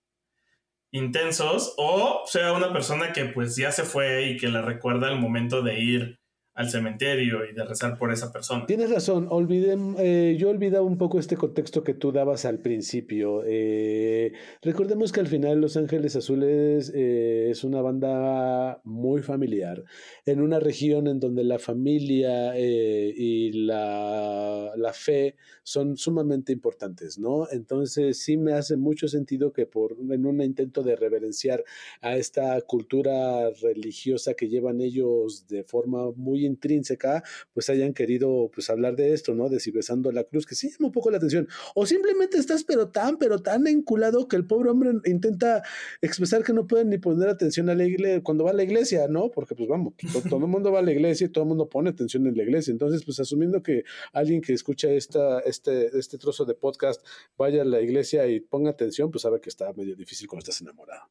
intensos, 0.93 1.75
o 1.77 2.25
sea, 2.27 2.53
una 2.53 2.73
persona 2.73 3.13
que 3.13 3.27
pues 3.27 3.57
ya 3.57 3.73
se 3.73 3.83
fue 3.83 4.29
y 4.29 4.37
que 4.39 4.49
la 4.49 4.63
recuerda 4.63 5.11
el 5.11 5.19
momento 5.19 5.61
de 5.61 5.81
ir 5.81 6.21
al 6.55 6.71
cementerio 6.71 7.45
y 7.45 7.53
de 7.53 7.65
rezar 7.65 7.99
por 7.99 8.13
esa 8.13 8.33
persona. 8.33 8.65
Tienes 8.67 8.89
razón, 8.89 9.27
olvidé, 9.29 9.77
eh, 9.99 10.37
yo 10.39 10.51
olvidaba 10.51 10.87
un 10.87 10.99
poco 10.99 11.19
este 11.19 11.37
contexto 11.37 11.83
que 11.83 11.95
tú 11.95 12.13
dabas 12.13 12.45
al 12.45 12.61
principio. 12.61 13.43
Eh, 13.45 14.33
recordemos 14.63 15.11
que 15.11 15.19
al 15.19 15.27
final 15.27 15.61
Los 15.61 15.77
Ángeles 15.77 16.15
Azules 16.15 16.93
eh, 16.95 17.49
es 17.51 17.65
una 17.65 17.83
banda 17.83 18.81
muy 18.85 19.23
familiar, 19.23 19.83
en 20.27 20.41
una 20.41 20.61
región 20.61 21.09
en 21.09 21.19
donde 21.19 21.43
la 21.43 21.59
familia 21.59 22.57
y 22.57 23.53
la, 23.53 24.73
la, 24.77 24.93
fe 24.93 25.35
son 25.65 25.97
sumamente 25.97 26.53
importantes, 26.53 27.19
¿no? 27.19 27.49
Entonces 27.51 28.19
sí 28.19 28.37
me 28.37 28.53
hace 28.53 28.77
mucho 28.77 29.09
sentido 29.09 29.53
que 29.53 29.67
por, 29.67 29.97
en 30.09 30.25
un 30.25 30.41
intento 30.41 30.83
de 30.83 30.95
reverenciar 30.95 31.65
a 32.01 32.17
esta 32.17 32.61
cultura 32.61 33.51
religiosa 33.61 34.35
que 34.35 34.49
llevan 34.49 34.81
ellos 34.81 35.49
de 35.49 35.65
forma 35.65 36.13
muy 36.13 36.44
intrínseca, 36.45 37.23
pues 37.53 37.71
hayan 37.71 37.93
querido 37.95 38.51
pues 38.53 38.71
hablar 38.71 38.97
de 38.97 39.13
esto, 39.13 39.35
¿no? 39.35 39.49
De 39.49 39.61
si 39.61 39.71
besando 39.71 40.13
la 40.13 40.25
cruz, 40.25 40.47
que 40.47 40.55
sí 40.55 40.71
llama 40.71 40.87
un 40.87 40.93
poco 40.93 41.11
la 41.11 41.19
atención. 41.19 41.49
O 41.75 41.87
simplemente 41.87 42.39
estás 42.39 42.65
pero 42.65 42.89
tan, 42.89 43.19
pero 43.19 43.41
tan 43.41 43.67
enculado 43.67 44.29
que 44.29 44.37
el 44.37 44.47
pobre 44.47 44.71
hombre 44.71 44.93
intenta 45.05 45.63
expresar 46.01 46.43
que 46.45 46.53
no 46.53 46.67
puede 46.67 46.85
ni 46.85 46.99
poner 46.99 47.29
atención 47.29 47.69
a 47.71 47.75
la 47.75 47.85
iglesia 47.85 48.23
cuando 48.23 48.45
va 48.45 48.51
a 48.51 48.55
la 48.55 48.63
iglesia, 48.63 49.07
¿no? 49.09 49.31
Porque 49.31 49.55
pues 49.55 49.69
vamos, 49.69 49.95
todo, 50.29 50.45
el 50.45 50.51
mundo 50.51 50.73
va 50.73 50.81
a 50.81 50.83
la 50.83 50.93
iglesia 50.93 51.27
y 51.27 51.31
todo 51.31 51.45
el 51.45 51.49
mundo 51.49 51.69
pone 51.69 51.91
atención 51.91 52.27
en 52.27 52.37
la 52.37 52.43
iglesia. 52.43 52.73
Entonces, 52.73 53.05
pues 53.05 53.21
asumiendo 53.21 53.63
que 53.63 53.85
alguien 54.13 54.41
que 54.41 54.53
escucha 54.53 54.91
esta, 54.91 55.41
este, 55.41 55.97
este 55.99 56.19
trozo 56.19 56.45
de 56.45 56.55
podcast 56.55 57.05
vaya 57.37 57.63
a 57.63 57.65
la 57.65 57.81
iglesia 57.81 58.27
y 58.27 58.41
ponga 58.41 58.71
atención, 58.71 59.11
pues 59.11 59.23
sabe 59.23 59.41
que 59.41 59.49
está 59.49 59.73
medio 59.73 59.97
difícil 59.97 60.29
cuando 60.29 60.41
estás 60.41 60.61
enamorado. 60.61 61.09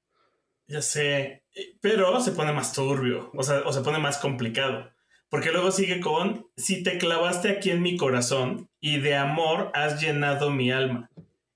Ya 0.67 0.81
sé, 0.81 1.43
pero 1.81 2.19
se 2.21 2.31
pone 2.31 2.53
más 2.53 2.73
turbio, 2.73 3.31
o 3.33 3.43
sea, 3.43 3.63
o 3.65 3.73
se 3.73 3.81
pone 3.81 3.99
más 3.99 4.17
complicado. 4.17 4.92
Porque 5.33 5.51
luego 5.51 5.71
sigue 5.71 5.99
con, 5.99 6.45
si 6.57 6.83
te 6.83 6.99
clavaste 6.99 7.49
aquí 7.49 7.71
en 7.71 7.81
mi 7.81 7.97
corazón 7.97 8.69
y 8.79 8.99
de 8.99 9.15
amor 9.15 9.71
has 9.73 9.99
llenado 9.99 10.51
mi 10.51 10.71
alma, 10.71 11.09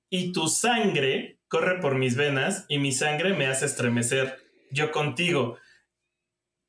y 0.10 0.32
tu 0.32 0.48
sangre 0.48 1.38
corre 1.48 1.80
por 1.80 1.94
mis 1.94 2.16
venas 2.16 2.66
y 2.70 2.80
mi 2.80 2.92
sangre 2.92 3.36
me 3.36 3.46
hace 3.46 3.68
estremecer, 3.68 4.40
yo 4.72 4.90
contigo. 4.90 5.60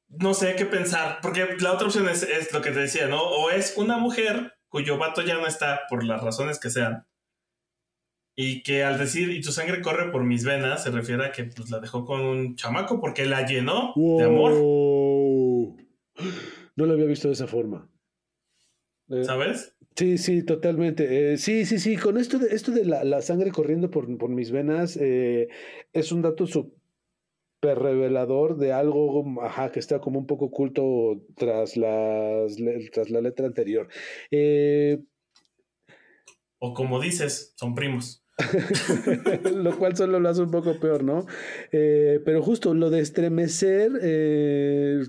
No 0.08 0.34
sé 0.34 0.54
qué 0.54 0.66
pensar, 0.66 1.20
porque 1.22 1.56
la 1.60 1.72
otra 1.72 1.86
opción 1.86 2.10
es, 2.10 2.24
es 2.24 2.52
lo 2.52 2.60
que 2.60 2.72
te 2.72 2.80
decía, 2.80 3.08
¿no? 3.08 3.22
O 3.22 3.48
es 3.48 3.78
una 3.78 3.96
mujer 3.96 4.58
cuyo 4.68 4.98
vato 4.98 5.22
ya 5.22 5.36
no 5.36 5.46
está 5.46 5.86
por 5.88 6.04
las 6.04 6.22
razones 6.22 6.60
que 6.60 6.68
sean, 6.68 7.06
y 8.36 8.62
que 8.62 8.84
al 8.84 8.98
decir 8.98 9.30
y 9.30 9.40
tu 9.40 9.50
sangre 9.50 9.80
corre 9.80 10.12
por 10.12 10.24
mis 10.24 10.44
venas 10.44 10.82
se 10.82 10.90
refiere 10.90 11.24
a 11.24 11.32
que 11.32 11.44
pues, 11.44 11.70
la 11.70 11.80
dejó 11.80 12.04
con 12.04 12.20
un 12.20 12.54
chamaco 12.54 13.00
porque 13.00 13.24
la 13.24 13.46
llenó 13.46 13.94
de 13.96 14.24
amor. 14.24 14.52
No 16.78 16.86
lo 16.86 16.92
había 16.92 17.06
visto 17.06 17.26
de 17.26 17.34
esa 17.34 17.48
forma. 17.48 17.90
Eh, 19.08 19.24
¿Sabes? 19.24 19.74
Sí, 19.96 20.16
sí, 20.16 20.44
totalmente. 20.44 21.32
Eh, 21.32 21.36
sí, 21.36 21.66
sí, 21.66 21.80
sí. 21.80 21.96
Con 21.96 22.18
esto 22.18 22.38
de, 22.38 22.54
esto 22.54 22.70
de 22.70 22.84
la, 22.84 23.20
sangre 23.20 23.50
corriendo 23.50 23.90
por, 23.90 24.06
mis 24.28 24.52
venas, 24.52 24.96
eh, 24.96 25.48
es 25.92 26.12
un 26.12 26.22
dato 26.22 26.46
súper 26.46 27.80
revelador 27.80 28.58
de 28.58 28.72
algo 28.72 29.42
ajá, 29.42 29.72
que 29.72 29.80
está 29.80 29.98
como 29.98 30.20
un 30.20 30.28
poco 30.28 30.44
oculto 30.44 31.20
tras, 31.34 31.76
las, 31.76 32.56
tras 32.92 33.10
la 33.10 33.22
letra 33.22 33.46
anterior. 33.46 33.88
o 36.60 36.74
como 36.74 37.00
dices, 37.00 37.54
son 37.56 37.74
primos. 37.74 38.24
lo 39.54 39.76
cual 39.76 39.96
solo 39.96 40.20
lo 40.20 40.28
hace 40.28 40.42
un 40.42 40.50
poco 40.50 40.78
peor, 40.78 41.02
¿no? 41.02 41.26
Eh, 41.72 42.20
pero 42.24 42.42
justo 42.42 42.72
lo 42.74 42.90
de 42.90 43.00
estremecer, 43.00 43.92
eh, 44.00 45.02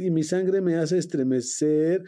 y 0.00 0.10
mi 0.10 0.22
sangre 0.24 0.60
me 0.60 0.76
hace 0.76 0.98
estremecer, 0.98 2.02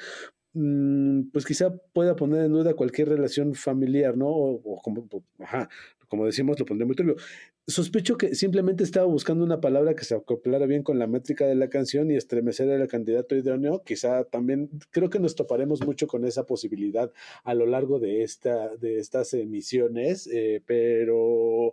mm, 0.54 1.30
pues 1.32 1.44
quizá 1.44 1.76
pueda 1.92 2.16
poner 2.16 2.44
en 2.44 2.52
duda 2.52 2.74
cualquier 2.74 3.08
relación 3.08 3.54
familiar, 3.54 4.16
¿no? 4.16 4.28
O, 4.28 4.82
como, 4.82 5.08
ajá, 5.38 5.68
como 6.08 6.26
decimos, 6.26 6.58
lo 6.58 6.66
pondré 6.66 6.86
muy 6.86 6.96
turbio. 6.96 7.16
Sospecho 7.66 8.18
que 8.18 8.34
simplemente 8.34 8.84
estaba 8.84 9.06
buscando 9.06 9.42
una 9.42 9.60
palabra 9.60 9.94
que 9.94 10.04
se 10.04 10.14
acoplara 10.14 10.66
bien 10.66 10.82
con 10.82 10.98
la 10.98 11.06
métrica 11.06 11.46
de 11.46 11.54
la 11.54 11.70
canción 11.70 12.10
y 12.10 12.16
estremecer 12.16 12.70
al 12.70 12.88
candidato 12.88 13.36
idóneo. 13.36 13.82
Quizá 13.84 14.24
también 14.24 14.68
creo 14.90 15.08
que 15.08 15.18
nos 15.18 15.34
toparemos 15.34 15.82
mucho 15.82 16.06
con 16.06 16.26
esa 16.26 16.44
posibilidad 16.44 17.10
a 17.42 17.54
lo 17.54 17.64
largo 17.64 17.98
de, 18.00 18.22
esta, 18.22 18.76
de 18.76 18.98
estas 18.98 19.32
emisiones, 19.32 20.28
eh, 20.30 20.62
pero 20.66 21.72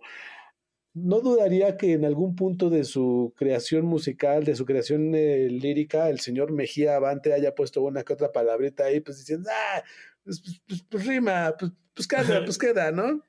no 0.93 1.19
dudaría 1.19 1.75
que 1.75 1.91
en 1.91 2.05
algún 2.05 2.35
punto 2.35 2.69
de 2.69 2.85
su 2.85 3.33
creación 3.35 3.85
musical, 3.85 4.45
de 4.45 4.55
su 4.55 4.65
creación 4.65 5.13
eh, 5.13 5.49
lírica, 5.49 6.09
el 6.09 6.21
señor 6.21 6.53
Mejía 6.53 6.95
Avante 6.95 7.33
haya 7.33 7.53
puesto 7.53 7.81
una 7.81 8.03
que 8.03 8.13
otra 8.13 8.31
palabrita 8.31 8.85
ahí, 8.85 9.01
pues 9.01 9.17
diciendo, 9.17 9.49
ah, 9.51 9.83
pues, 10.23 10.41
pues, 10.41 10.61
pues, 10.67 10.83
pues 10.89 11.05
rima, 11.05 11.53
pues, 11.59 11.71
pues 11.93 12.07
queda, 12.07 12.45
pues 12.45 12.57
queda, 12.57 12.91
¿no? 12.91 13.23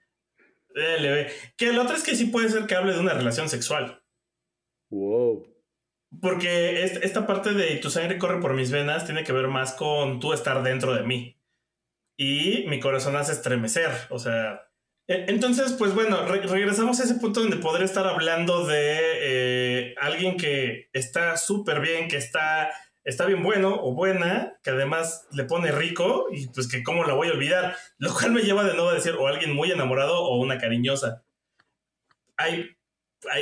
Que 0.75 1.69
el 1.69 1.79
otro 1.79 1.97
es 1.97 2.03
que 2.03 2.17
sí 2.17 2.27
puede 2.27 2.49
ser 2.49 2.67
que 2.67 2.75
hable 2.75 2.95
de 2.95 3.01
una 3.01 3.15
relación 3.15 3.49
sexual. 3.49 4.03
Wow. 4.91 5.47
Porque 6.21 6.85
esta 6.85 7.27
parte 7.27 7.55
de 7.55 7.77
tu 7.77 7.91
sangre 7.91 8.19
corre 8.19 8.41
por 8.41 8.55
mis 8.55 8.71
venas 8.71 9.07
tiene 9.07 9.25
que 9.25 9.33
ver 9.33 9.49
más 9.49 9.73
con 9.73 10.21
tú 10.21 10.33
estar 10.33 10.63
dentro 10.63 10.95
de 10.95 11.03
mí. 11.05 11.41
Y 12.19 12.67
mi 12.69 12.81
corazón 12.81 13.17
hace 13.17 13.33
estremecer. 13.33 13.91
O 14.11 14.19
sea. 14.19 14.69
E, 15.09 15.25
entonces, 15.29 15.73
pues 15.73 15.95
bueno, 15.95 16.27
regresamos 16.27 17.01
a 17.01 17.05
ese 17.05 17.15
punto 17.15 17.41
donde 17.41 17.57
poder 17.57 17.83
estar 17.83 18.07
hablando 18.07 18.67
de 18.67 18.99
eh, 19.01 19.95
alguien 19.99 20.37
que 20.37 20.91
está 20.93 21.37
súper 21.37 21.81
bien, 21.81 22.09
que 22.09 22.19
está 22.19 22.71
está 23.05 23.27
bien 23.27 23.43
bueno 23.43 23.75
o 23.83 23.95
buena, 23.95 24.59
que 24.63 24.71
además 24.71 25.27
le 25.33 25.45
pone 25.45 25.73
rico 25.73 26.27
y 26.31 26.49
pues 26.49 26.69
que 26.69 26.83
cómo 26.83 27.05
la 27.05 27.15
voy 27.15 27.29
a 27.29 27.33
olvidar, 27.33 27.77
lo 27.99 28.13
cual 28.15 28.33
me 28.33 28.43
lleva 28.43 28.65
de 28.65 28.75
nuevo 28.75 28.91
a 28.91 28.95
decir 28.95 29.15
o 29.19 29.27
alguien 29.27 29.55
muy 29.55 29.71
enamorado 29.71 30.23
o 30.23 30.41
una 30.41 30.59
cariñosa. 30.59 31.23
Hay, 32.37 32.71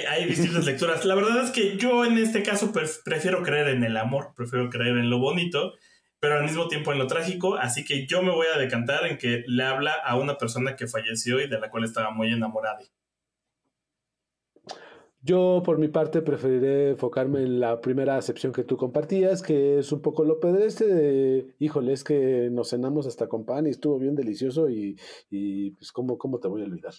hay, 0.09 0.25
distintas 0.27 0.65
lecturas. 0.67 1.05
La 1.05 1.15
verdad 1.15 1.45
es 1.45 1.51
que 1.51 1.77
yo 1.77 2.05
en 2.05 2.19
este 2.19 2.43
caso 2.43 2.73
prefiero 3.05 3.43
creer 3.43 3.69
en 3.69 3.85
el 3.85 3.97
amor, 3.97 4.33
prefiero 4.37 4.69
creer 4.71 4.97
en 4.97 5.11
lo 5.11 5.19
bonito, 5.19 5.75
pero 6.19 6.37
al 6.37 6.45
mismo 6.45 6.69
tiempo 6.69 6.93
en 6.93 6.99
lo 6.99 7.07
trágico, 7.07 7.57
así 7.57 7.85
que 7.85 8.07
yo 8.07 8.23
me 8.23 8.31
voy 8.31 8.47
a 8.55 8.59
decantar 8.59 9.07
en 9.07 9.17
que 9.17 9.43
le 9.47 9.65
habla 9.65 9.93
a 9.93 10.17
una 10.17 10.37
persona 10.37 10.77
que 10.77 10.87
falleció 10.87 11.41
y 11.41 11.49
de 11.49 11.59
la 11.59 11.71
cual 11.71 11.85
estaba 11.85 12.11
muy 12.11 12.33
enamorada. 12.33 12.81
Yo, 15.23 15.63
por 15.65 15.79
mi 15.79 15.89
parte, 15.89 16.23
preferiré 16.23 16.91
enfocarme 16.91 17.43
en 17.43 17.61
la 17.61 17.81
primera 17.83 18.17
acepción 18.17 18.53
que 18.53 18.65
tú 18.65 18.79
compartías, 18.79 19.43
que 19.43 19.79
es 19.79 19.93
un 19.93 20.01
poco 20.01 20.25
lo 20.25 20.41
pedestre 20.41 20.87
de, 20.87 21.55
híjole, 21.59 21.93
es 21.93 22.05
que 22.05 22.49
nos 22.51 22.71
cenamos 22.71 23.07
hasta 23.07 23.29
con 23.29 23.45
pan 23.45 23.67
y 23.67 23.71
estuvo 23.71 23.99
bien 23.99 24.15
delicioso 24.15 24.71
y, 24.71 24.99
y 25.29 25.73
pues, 25.73 25.93
¿cómo, 25.93 26.17
¿cómo 26.17 26.41
te 26.41 26.49
voy 26.49 26.63
a 26.63 26.65
olvidar? 26.65 26.95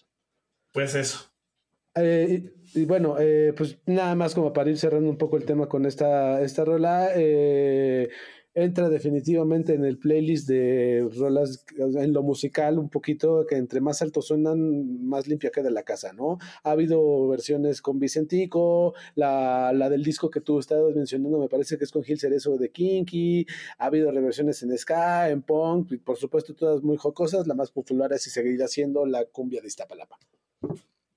Pues 0.72 0.94
eso. 0.94 1.32
Eh, 1.96 2.54
y, 2.74 2.86
bueno, 2.86 3.16
eh, 3.20 3.54
pues 3.58 3.80
nada 3.86 4.16
más 4.16 4.34
como 4.34 4.54
para 4.54 4.70
ir 4.70 4.78
cerrando 4.78 5.10
un 5.10 5.18
poco 5.18 5.38
el 5.38 5.46
tema 5.46 5.68
con 5.68 5.86
esta, 5.86 6.42
esta 6.42 6.64
rola. 6.64 7.10
Eh, 7.16 8.10
entra 8.54 8.90
definitivamente 8.90 9.74
en 9.74 9.86
el 9.86 9.98
playlist 9.98 10.48
de 10.48 11.08
rolas 11.18 11.66
en 11.78 12.12
lo 12.12 12.22
musical 12.22 12.80
un 12.80 12.90
poquito 12.90 13.46
que 13.48 13.56
entre 13.56 13.80
más 13.80 14.02
alto 14.02 14.22
suenan 14.22 15.06
más 15.06 15.28
limpia 15.28 15.52
queda 15.52 15.70
la 15.70 15.84
casa, 15.84 16.12
¿no? 16.14 16.38
Ha 16.64 16.72
habido 16.72 17.28
versiones 17.30 17.82
con 17.82 18.00
Vicentico, 18.00 18.94
la, 19.16 19.72
la 19.74 19.90
del 19.90 20.04
disco 20.04 20.30
que 20.30 20.42
tú 20.42 20.60
estabas 20.60 20.96
mencionando 20.96 21.40
me 21.40 21.48
parece 21.48 21.78
que 21.78 21.86
es 21.86 21.92
con 21.92 22.04
Gil 22.04 22.20
Cerezo 22.20 22.58
de 22.58 22.72
Kinky, 22.72 23.46
ha 23.78 23.86
habido 23.86 24.12
reversiones 24.12 24.62
en 24.64 24.78
ska, 24.78 25.30
en 25.30 25.42
punk, 25.42 25.94
y 25.94 25.98
por 25.98 26.18
supuesto 26.18 26.54
todas 26.54 26.84
muy 26.84 26.98
jocosas, 26.98 27.48
la 27.48 27.54
más 27.54 27.72
popular 27.72 28.12
es 28.14 28.28
y 28.28 28.30
seguirá 28.30 28.68
siendo 28.68 29.06
la 29.06 29.26
cumbia 29.26 29.62
de 29.62 29.68
Iztapalapa. 29.68 30.18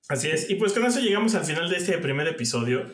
Así 0.07 0.29
es, 0.29 0.49
y 0.49 0.55
pues 0.55 0.71
con 0.73 0.85
eso 0.85 0.99
llegamos 0.99 1.35
al 1.35 1.45
final 1.45 1.69
de 1.69 1.77
este 1.77 1.97
primer 1.97 2.27
episodio. 2.27 2.85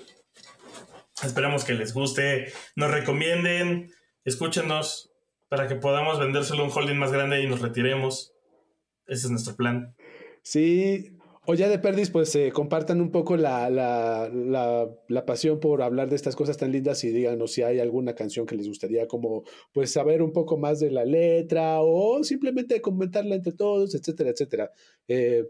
Esperamos 1.24 1.66
que 1.66 1.74
les 1.74 1.94
guste, 1.94 2.48
nos 2.76 2.90
recomienden, 2.90 3.92
escúchenos 4.26 5.12
para 5.50 5.68
que 5.68 5.76
podamos 5.76 6.20
vendérselo 6.20 6.64
a 6.64 6.66
un 6.66 6.72
holding 6.74 6.96
más 6.98 7.12
grande 7.12 7.42
y 7.42 7.48
nos 7.48 7.62
retiremos. 7.62 8.34
Ese 9.08 9.28
es 9.28 9.32
nuestro 9.32 9.56
plan. 9.56 9.96
Sí, 10.44 11.18
o 11.46 11.54
ya 11.56 11.68
de 11.70 11.80
perdis, 11.80 12.10
pues 12.12 12.34
eh, 12.36 12.52
compartan 12.54 13.02
un 13.02 13.12
poco 13.12 13.36
la, 13.36 13.70
la, 13.70 14.30
la, 14.32 15.26
pasión 15.26 15.60
por 15.60 15.82
hablar 15.82 16.08
de 16.10 16.16
estas 16.16 16.36
cosas 16.36 16.56
tan 16.58 16.72
lindas 16.72 17.04
y 17.04 17.10
díganos 17.10 17.52
si 17.52 17.64
hay 17.64 17.80
alguna 17.80 18.16
canción 18.16 18.46
que 18.46 18.56
les 18.56 18.68
gustaría 18.68 19.08
como 19.08 19.44
pues 19.74 19.92
saber 19.92 20.22
un 20.22 20.32
poco 20.34 20.58
más 20.58 20.80
de 20.80 20.92
la 20.92 21.04
letra 21.04 21.82
o 21.82 22.24
simplemente 22.24 22.80
comentarla 22.80 23.36
entre 23.36 23.54
todos, 23.54 23.94
etcétera, 23.96 24.30
etcétera. 24.30 24.72
Eh, 25.08 25.46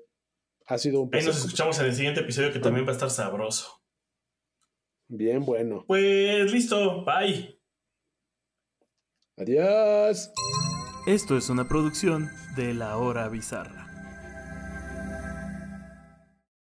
Ha 0.67 0.77
sido 0.77 1.01
un 1.01 1.09
Ahí 1.13 1.19
nos 1.19 1.35
placer. 1.35 1.45
escuchamos 1.45 1.79
en 1.79 1.85
el 1.87 1.93
siguiente 1.93 2.21
episodio 2.21 2.51
que 2.53 2.59
también 2.59 2.85
va 2.85 2.91
a 2.91 2.93
estar 2.93 3.09
sabroso. 3.09 3.81
Bien, 5.09 5.43
bueno. 5.43 5.83
Pues 5.87 6.51
listo, 6.51 7.03
bye. 7.03 7.60
Adiós. 9.41 10.29
Esto 11.07 11.35
es 11.35 11.49
una 11.49 11.67
producción 11.67 12.29
de 12.55 12.75
La 12.75 12.97
Hora 12.97 13.27
Bizarra. 13.27 13.87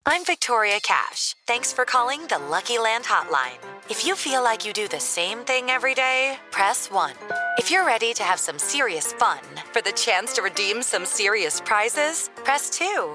I'm 0.05 0.24
Victoria 0.24 0.79
Cash. 0.83 1.35
Thanks 1.47 1.72
for 1.72 1.87
calling 1.87 2.20
the 2.29 2.39
Lucky 2.51 2.79
Land 2.79 3.05
Hotline. 3.07 3.59
If 3.89 4.05
you 4.05 4.14
feel 4.14 4.43
like 4.43 4.66
you 4.66 4.74
do 4.74 4.89
the 4.89 5.01
same 5.01 5.39
thing 5.45 5.70
every 5.70 5.95
day, 5.95 6.39
press 6.51 6.91
1. 6.91 7.12
If 7.59 7.70
you're 7.70 7.87
ready 7.87 8.12
to 8.12 8.22
have 8.22 8.39
some 8.39 8.59
serious 8.59 9.12
fun 9.14 9.41
for 9.72 9.81
the 9.81 9.93
chance 9.93 10.35
to 10.35 10.43
redeem 10.43 10.83
some 10.83 11.07
serious 11.07 11.62
prizes, 11.62 12.29
press 12.45 12.68
2. 12.79 13.14